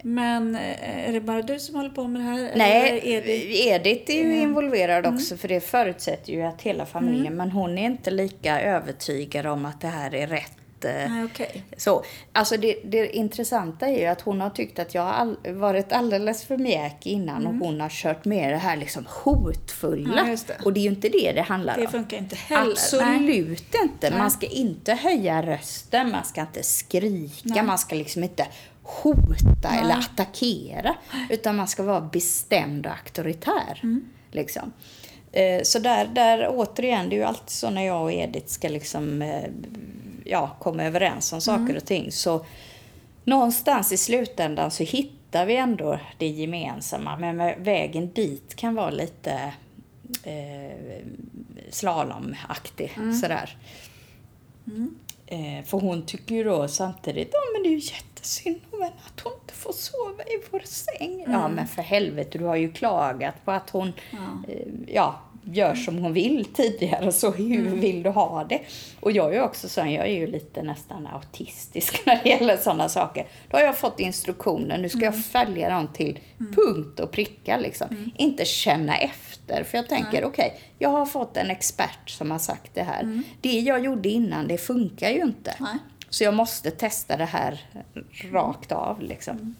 Men 0.03 0.55
eh, 0.55 1.10
är 1.10 1.14
det 1.14 1.22
bara 1.22 1.41
du 1.41 1.60
som 1.60 1.76
håller 1.76 1.89
på 1.89 2.07
med 2.07 2.22
det 2.22 2.26
här? 2.26 2.51
Nej, 2.55 3.01
det... 3.26 3.68
Edith 3.68 4.12
är 4.12 4.16
ju 4.16 4.24
Mm. 4.26 4.41
involverad 4.41 5.05
också 5.05 5.38
för 5.38 5.47
det 5.47 5.60
förutsätter 5.62 6.34
ju 6.34 6.41
att 6.41 6.62
hela 6.62 6.86
familjen, 6.86 7.34
men 7.36 7.51
hon 7.51 7.78
är 7.78 7.86
inte 7.86 8.12
lika 8.12 8.62
övertygad 8.62 9.45
om 9.45 9.66
att 9.66 9.82
det 9.82 9.88
här 9.88 10.16
är 10.16 10.28
rätt. 10.28 10.51
Eh, 10.86 10.92
Nej, 11.12 11.24
okej. 11.26 11.64
Så, 11.78 12.04
alltså 12.34 12.58
det, 12.58 12.76
det 12.84 13.16
intressanta 13.16 13.88
är 13.88 14.00
ju 14.00 14.06
att 14.06 14.22
hon 14.22 14.42
har 14.42 14.50
tyckt 14.50 14.80
att 14.80 14.94
jag 14.96 15.02
har 15.02 15.12
all, 15.14 15.38
varit 15.54 15.92
alldeles 15.94 16.44
för 16.46 16.58
mjäkig 16.58 17.12
innan 17.12 17.48
och 17.48 17.54
hon 17.54 17.82
har 17.82 17.90
kört 17.90 18.26
med 18.26 18.54
det 18.54 18.58
här 18.58 18.78
liksom 18.78 19.06
hotfulla. 19.10 20.20
Mm. 20.22 20.32
Ja, 20.32 20.38
det. 20.48 20.66
Och 20.66 20.74
det 20.74 20.80
är 20.80 20.82
ju 20.84 20.90
inte 20.90 21.10
det 21.10 21.32
det 21.32 21.42
handlar 21.42 21.76
Det 21.78 21.86
om. 21.86 21.92
funkar 21.92 22.18
inte 22.18 22.36
heller. 22.36 22.64
Nej. 22.64 22.72
Absolut 22.72 23.76
inte. 23.84 24.10
Nej. 24.10 24.20
Man 24.20 24.32
ska 24.32 24.46
inte 24.48 24.94
höja 24.94 25.42
rösten, 25.42 26.12
man 26.12 26.24
ska 26.26 26.42
inte 26.42 26.64
skrika, 26.64 27.54
Nej. 27.54 27.64
man 27.64 27.78
ska 27.78 27.96
liksom 27.96 28.24
inte 28.24 28.48
hota 28.84 29.70
eller 29.82 29.98
attackera. 30.00 30.96
Utan 31.30 31.56
man 31.56 31.68
ska 31.68 31.84
vara 31.84 32.02
bestämd 32.02 32.86
och 32.86 32.92
auktoritär. 32.92 33.80
Mm. 33.84 34.06
Liksom. 34.32 34.74
Eh, 35.32 35.62
Så 35.64 35.80
där, 35.80 36.06
där 36.14 36.48
återigen, 36.52 37.10
det 37.10 37.16
är 37.16 37.18
ju 37.18 37.24
alltid 37.24 37.50
så 37.50 37.70
när 37.70 37.86
jag 37.86 38.02
och 38.04 38.12
Edith 38.14 38.48
ska 38.48 38.70
liksom, 38.70 39.22
eh, 39.22 39.44
ja, 40.30 40.56
komma 40.60 40.84
överens 40.84 41.34
om 41.34 41.42
saker 41.42 41.64
Mm. 41.64 41.78
och 41.78 41.86
ting. 41.86 42.12
Så 42.12 42.46
någonstans 43.24 43.92
i 43.92 43.98
slutändan 43.98 44.72
så 44.72 44.84
hittar 44.84 45.46
vi 45.46 45.56
ändå 45.56 46.00
det 46.18 46.28
gemensamma. 46.28 47.18
Men 47.18 47.64
vägen 47.64 48.12
dit 48.14 48.56
kan 48.56 48.76
vara 48.76 48.90
lite 48.90 49.54
eh, 50.24 51.06
slalomaktig. 51.70 52.98
Sådär. 53.22 53.58
Eh, 55.26 55.64
för 55.66 55.80
hon 55.80 56.06
tycker 56.06 56.36
ju 56.36 56.44
då 56.44 56.68
samtidigt, 56.68 57.30
ja 57.32 57.40
men 57.54 57.64
det 57.64 57.70
är 57.70 57.72
ju 57.80 57.94
jättesynd 57.94 58.60
om 58.72 58.82
henne 58.82 58.96
att 59.06 59.20
hon 59.20 59.34
inte 59.42 59.54
får 59.54 59.74
sova 59.74 60.24
i 60.24 60.44
vår 60.52 60.62
säng. 60.66 61.24
Ja 61.28 61.48
men 61.48 61.68
för 61.68 61.82
helvete, 61.82 62.38
du 62.38 62.46
har 62.46 62.56
ju 62.56 62.72
klagat 62.72 63.46
på 63.46 63.52
att 63.52 63.70
hon 63.70 63.94
Ja. 64.12 64.18
eh, 64.54 64.68
ja, 64.88 65.20
gör 65.44 65.76
som 65.76 65.98
hon 65.98 66.14
vill 66.14 66.46
tidigare, 66.46 67.12
så 67.12 67.32
hur 67.32 67.70
vill 67.70 68.04
du 68.04 68.10
ha 68.10 68.44
det? 68.44 68.62
Och 69.00 69.12
jag 69.12 69.30
är 69.30 69.34
ju 69.34 69.42
också 69.42 69.70
sån, 69.70 69.92
jag 69.92 70.08
är 70.08 70.12
ju 70.14 70.28
lite 70.28 70.64
nästan 70.64 71.08
autistisk 71.08 72.02
när 72.06 72.24
det 72.24 72.30
gäller 72.30 72.58
sådana 72.58 72.90
saker. 72.90 73.28
Då 73.50 73.58
har 73.58 73.64
jag 73.64 73.78
fått 73.78 74.00
instruktioner, 74.00 74.78
nu 74.78 74.90
ska 74.90 75.00
jag 75.00 75.26
följa 75.26 75.70
dem 75.70 75.88
till 75.94 76.20
punkt 76.56 77.00
och 77.00 77.12
pricka 77.12 77.58
liksom. 77.58 78.12
Inte 78.18 78.46
känna 78.46 78.98
efter, 78.98 79.64
för 79.64 79.78
jag 79.78 79.90
tänker 79.90 80.26
okej, 80.26 80.60
jag 80.80 80.90
har 80.90 81.06
fått 81.06 81.38
en 81.38 81.50
expert 81.50 82.10
som 82.10 82.32
har 82.32 82.40
sagt 82.40 82.72
det 82.74 82.84
här. 82.84 83.24
Det 83.42 83.60
jag 83.60 83.86
gjorde 83.86 84.10
innan, 84.10 84.48
det 84.48 84.58
funkar 84.58 85.10
ju 85.10 85.22
inte. 85.22 85.56
Nej. 85.60 85.78
Så 86.10 86.24
jag 86.24 86.34
måste 86.34 86.72
testa 86.72 87.18
det 87.18 87.26
här 87.26 87.62
rakt 88.32 88.72
av 88.72 89.02
liksom. 89.02 89.56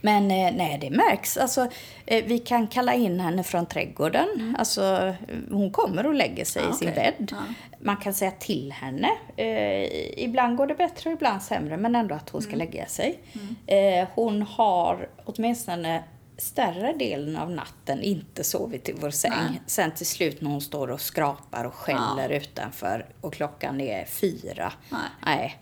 Men 0.00 0.30
eh, 0.30 0.52
nej, 0.56 0.78
det 0.80 0.90
märks. 0.90 1.36
Alltså, 1.36 1.68
eh, 2.06 2.24
vi 2.24 2.38
kan 2.38 2.66
kalla 2.66 2.94
in 2.94 3.20
henne 3.20 3.42
från 3.42 3.66
trädgården. 3.66 4.56
Alltså, 4.58 5.14
hon 5.50 5.70
kommer 5.70 6.06
och 6.06 6.14
lägger 6.14 6.44
sig 6.44 6.62
Ja, 6.62 6.70
i 6.70 6.72
sin 6.72 6.88
okej. 6.88 7.14
bädd. 7.18 7.28
Ja. 7.30 7.54
Man 7.80 7.96
kan 7.96 8.14
säga 8.14 8.30
till 8.30 8.72
henne. 8.72 9.08
Eh, 9.36 10.24
ibland 10.24 10.56
går 10.56 10.66
det 10.66 10.74
bättre, 10.74 11.10
ibland 11.10 11.42
sämre, 11.42 11.76
men 11.76 11.94
ändå 11.94 12.14
att 12.14 12.30
hon 12.30 12.42
ska 12.42 12.56
lägga 12.56 12.86
sig. 12.86 13.18
Eh, 13.66 14.08
hon 14.14 14.42
har 14.42 15.08
åtminstone 15.24 16.02
större 16.38 16.92
delen 16.92 17.36
av 17.36 17.50
natten 17.50 18.02
inte 18.02 18.44
sovit 18.44 18.88
i 18.88 18.92
vår 18.92 19.10
säng. 19.10 19.32
Nej. 19.50 19.60
Sen 19.66 19.90
till 19.90 20.06
slut 20.06 20.40
när 20.40 20.50
hon 20.50 20.60
står 20.60 20.90
och 20.90 21.00
skrapar 21.00 21.64
och 21.64 21.74
skäller 21.74 22.28
utanför 22.28 23.06
och 23.20 23.32
klockan 23.34 23.80
är 23.80 24.04
fyra. 24.04 24.72
Nej. 24.90 25.00
Nej. 25.24 25.56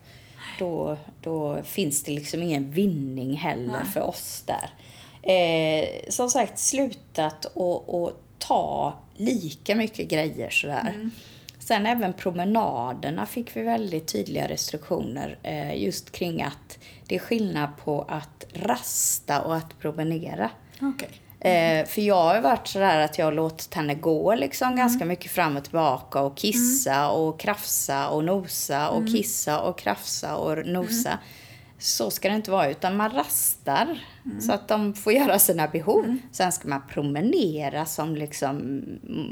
Då, 0.59 0.97
då 1.21 1.63
finns 1.63 2.03
det 2.03 2.13
liksom 2.13 2.43
ingen 2.43 2.71
vinning 2.71 3.37
heller 3.37 3.81
Nej. 3.83 3.93
för 3.93 4.01
oss 4.01 4.45
där. 4.47 4.71
Eh, 5.23 5.89
som 6.09 6.31
sagt, 6.31 6.59
slutat 6.59 7.45
och, 7.45 8.03
och 8.03 8.13
ta 8.39 8.95
lika 9.17 9.75
mycket 9.75 10.09
grejer 10.09 10.51
sådär. 10.51 10.93
Mm. 10.95 11.11
Sen 11.59 11.87
även 11.87 12.13
promenaderna 12.13 13.27
fick 13.27 13.57
vi 13.57 13.63
väldigt 13.63 14.09
tydliga 14.09 14.49
restriktioner 14.49 15.39
eh, 15.43 15.83
just 15.83 16.13
kring 16.13 16.43
att 16.43 16.79
det 17.07 17.15
är 17.15 17.19
skillnad 17.19 17.69
på 17.85 18.03
att 18.09 18.45
rasta 18.53 19.43
och 19.43 19.57
att 19.57 19.79
promenera. 19.79 20.51
Okej. 20.81 21.09
Eh, 21.41 21.87
för 21.87 22.01
jag 22.03 22.22
har 22.22 22.41
varit 22.41 22.66
sådär 22.68 23.01
att 23.01 23.18
jag 23.18 23.26
har 23.26 23.32
låtit 23.32 23.74
henne 23.74 23.95
gå 23.95 24.34
liksom 24.34 24.66
Mm. 24.66 24.78
ganska 24.78 25.05
mycket 25.05 25.30
fram 25.30 25.57
och 25.57 25.62
tillbaka 25.64 26.20
och 26.20 26.37
kissa 26.37 27.09
och 27.11 27.41
krafsa 27.41 28.09
och 28.09 28.24
nosa 28.24 28.89
och 28.89 29.01
Mm. 29.01 29.12
kissa 29.12 29.61
och 29.61 29.78
krafsa 29.78 30.37
och 30.37 30.66
nosa. 30.66 31.18
Så 31.79 32.11
ska 32.11 32.29
det 32.29 32.35
inte 32.35 32.51
vara, 32.51 32.70
utan 32.70 32.97
man 32.97 33.11
rastar 33.11 33.99
Mm. 34.27 34.41
så 34.41 34.53
att 34.53 34.68
de 34.68 34.95
får 34.95 35.12
göra 35.12 35.39
sina 35.39 35.68
behov. 35.68 36.16
Sen 36.33 36.53
ska 36.53 36.68
man 36.68 36.83
promenera 36.89 37.85
som 37.87 38.16
liksom 38.16 38.83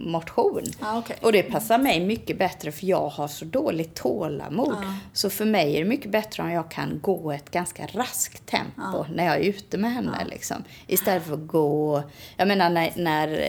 motion. 0.07 0.62
Ja, 0.80 0.99
okej. 0.99 1.16
Och 1.22 1.32
det 1.32 1.42
passar 1.42 1.78
mig 1.78 2.07
mycket 2.07 2.38
bättre 2.38 2.72
för 2.72 2.86
jag 2.86 3.09
har 3.09 3.28
så 3.28 3.45
dåligt 3.45 3.95
tålamod. 3.95 4.76
Ja. 4.82 4.95
Så 5.12 5.30
för 5.30 5.45
mig 5.45 5.76
är 5.76 5.78
det 5.78 5.88
mycket 5.88 6.11
bättre 6.11 6.42
om 6.42 6.51
jag 6.51 6.70
kan 6.70 6.99
gå 7.03 7.32
ett 7.32 7.51
ganska 7.51 7.86
raskt 7.86 8.47
tempo 8.47 9.05
när 9.14 9.24
jag 9.24 9.36
är 9.36 9.40
ute 9.40 9.78
med 9.78 9.92
henne. 9.92 10.24
Liksom. 10.30 10.64
Istället 10.86 11.26
för 11.26 11.34
att 11.34 11.47
gå... 11.47 12.03
Jag 12.36 12.49
menar 12.49 12.70
när, 12.70 12.92
när 12.97 13.49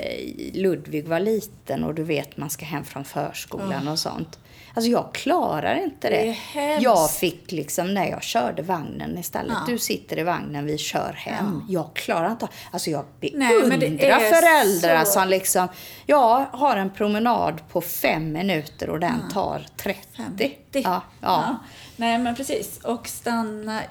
Ludvig 0.54 1.08
var 1.08 1.20
liten 1.20 1.84
och 1.84 1.96
du 1.96 2.04
vet 2.04 2.38
man 2.38 2.50
ska 2.50 2.66
hem 2.66 2.84
från 2.84 3.06
förskolan 3.06 3.88
och 3.88 4.00
sånt. 4.00 4.40
Alltså 4.76 4.92
jag 4.92 5.14
klarar 5.14 5.76
inte 5.84 6.10
det. 6.10 6.38
Det 6.54 6.78
jag 6.82 7.12
fick 7.12 7.52
liksom 7.52 7.94
när 7.94 8.10
jag 8.10 8.24
körde 8.24 8.62
vagnen 8.62 9.18
istället. 9.18 9.54
Ja. 9.68 9.72
Du 9.74 9.78
sitter 9.78 10.20
i 10.20 10.24
vagnen, 10.24 10.66
vi 10.66 10.78
kör 10.78 11.14
hem. 11.14 11.64
Jag 11.70 11.94
klarar 11.94 12.32
inte. 12.32 12.48
Alltså 12.72 12.90
jag 12.90 13.06
beundrar 13.20 14.20
föräldrar 14.20 15.06
så- 15.06 15.12
som 15.12 15.28
liksom, 15.28 15.68
jag 16.06 16.46
har 16.52 16.78
en 16.78 16.90
promenad 16.90 17.62
på 17.70 17.82
fem 17.82 18.32
minuter 18.32 18.90
och 18.90 19.00
den 19.00 19.30
tar 19.34 19.66
30. 19.78 20.00
50. 20.18 20.56
Ja, 20.84 21.02
ja. 21.22 21.56
Nej, 21.96 22.18
men 22.18 22.36
precis. 22.36 22.80
Och 22.84 23.08
stanna 23.08 23.82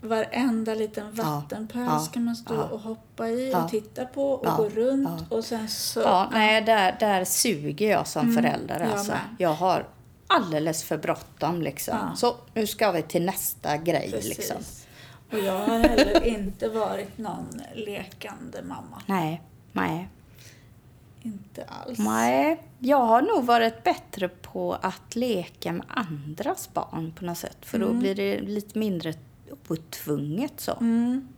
varenda 0.00 0.74
liten 0.74 1.06
Ja, 1.16 1.22
vattenpöl 1.24 1.82
ja, 1.90 1.98
ska 1.98 2.20
man 2.20 2.36
stå 2.36 2.54
ja. 2.54 2.62
och 2.62 2.80
hoppa 2.80 3.28
i 3.28 3.50
Ja. 3.50 3.64
och 3.64 3.70
titta 3.70 4.04
på 4.04 4.30
och 4.32 4.46
Ja, 4.46 4.56
gå 4.56 4.68
runt 4.68 5.08
ja. 5.30 5.36
och 5.36 5.44
sen 5.44 5.68
så... 5.68 6.00
Ja, 6.00 6.28
nej, 6.32 6.62
där, 6.62 6.96
där 7.00 7.24
suger 7.24 7.90
jag 7.90 8.06
som 8.06 8.32
förälder. 8.34 8.80
jag 8.80 8.90
Alltså. 8.92 9.12
Jag 9.38 9.52
har 9.52 9.86
alldeles 10.26 10.84
för 10.84 10.98
bråttom. 10.98 11.62
Liksom. 11.62 11.98
Ja. 12.00 12.16
Så 12.16 12.36
nu 12.54 12.66
ska 12.66 12.90
vi 12.92 13.02
till 13.02 13.24
nästa 13.24 13.76
grej. 13.76 14.10
Precis. 14.10 14.28
Liksom. 14.38 14.56
Och 15.32 15.38
jag 15.38 15.58
har 15.66 15.78
heller 15.78 16.24
inte 16.24 16.68
varit 16.68 17.18
någon 17.18 17.62
lekande 17.74 18.62
mamma. 18.62 19.02
Nej, 19.06 19.42
nej, 19.72 20.08
Inte 21.22 21.64
alls. 21.64 21.98
nej. 21.98 22.62
Jag 22.78 22.98
har 23.04 23.22
nog 23.22 23.44
varit 23.44 23.84
bättre 23.84 24.28
på 24.28 24.72
att 24.82 25.16
leka 25.16 25.72
med 25.72 25.86
andras 25.88 26.70
barn 26.74 27.12
på 27.18 27.24
något 27.24 27.38
sätt. 27.38 27.56
För 27.60 27.78
då 27.78 27.92
blir 27.92 28.14
det 28.14 28.40
lite 28.40 28.78
mindre 28.78 29.14
otvunget 29.68 30.60
så. 30.60 30.72
Mm. 30.80 31.28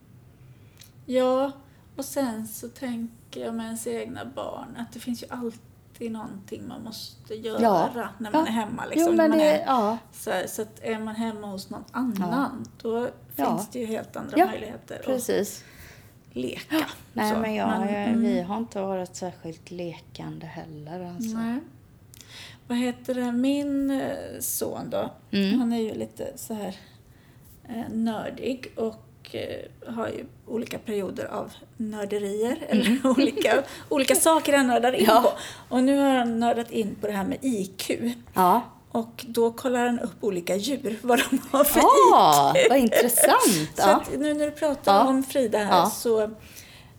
Ja, 1.06 1.52
och 1.96 2.04
sen 2.04 2.48
så 2.48 2.68
tänker 2.68 3.40
jag 3.40 3.54
med 3.54 3.64
ens 3.66 3.86
egna 3.86 4.24
barn 4.24 4.76
att 4.76 4.92
det 4.92 5.00
finns 5.00 5.22
ju 5.22 5.26
alltid 5.30 5.60
någonting 6.00 6.68
man 6.68 6.82
måste 6.82 7.34
göra 7.34 7.60
Ja. 7.62 7.90
när 8.18 8.30
man 8.30 8.40
Ja. 8.40 8.46
är 8.46 8.52
hemma. 8.52 8.82
Jo, 8.84 8.90
Liksom, 8.90 9.16
men 9.16 9.16
när 9.16 9.28
man 9.28 9.38
det, 9.38 9.50
är, 9.60 9.66
ja. 9.66 9.98
så, 10.12 10.30
här, 10.30 10.46
så 10.46 10.62
att 10.62 10.80
är 10.82 10.98
man 10.98 11.14
hemma 11.14 11.46
hos 11.46 11.70
någon 11.70 11.84
annan, 11.92 12.64
då 12.82 13.08
finns 13.36 13.68
det 13.70 13.78
ju 13.78 13.86
helt 13.86 14.16
andra 14.16 14.46
möjligheter 14.46 15.02
Precis. 15.04 15.64
att 16.30 16.36
leka. 16.36 16.86
Nej, 17.12 17.34
Så, 17.34 17.40
men, 17.40 17.54
jag, 17.54 17.68
jag, 17.68 17.90
mm, 17.90 18.22
vi 18.22 18.40
har 18.40 18.56
inte 18.56 18.80
varit 18.80 19.16
särskilt 19.16 19.70
lekande 19.70 20.46
heller. 20.46 21.04
Alltså. 21.14 21.36
Nej. 21.36 21.58
Vad 22.68 22.78
heter 22.78 23.14
det, 23.14 23.32
min 23.32 23.90
eh, 23.90 24.16
son 24.40 24.90
då, 24.90 25.10
Mm. 25.30 25.58
han 25.58 25.72
är 25.72 25.80
ju 25.80 25.94
lite 25.94 26.32
så 26.36 26.54
här 26.54 26.76
eh, 27.68 27.88
nördig 27.90 28.72
och 28.76 29.05
eh, 29.34 29.94
har 29.94 30.08
ju 30.08 30.24
olika 30.46 30.78
perioder 30.78 31.24
av 31.24 31.52
nörderier, 31.76 32.56
eller 32.68 32.98
olika, 33.18 33.62
olika 33.88 34.14
saker 34.28 34.56
han 34.56 34.66
nördar 34.66 34.92
in 34.92 35.04
Mm. 35.10 35.14
Ja. 35.14 35.22
på. 35.22 35.74
Och 35.76 35.82
nu 35.84 35.98
har 35.98 36.10
han 36.14 36.40
nördat 36.40 36.70
in 36.70 36.94
på 37.00 37.06
det 37.06 37.12
här 37.12 37.24
med 37.24 37.38
IQ. 37.42 37.90
Ja. 38.34 38.60
Och 38.90 39.24
då 39.28 39.52
kollar 39.52 39.86
han 39.86 40.00
upp 40.00 40.16
olika 40.24 40.56
djur, 40.56 40.98
vad 41.02 41.18
de 41.30 41.38
har 41.50 41.64
för 41.64 41.80
Ah, 42.14 42.54
IQ. 42.56 42.66
vad 42.70 42.78
intressant. 42.78 43.70
Så 43.74 43.82
att 43.90 44.18
nu 44.18 44.34
när 44.34 44.44
du 44.46 44.50
pratar 44.52 44.94
Ja. 44.94 45.06
om 45.08 45.22
Frida 45.22 45.58
här 45.58 45.76
Ja. 45.78 45.90
så 45.90 46.20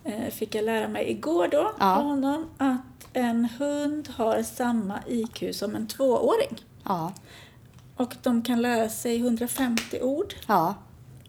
eh, 0.03 0.29
fick 0.31 0.55
jag 0.55 0.65
lära 0.65 0.87
mig 0.87 1.09
igår 1.11 1.47
då 1.47 1.71
Ja. 1.79 1.95
av 1.97 2.03
honom 2.03 2.45
att 2.57 3.07
en 3.13 3.45
hund 3.59 4.09
har 4.17 4.43
samma 4.43 4.99
IQ 5.07 5.55
som 5.55 5.75
en 5.75 5.87
tvååring. 5.87 6.61
Ja. 6.83 7.13
Och 7.97 8.15
de 8.23 8.41
kan 8.41 8.61
lära 8.61 8.89
sig 8.89 9.17
150 9.17 9.99
ord 10.01 10.33
Ja. 10.47 10.75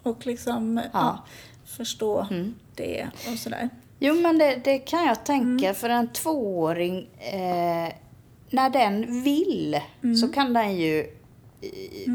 Och 0.09 0.25
liksom 0.25 0.81
ja. 0.93 1.25
förstå 1.65 2.27
det 2.75 3.07
och 3.31 3.39
sådär. 3.39 3.69
Jo, 3.99 4.13
men 4.13 4.37
det, 4.37 4.61
det 4.63 4.79
kan 4.79 5.05
jag 5.05 5.25
tänka. 5.25 5.73
För 5.73 5.89
en 5.89 6.07
tvååring, 6.07 7.07
eh, 7.19 7.93
när 8.49 8.69
den 8.69 9.23
vill 9.23 9.81
så 10.21 10.27
kan 10.27 10.53
den 10.53 10.77
ju 10.77 10.99
eh, 11.61 12.13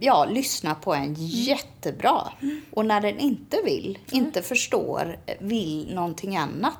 ja, 0.00 0.24
lyssna 0.24 0.74
på 0.74 0.94
en 0.94 1.14
jättebra. 1.18 2.32
Och 2.70 2.86
när 2.86 3.00
den 3.00 3.18
inte 3.18 3.56
vill, 3.64 3.98
inte 4.10 4.42
förstår, 4.42 5.18
vill 5.38 5.94
någonting 5.94 6.36
annat, 6.36 6.74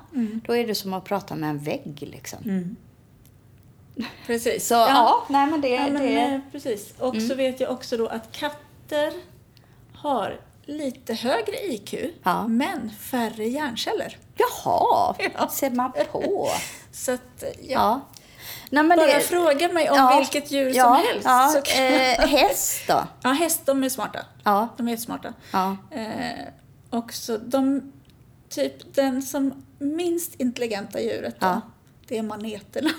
då 0.45 0.55
är 0.55 0.67
det 0.67 0.75
som 0.75 0.93
att 0.93 1.05
prata 1.05 1.35
med 1.35 1.49
en 1.49 1.59
vägg. 1.59 1.97
Liksom. 2.11 2.75
Precis. 4.25 4.67
Så 4.67 4.73
ja, 4.73 5.25
nej 5.29 5.51
men 5.51 5.61
det... 5.61 5.69
Ja, 5.69 5.89
men, 5.89 6.01
det 6.01 6.19
eh, 6.19 6.39
precis. 6.51 6.93
Och 6.99 7.21
så 7.21 7.35
vet 7.35 7.59
jag 7.59 7.71
också 7.71 7.97
då 7.97 8.07
att 8.07 8.31
katter 8.31 9.13
har 9.93 10.39
lite 10.65 11.13
högre 11.13 11.65
IQ, 11.65 11.93
Ja. 12.23 12.47
men 12.47 12.91
färre 12.99 13.47
hjärnceller. 13.47 14.17
Jaha, 14.35 15.15
Ja. 15.37 15.49
ser 15.49 15.69
man 15.69 15.91
på. 16.11 16.49
Så 16.91 17.11
att, 17.13 17.21
ja. 17.41 17.55
Ja. 17.59 18.01
Nej, 18.69 18.83
Bara 18.83 19.05
det, 19.05 19.19
fråga 19.19 19.67
mig 19.73 19.89
om 19.89 19.97
ja, 19.97 20.17
vilket 20.19 20.51
djur 20.51 20.71
ja, 20.75 20.83
som 20.83 20.95
helst. 20.95 21.25
Ja, 21.25 21.49
så 21.55 21.61
kan... 21.61 21.83
eh, 21.85 22.27
häst 22.27 22.81
då? 22.87 23.03
ja, 23.23 23.29
häst, 23.29 23.61
de 23.65 23.83
är 23.83 23.89
smarta. 23.89 24.19
Ja. 24.43 24.67
De 24.77 24.87
är 24.87 24.91
jättesmarta. 24.91 25.33
Ja. 25.51 25.77
Eh, 25.91 26.45
också 26.89 27.37
de, 27.37 27.93
typ 28.49 28.95
den 28.95 29.21
som 29.21 29.65
minst 29.79 30.35
intelligenta 30.35 31.01
djuret 31.01 31.39
då, 31.39 31.45
Ja. 31.47 31.61
det 32.07 32.17
är 32.17 32.23
maneterna. 32.23 32.89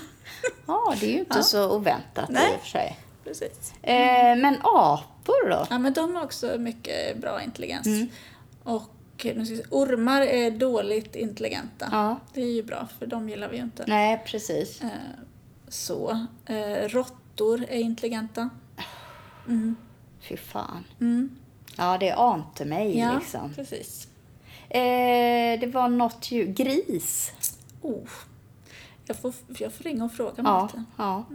ja, 0.67 0.93
det 0.99 1.05
är 1.05 1.11
ju 1.11 1.19
inte 1.19 1.43
så 1.43 1.75
oväntat 1.75 2.29
Nej. 2.29 2.51
i 2.53 2.57
och 2.57 2.61
för 2.61 2.69
sig. 2.69 2.99
Precis. 3.25 3.73
Eh, 3.81 4.35
men 4.37 4.55
apor 4.63 5.49
då? 5.49 5.67
Ja, 5.69 5.77
men 5.79 5.93
de 5.93 6.15
har 6.15 6.23
också 6.23 6.57
mycket 6.57 7.17
bra 7.21 7.41
intelligens. 7.41 7.87
Mm. 7.87 8.07
Och 8.63 8.91
nu 9.23 9.45
ska 9.45 9.55
vi 9.55 9.61
se, 9.61 9.63
ormar 9.69 10.21
är 10.21 10.51
dåligt 10.51 11.15
intelligenta. 11.15 11.87
Ja. 11.91 12.19
Det 12.33 12.41
är 12.41 12.51
ju 12.53 12.63
bra, 12.63 12.87
för 12.99 13.05
de 13.07 13.29
gillar 13.29 13.49
vi 13.49 13.57
ju 13.57 13.63
inte. 13.63 13.83
Nej, 13.87 14.21
precis. 14.25 14.81
Eh, 14.81 14.89
så. 15.67 16.25
Eh, 16.45 16.87
råttor 16.89 17.63
är 17.69 17.79
intelligenta. 17.79 18.49
Fy 20.21 20.37
fan. 20.37 20.83
Mm. 21.01 21.29
Ja, 21.77 21.97
det 21.97 22.11
ante 22.11 22.65
mig 22.65 22.99
Ja, 22.99 23.19
liksom. 23.19 23.53
precis. 23.53 24.07
Eh, 24.69 25.59
det 25.59 25.71
var 25.73 25.89
något 25.89 26.31
djur. 26.31 26.45
Gris. 26.45 27.31
Oh. 27.81 28.09
Jag, 29.05 29.17
får, 29.17 29.33
jag 29.57 29.73
får 29.73 29.83
ringa 29.83 30.05
och 30.05 30.11
fråga 30.13 30.33
Ja. 30.37 30.43
Martin. 30.43 30.85
Ja. 30.97 31.25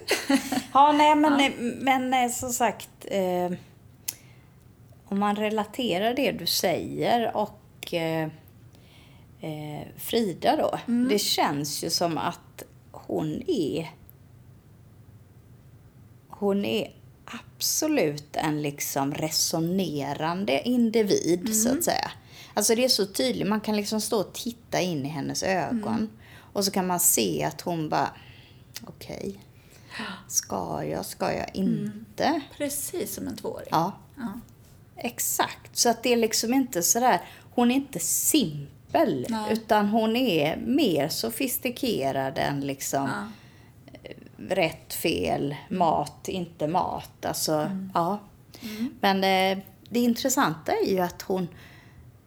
ja, 0.72 0.92
nej 0.92 1.16
men, 1.16 1.52
men 1.84 2.14
eh, 2.14 2.30
som 2.30 2.50
sagt. 2.50 2.90
Eh, 3.04 3.52
om 5.04 5.18
man 5.18 5.36
relaterar 5.36 6.14
det 6.14 6.32
du 6.32 6.46
säger 6.46 7.36
och 7.36 7.94
eh, 7.94 8.28
eh, 9.40 9.86
Frida 9.96 10.56
då. 10.56 10.78
Det 11.08 11.18
känns 11.18 11.84
ju 11.84 11.90
som 11.90 12.18
att 12.18 12.62
hon 12.90 13.42
är 13.46 13.90
hon 16.28 16.64
är 16.64 16.92
absolut 17.24 18.36
en 18.36 18.62
liksom 18.62 19.14
resonerande 19.14 20.68
individ, 20.68 21.56
så 21.56 21.72
att 21.72 21.84
säga. 21.84 22.10
Alltså 22.54 22.74
det 22.74 22.84
är 22.84 22.88
så 22.88 23.06
tydligt, 23.06 23.48
man 23.48 23.60
kan 23.60 23.76
liksom 23.76 24.00
stå 24.00 24.20
och 24.20 24.32
titta 24.32 24.80
in 24.80 25.06
i 25.06 25.08
hennes 25.08 25.42
ögon. 25.42 26.10
Och 26.52 26.64
så 26.64 26.70
kan 26.70 26.86
man 26.86 27.00
se 27.00 27.44
att 27.44 27.60
hon 27.60 27.88
bara, 27.88 28.10
okej, 28.86 29.38
ska 30.28 30.84
jag, 30.84 31.06
ska 31.06 31.32
jag 31.34 31.50
inte? 31.54 32.40
Precis 32.56 33.14
som 33.14 33.28
en 33.28 33.36
tvååring. 33.36 33.68
Ja, 33.70 33.92
Ja. 34.16 34.40
exakt. 34.96 35.76
Så 35.76 35.88
att 35.88 36.02
det 36.02 36.12
är 36.12 36.16
liksom 36.16 36.54
inte 36.54 36.82
sådär, 36.82 37.20
hon 37.54 37.70
är 37.70 37.74
inte 37.74 37.98
simpel, 37.98 39.26
Nej. 39.28 39.52
utan 39.52 39.88
hon 39.88 40.16
är 40.16 40.56
mer 40.56 41.08
sofistikerad 41.08 42.38
än 42.38 42.60
liksom 42.60 43.10
Ja. 44.02 44.12
rätt, 44.48 44.94
fel, 44.94 45.56
mat, 45.70 46.28
inte 46.28 46.66
mat. 46.68 47.24
Alltså, 47.26 47.52
Mm. 47.52 47.90
ja. 47.94 48.18
Men 49.00 49.16
eh, 49.24 49.64
det 49.88 50.00
intressanta 50.00 50.72
är 50.72 50.86
ju 50.90 51.00
att 51.00 51.22
hon, 51.22 51.48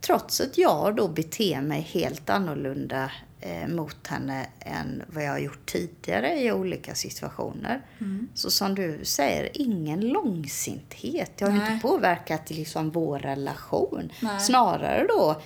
trots 0.02 0.42
att 0.42 0.58
jag 0.58 0.96
då 0.96 1.08
beter 1.08 1.62
mig 1.62 1.82
helt 1.82 2.30
annorlunda 2.30 3.12
eh, 3.46 3.68
mot 3.68 4.08
henne 4.08 4.46
än 4.60 5.04
vad 5.08 5.24
jag 5.24 5.32
har 5.32 5.40
gjort 5.40 5.66
tidigare 5.66 6.40
i 6.40 6.52
olika 6.52 6.96
situationer. 6.96 7.82
Mm. 8.00 8.28
Så 8.34 8.52
som 8.52 8.76
du 8.76 9.00
säger, 9.06 9.50
ingen 9.54 10.02
långsinthet. 10.02 11.32
Det 11.38 11.46
har 11.46 11.52
ju 11.52 11.58
Nej. 11.58 11.74
inte 11.74 11.88
påverkat 11.88 12.50
liksom 12.50 12.90
vår 12.92 13.20
relation. 13.20 14.12
Nej. 14.20 14.40
Snarare 14.40 15.06
då, 15.08 15.42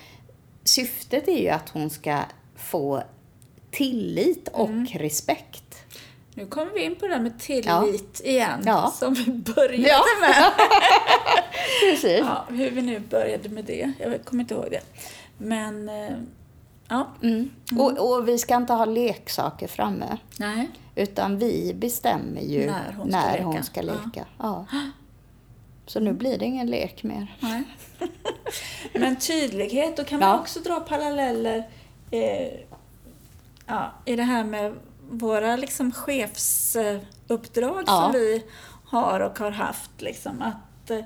syftet 0.64 1.28
är 1.28 1.42
ju 1.42 1.50
att 1.50 1.70
hon 1.70 1.90
ska 1.90 2.20
få 2.56 3.04
tillit 3.72 4.48
och 4.48 4.68
Mm. 4.70 4.86
respekt. 4.94 5.64
Nu 6.34 6.46
kommer 6.46 6.72
vi 6.72 6.84
in 6.84 6.96
på 6.96 7.08
det 7.08 7.14
där 7.14 7.22
med 7.22 7.40
tillit 7.40 8.22
igen, 8.24 8.64
Ja. 8.66 8.94
som 9.00 9.14
vi 9.14 9.32
började 9.32 9.88
Ja. 9.88 10.02
med. 10.22 10.52
Precis. 11.92 12.20
Ja, 12.20 12.46
hur 12.50 12.72
vi 12.72 12.82
nu 12.82 13.00
började 13.00 13.50
med 13.50 13.66
det, 13.66 13.92
jag 14.00 14.26
kommer 14.26 14.44
inte 14.44 14.54
ihåg 14.54 14.68
det. 14.72 14.82
Men, 15.38 15.90
eh, 15.90 16.10
ja. 16.90 17.08
Mm. 17.24 17.50
Och, 17.78 17.98
och 18.18 18.28
vi 18.28 18.38
ska 18.38 18.56
inte 18.56 18.74
ha 18.74 18.86
leksaker 18.86 19.68
framme. 19.68 20.18
Nej. 20.40 20.70
Utan 20.96 21.38
vi 21.38 21.74
bestämmer 21.74 22.42
ju 22.42 22.66
När 22.66 22.92
hon 22.94 23.10
ska 23.12 23.20
när 23.20 23.32
leka. 23.32 23.44
hon 23.46 23.64
ska 23.64 23.82
Ja. 23.82 23.94
leka. 24.06 24.26
Ja. 24.38 24.66
Så 25.86 26.00
nu 26.00 26.14
blir 26.14 26.38
det 26.38 26.46
ingen 26.46 26.68
lek 26.68 27.04
mer. 27.04 27.36
Nej. 27.40 27.64
Men 28.94 29.16
tydlighet, 29.16 29.98
då 29.98 30.04
kan 30.04 30.20
man 30.20 30.30
Ja. 30.30 30.40
också 30.40 30.60
dra 30.60 30.80
paralleller 30.80 31.68
eh, 32.12 32.52
ja, 33.66 33.92
i 34.06 34.16
det 34.16 34.24
här 34.24 34.44
med 34.44 34.76
våra 35.10 35.56
liksom, 35.56 35.92
chefsuppdrag 35.92 37.84
Ja. 37.88 38.02
som 38.04 38.12
vi 38.12 38.44
har 38.86 39.20
och 39.20 39.40
har 39.40 39.52
haft. 39.52 40.02
Liksom, 40.02 40.42
att, 40.42 40.90
eh, 40.92 41.00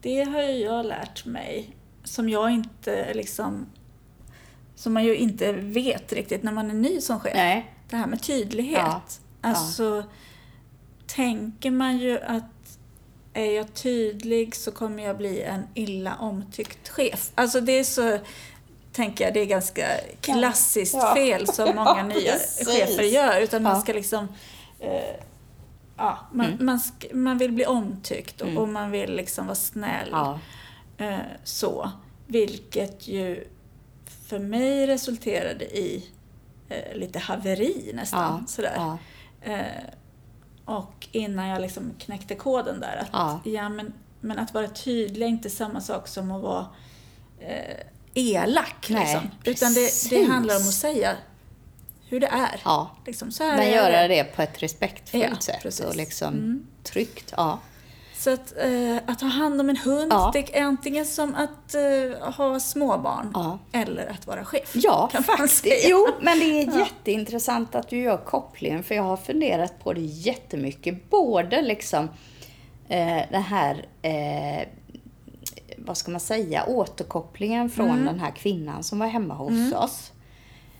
det 0.00 0.22
har 0.24 0.42
ju 0.42 0.52
jag 0.58 0.86
lärt 0.86 1.24
mig, 1.24 1.76
som 2.04 2.28
jag 2.28 2.50
inte 2.50 3.14
liksom 3.14 3.66
som 4.76 4.92
man 4.94 5.04
ju 5.04 5.16
inte 5.16 5.52
vet 5.52 6.12
riktigt 6.12 6.42
när 6.42 6.52
man 6.52 6.70
är 6.70 6.74
ny 6.74 7.00
som 7.00 7.20
chef. 7.20 7.32
Nej. 7.34 7.70
Det 7.90 7.96
här 7.96 8.06
med 8.06 8.22
tydlighet. 8.22 8.80
Ja. 8.80 9.00
Alltså, 9.40 10.04
tänker 11.06 11.70
man 11.70 11.98
ju 11.98 12.20
att 12.20 12.44
är 13.34 13.50
jag 13.56 13.74
tydlig 13.74 14.54
så 14.56 14.70
kommer 14.72 15.02
jag 15.04 15.16
bli 15.16 15.42
en 15.42 15.62
illa 15.74 16.14
omtyckt 16.20 16.88
chef. 16.88 17.30
Alltså 17.34 17.60
det 17.60 17.72
är 17.72 17.84
så, 17.84 18.18
tänker 18.92 19.24
jag, 19.24 19.34
det 19.34 19.40
är 19.40 19.46
ganska 19.46 19.86
klassiskt 20.20 20.94
Ja. 20.94 21.14
fel 21.14 21.46
som 21.46 21.68
många 21.76 22.02
nya 22.02 22.32
chefer 22.66 23.02
gör. 23.02 23.40
Utan 23.40 23.62
man 23.62 23.74
Ja. 23.76 23.80
ska 23.82 23.92
liksom, 23.92 24.28
eh, 24.80 25.16
ja, 25.96 26.18
man, 26.32 26.46
Mm. 26.46 26.66
man, 26.66 26.80
man 27.12 27.38
vill 27.38 27.52
bli 27.52 27.66
omtyckt 27.66 28.40
och, 28.40 28.56
och 28.56 28.68
man 28.68 28.90
vill 28.90 29.16
liksom 29.16 29.46
vara 29.46 29.54
snäll. 29.56 30.08
Ja. 30.10 30.38
Eh, 30.98 31.16
så, 31.44 31.90
vilket 32.26 33.08
ju 33.08 33.48
för 34.34 34.44
mig 34.44 34.86
resulterade 34.86 35.64
i 35.64 36.08
eh, 36.68 36.96
lite 36.96 37.18
haveri 37.18 37.90
nästan. 37.94 38.38
Ja. 38.40 38.46
Sådär. 38.46 38.72
Ja. 38.76 38.98
Eh, 39.52 39.84
och 40.64 41.08
innan 41.12 41.48
jag 41.48 41.62
liksom 41.62 41.92
knäckte 41.98 42.34
koden 42.34 42.80
där 42.80 42.96
att, 42.96 43.08
Ja. 43.12 43.40
ja. 43.44 43.68
men, 43.68 43.92
men 44.20 44.38
att 44.38 44.54
vara 44.54 44.68
tydlig 44.68 45.26
är 45.26 45.30
inte 45.30 45.50
samma 45.50 45.80
sak 45.80 46.08
som 46.08 46.30
att 46.30 46.42
vara 46.42 46.66
eh, 47.40 47.76
elak. 48.14 48.86
Nej, 48.90 49.00
liksom. 49.04 49.30
Utan 49.44 49.74
det, 49.74 50.10
det 50.10 50.22
handlar 50.32 50.56
om 50.56 50.62
att 50.62 50.74
säga 50.74 51.16
hur 52.08 52.20
det 52.20 52.26
är. 52.26 52.60
ja. 52.64 52.90
Liksom, 53.06 53.32
så 53.32 53.44
här 53.44 53.56
Men 53.56 53.70
göra 53.70 54.08
det 54.08 54.24
på 54.24 54.42
ett 54.42 54.62
respektfullt 54.62 55.24
Ja, 55.30 55.36
sätt 55.40 55.62
precis. 55.62 55.84
och 55.86 55.96
liksom 55.96 56.34
Mm. 56.34 56.66
tryggt. 56.82 57.34
Ja. 57.36 57.58
Så 58.24 58.30
att, 58.32 58.52
eh, 58.58 58.96
att 59.06 59.20
ha 59.20 59.28
hand 59.28 59.60
om 59.60 59.70
en 59.70 59.76
hund, 59.76 60.12
Ja. 60.12 60.30
det 60.34 60.58
är 60.58 60.62
antingen 60.64 61.06
som 61.06 61.34
att 61.34 61.74
eh, 61.74 62.32
ha 62.32 62.60
småbarn 62.60 63.30
Ja. 63.34 63.58
eller 63.72 64.06
att 64.10 64.26
vara 64.26 64.44
chef. 64.44 64.70
Ja, 64.74 65.10
kan 65.36 65.48
säga. 65.48 65.74
Jo, 65.88 66.06
men 66.20 66.38
det 66.38 66.44
är 66.44 66.78
jätteintressant 66.78 67.74
att 67.74 67.88
du 67.88 67.98
gör 67.98 68.16
kopplingen 68.16 68.82
för 68.82 68.94
jag 68.94 69.02
har 69.02 69.16
funderat 69.16 69.84
på 69.84 69.92
det 69.92 70.00
jättemycket. 70.00 71.10
Både 71.10 71.62
liksom 71.62 72.08
eh, 72.88 73.20
den 73.30 73.42
här, 73.42 73.86
eh, 74.02 74.68
vad 75.78 75.96
ska 75.96 76.10
man 76.10 76.20
säga, 76.20 76.64
återkopplingen 76.66 77.70
från 77.70 77.90
Mm. 77.90 78.04
den 78.04 78.20
här 78.20 78.30
kvinnan 78.30 78.82
som 78.84 78.98
var 78.98 79.06
hemma 79.06 79.34
hos 79.34 79.72
oss. 79.72 80.12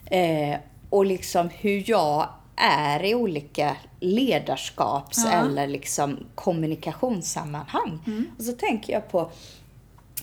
Eh, 0.07 0.57
och 0.91 1.05
liksom 1.07 1.49
hur 1.49 1.91
jag 1.91 2.29
är 2.57 3.05
i 3.05 3.15
olika 3.15 3.77
ledarskaps 4.01 5.25
Ja. 5.25 5.33
eller 5.33 5.67
liksom 5.67 6.27
kommunikationssammanhang. 6.35 7.99
Mm. 8.07 8.27
Och 8.39 8.45
så 8.45 8.53
tänker 8.53 8.93
jag 8.93 9.11
på 9.11 9.31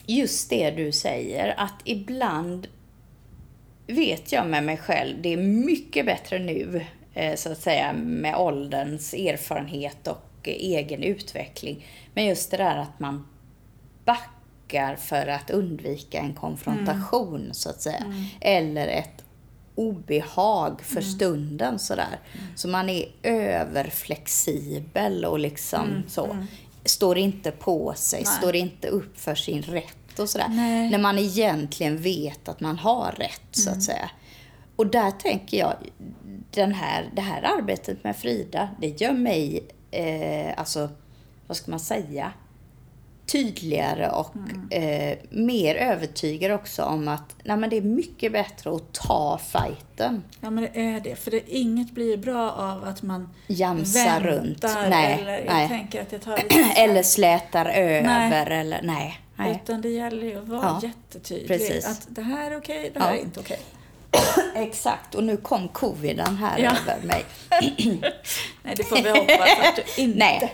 just 0.05 0.49
det 0.49 0.71
du 0.71 0.91
säger, 0.91 1.53
att 1.57 1.75
ibland 1.83 2.67
vet 3.87 4.31
jag 4.31 4.47
med 4.47 4.63
mig 4.63 4.77
själv, 4.77 5.21
det 5.21 5.33
är 5.33 5.37
mycket 5.37 6.05
bättre 6.05 6.39
nu, 6.39 6.85
eh, 7.13 7.35
så 7.35 7.51
att 7.51 7.61
säga, 7.61 7.93
med 7.93 8.35
ålderns 8.35 9.13
erfarenhet 9.13 10.07
och 10.07 10.27
egen 10.43 11.03
utveckling. 11.03 11.85
Men 12.13 12.25
just 12.25 12.51
det 12.51 12.57
där 12.57 12.77
att 12.77 12.99
man 12.99 13.27
backar 14.05 14.95
för 14.95 15.27
att 15.27 15.49
undvika 15.49 16.19
en 16.19 16.33
konfrontation, 16.33 17.49
så 17.51 17.69
att 17.69 17.81
säga. 17.81 18.13
Eller 18.41 18.87
ett 18.87 19.23
obehag 19.75 20.81
för 20.81 21.01
stunden 21.01 21.79
sådär. 21.79 22.19
Så 22.55 22.67
man 22.67 22.89
är 22.89 23.05
överflexibel 23.23 25.25
och 25.25 25.39
liksom 25.39 26.03
så. 26.07 26.37
Står 26.85 27.17
inte 27.17 27.51
på 27.51 27.93
sig, 27.93 28.23
Nej. 28.25 28.37
står 28.37 28.55
inte 28.55 28.87
upp 28.87 29.19
för 29.19 29.35
sin 29.35 29.61
rätt 29.61 30.19
och 30.19 30.29
sådär. 30.29 30.47
Nej. 30.49 30.89
När 30.89 30.97
man 30.97 31.19
egentligen 31.19 31.97
vet 31.97 32.49
att 32.49 32.59
man 32.59 32.77
har 32.77 33.15
rätt, 33.17 33.47
så 33.51 33.69
att 33.69 33.83
säga. 33.83 34.11
Och 34.75 34.87
där 34.87 35.11
tänker 35.11 35.57
jag, 35.57 35.73
den 36.51 36.73
här, 36.73 37.09
det 37.15 37.21
här 37.21 37.41
arbetet 37.41 38.03
med 38.03 38.15
Frida, 38.15 38.69
det 38.79 39.01
gör 39.01 39.11
mig, 39.11 39.67
eh, 39.91 40.53
alltså, 40.57 40.89
vad 41.47 41.57
ska 41.57 41.71
man 41.71 41.79
säga, 41.79 42.31
tydligare 43.31 44.09
och 44.09 44.33
eh, 44.73 45.17
mer 45.29 45.75
övertygad 45.75 46.51
också 46.51 46.83
om 46.83 47.07
att 47.07 47.35
nej, 47.43 47.57
men 47.57 47.69
det 47.69 47.77
är 47.77 47.81
mycket 47.81 48.31
bättre 48.31 48.75
att 48.75 48.93
ta 48.93 49.37
fighten. 49.51 50.23
Ja, 50.39 50.49
men 50.49 50.63
det 50.73 50.79
är 50.81 50.99
det. 50.99 51.15
För 51.15 51.31
det, 51.31 51.51
inget 51.55 51.91
blir 51.91 52.17
bra 52.17 52.51
av 52.51 52.83
att 52.83 53.01
man 53.01 53.29
Jamsa 53.47 53.99
väntar 53.99 54.19
runt. 54.21 54.63
Nej, 54.89 55.17
eller 55.21 55.37
jag 55.37 55.45
nej. 55.53 55.67
tänker 55.67 56.01
att 56.01 56.09
det 56.09 56.19
tar 56.19 56.39
Eller 56.77 57.03
slätar 57.03 57.65
över 57.65 58.29
Nej. 58.29 58.59
eller 58.59 58.81
nej. 58.83 59.19
nej. 59.35 59.59
Utan 59.63 59.81
det 59.81 59.89
gäller 59.89 60.27
ju 60.27 60.37
att 60.41 60.47
vara 60.47 60.61
Ja, 60.61 60.79
jättetydlig. 60.83 61.47
precis. 61.47 61.85
Att 61.87 62.07
det 62.09 62.21
här 62.21 62.51
är 62.51 62.57
okej, 62.57 62.91
det 62.93 62.99
här 62.99 63.11
Ja. 63.13 63.17
är 63.17 63.21
inte 63.21 63.39
okej. 63.39 63.59
Exakt, 64.55 65.15
och 65.15 65.23
nu 65.23 65.37
kom 65.37 65.67
coviden 65.67 66.37
här 66.37 66.59
Ja. 66.59 66.71
över 66.71 67.07
mig. 67.07 67.25
Nej, 68.63 68.73
det 68.77 68.83
får 68.83 68.95
vi 69.03 69.09
hoppas 69.09 69.49
att 69.67 69.75
du 69.95 70.01
inte... 70.01 70.19
Nej. 70.19 70.53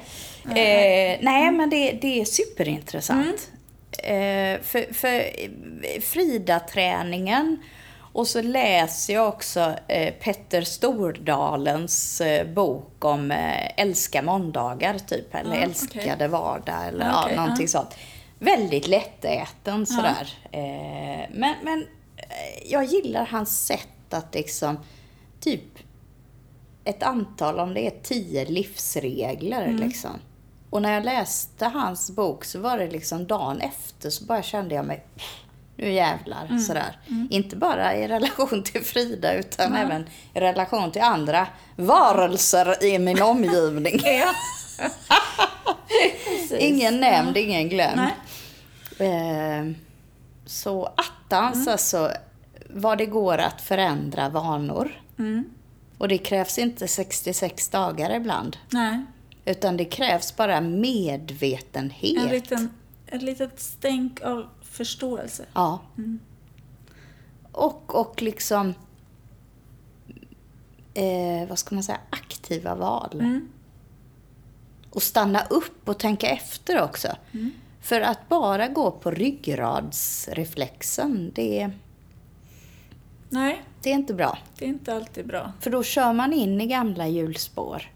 Eh, 0.55 1.17
nej, 1.21 1.51
men 1.51 1.69
det, 1.69 1.91
det 1.91 2.21
är 2.21 2.25
superintressant. 2.25 3.51
Eh, 4.03 4.61
för, 4.61 4.93
för 4.93 5.21
Frida-träningen 6.01 7.57
och 8.13 8.27
så 8.27 8.41
läser 8.41 9.13
jag 9.13 9.27
också 9.27 9.73
eh, 9.87 10.13
Petter 10.13 10.61
Stordalens 10.61 12.21
eh, 12.21 12.47
bok 12.47 13.05
om 13.05 13.31
eh, 13.31 13.81
älska 13.81 14.21
måndagar, 14.21 14.97
typ. 14.99 15.35
Eller 15.35 15.55
Ja, 15.55 15.61
älskade 15.61 16.13
okej. 16.15 16.27
vardag, 16.27 16.87
eller 16.87 17.11
okej, 17.15 17.33
ja, 17.35 17.41
någonting 17.41 17.65
ja. 17.65 17.67
sånt. 17.69 17.95
Väldigt 18.39 18.87
lättäten 18.87 19.85
sådär. 19.85 20.33
Eh, 20.51 21.29
men 21.31 21.55
men 21.63 21.87
eh, 22.17 22.71
jag 22.71 22.85
gillar 22.85 23.25
hans 23.25 23.65
sätt 23.65 24.13
att 24.13 24.35
liksom, 24.35 24.79
typ 25.39 25.63
ett 26.83 27.03
antal, 27.03 27.59
om 27.59 27.73
det 27.73 27.87
är 27.87 27.93
tio 28.03 28.45
livsregler 28.45 29.61
Mm. 29.65 29.87
liksom. 29.87 30.11
Och 30.69 30.81
när 30.81 30.93
jag 30.93 31.05
läste 31.05 31.65
hans 31.65 32.11
bok 32.11 32.45
så 32.45 32.59
var 32.59 32.77
det 32.77 32.87
liksom 32.91 33.27
dagen 33.27 33.61
efter 33.61 34.09
så 34.09 34.23
bara 34.23 34.43
kände 34.43 34.75
jag 34.75 34.85
mig, 34.85 35.05
nu 35.75 35.91
jävlar, 35.91 36.45
Mm. 36.45 36.59
sådär. 36.59 36.99
Inte 37.29 37.55
bara 37.55 37.95
i 37.95 38.07
relation 38.07 38.63
till 38.63 38.83
Frida 38.83 39.33
utan 39.33 39.75
även 39.75 40.05
i 40.33 40.39
relation 40.39 40.91
till 40.91 41.01
andra 41.01 41.47
varelser 41.75 42.83
i 42.83 42.99
min 42.99 43.21
omgivning. 43.21 43.99
Ingen 46.59 46.99
nämnd, 46.99 47.37
ingen 47.37 47.69
glömd. 47.69 47.99
Eh, 48.99 49.75
så 50.45 50.85
attans 50.95 51.67
alltså, 51.67 52.11
vad 52.69 52.97
det 52.97 53.05
går 53.05 53.37
att 53.37 53.61
förändra 53.61 54.29
vanor. 54.29 55.01
Mm. 55.19 55.45
Och 55.97 56.07
det 56.07 56.17
krävs 56.17 56.57
inte 56.57 56.87
66 56.87 57.69
dagar 57.69 58.15
ibland. 58.15 58.57
Nej. 58.69 59.05
Utan 59.47 59.77
det 59.77 59.85
krävs 59.85 60.35
bara 60.35 60.61
medvetenhet. 60.61 62.23
En 62.23 62.29
liten, 62.29 62.69
ett 63.05 63.21
litet 63.21 63.59
stänk 63.59 64.21
av 64.21 64.47
förståelse. 64.61 65.45
Ja. 65.53 65.79
Och, 67.51 67.95
och 67.95 68.21
liksom, 68.21 68.73
eh, 70.93 71.47
vad 71.49 71.59
ska 71.59 71.75
man 71.75 71.83
säga, 71.83 71.99
aktiva 72.09 72.75
val. 72.75 73.09
Mm. 73.13 73.49
Och 74.89 75.03
stanna 75.03 75.41
upp 75.49 75.89
och 75.89 75.99
tänka 75.99 76.29
efter 76.29 76.81
också. 76.81 77.07
Mm. 77.31 77.51
För 77.81 78.01
att 78.01 78.29
bara 78.29 78.67
gå 78.67 78.91
på 78.91 79.11
ryggradsreflexen, 79.11 81.31
det, 81.35 81.71
Nej, 83.29 83.63
det 83.81 83.89
är 83.89 83.93
inte 83.93 84.13
bra. 84.13 84.37
det 84.57 84.65
är 84.65 84.69
inte 84.69 84.95
alltid 84.95 85.27
bra. 85.27 85.53
För 85.59 85.69
då 85.69 85.83
kör 85.83 86.13
man 86.13 86.33
in 86.33 86.61
i 86.61 86.67
gamla 86.67 87.07
hjulspår. 87.07 87.91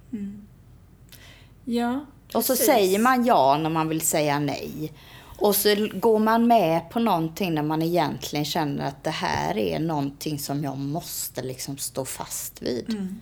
Ja, 1.72 2.06
Och 2.34 2.46
så 2.46 2.56
säger 2.56 3.00
man 3.00 3.26
ja 3.26 3.58
när 3.58 3.70
man 3.70 3.90
vill 3.90 4.02
säga 4.02 4.40
nej. 4.40 4.94
Och 5.38 5.56
så 5.56 5.90
går 5.94 6.20
man 6.20 6.48
med 6.48 6.90
på 6.90 7.00
någonting 7.00 7.54
när 7.54 7.64
man 7.64 7.82
egentligen 7.82 8.46
känner 8.46 8.88
att 8.88 9.04
det 9.04 9.10
här 9.10 9.58
är 9.58 9.80
någonting 9.80 10.40
som 10.40 10.64
jag 10.64 10.78
måste 10.78 11.42
liksom 11.42 11.78
stå 11.78 12.06
fast 12.06 12.62
vid. 12.62 12.90
Mm. 12.90 13.22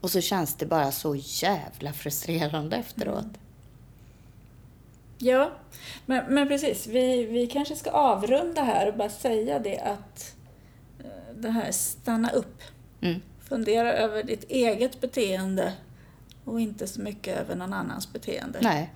Och 0.00 0.10
så 0.10 0.20
känns 0.20 0.54
det 0.54 0.66
bara 0.66 0.92
så 0.92 1.14
jävla 1.16 1.92
frustrerande 1.92 2.76
efteråt. 2.76 3.26
Ja, 5.18 5.50
men, 6.06 6.34
men 6.34 6.48
precis. 6.48 6.86
Vi, 6.86 7.24
vi 7.24 7.46
kanske 7.46 7.76
ska 7.76 7.90
avrunda 7.90 8.62
här 8.62 8.88
och 8.88 8.94
bara 8.94 9.10
säga 9.10 9.58
det 9.58 9.78
att 9.78 10.34
eh, 10.98 11.36
det 11.36 11.50
här 11.50 11.72
stanna 11.72 12.30
upp. 12.30 12.62
Mm. 13.00 13.20
Fundera 13.48 13.92
över 13.92 14.22
ditt 14.22 14.44
eget 14.50 15.00
beteende 15.00 15.72
och 16.44 16.60
inte 16.60 16.86
så 16.86 17.00
mycket 17.00 17.38
över 17.38 17.54
någon 17.56 17.72
annans 17.72 18.12
beteende. 18.12 18.58
Nej. 18.62 18.92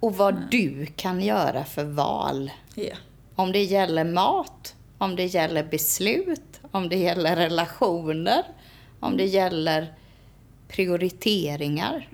Och 0.00 0.16
vad 0.16 0.50
du 0.50 0.86
kan 0.86 1.20
göra 1.20 1.64
för 1.64 1.84
val. 1.84 2.50
Ja. 2.74 2.94
Om 3.34 3.52
det 3.52 3.62
gäller 3.62 4.04
mat, 4.04 4.74
om 4.98 5.16
det 5.16 5.24
gäller 5.26 5.64
beslut, 5.64 6.60
om 6.70 6.88
det 6.88 6.96
gäller 6.96 7.36
relationer, 7.36 8.44
om 9.00 9.16
det 9.16 9.24
gäller 9.26 9.94
prioriteringar. 10.68 12.08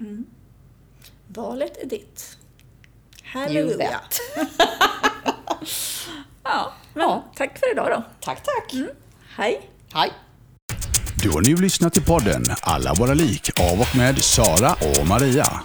Valet 1.27 1.83
är 1.83 1.87
ditt. 1.87 2.37
Halleluja. 3.25 4.01
Ja, 6.43 6.73
men 6.95 7.03
Ja. 7.09 7.25
tack 7.37 7.59
för 7.59 7.73
idag 7.73 7.87
då. 7.91 8.03
Tack, 8.21 8.43
tack. 8.43 8.75
Hej! 9.37 9.71
Hej. 9.93 10.13
Du 11.23 11.31
har 11.31 11.41
nu 11.41 11.57
lyssnat 11.57 11.93
till 11.93 12.03
podden 12.03 12.43
Alla 12.61 12.95
våra 12.95 13.15
lik 13.15 13.51
av 13.61 13.81
och 13.81 13.97
med 13.97 14.19
Sara 14.19 14.73
och 14.73 15.07
Maria. 15.07 15.61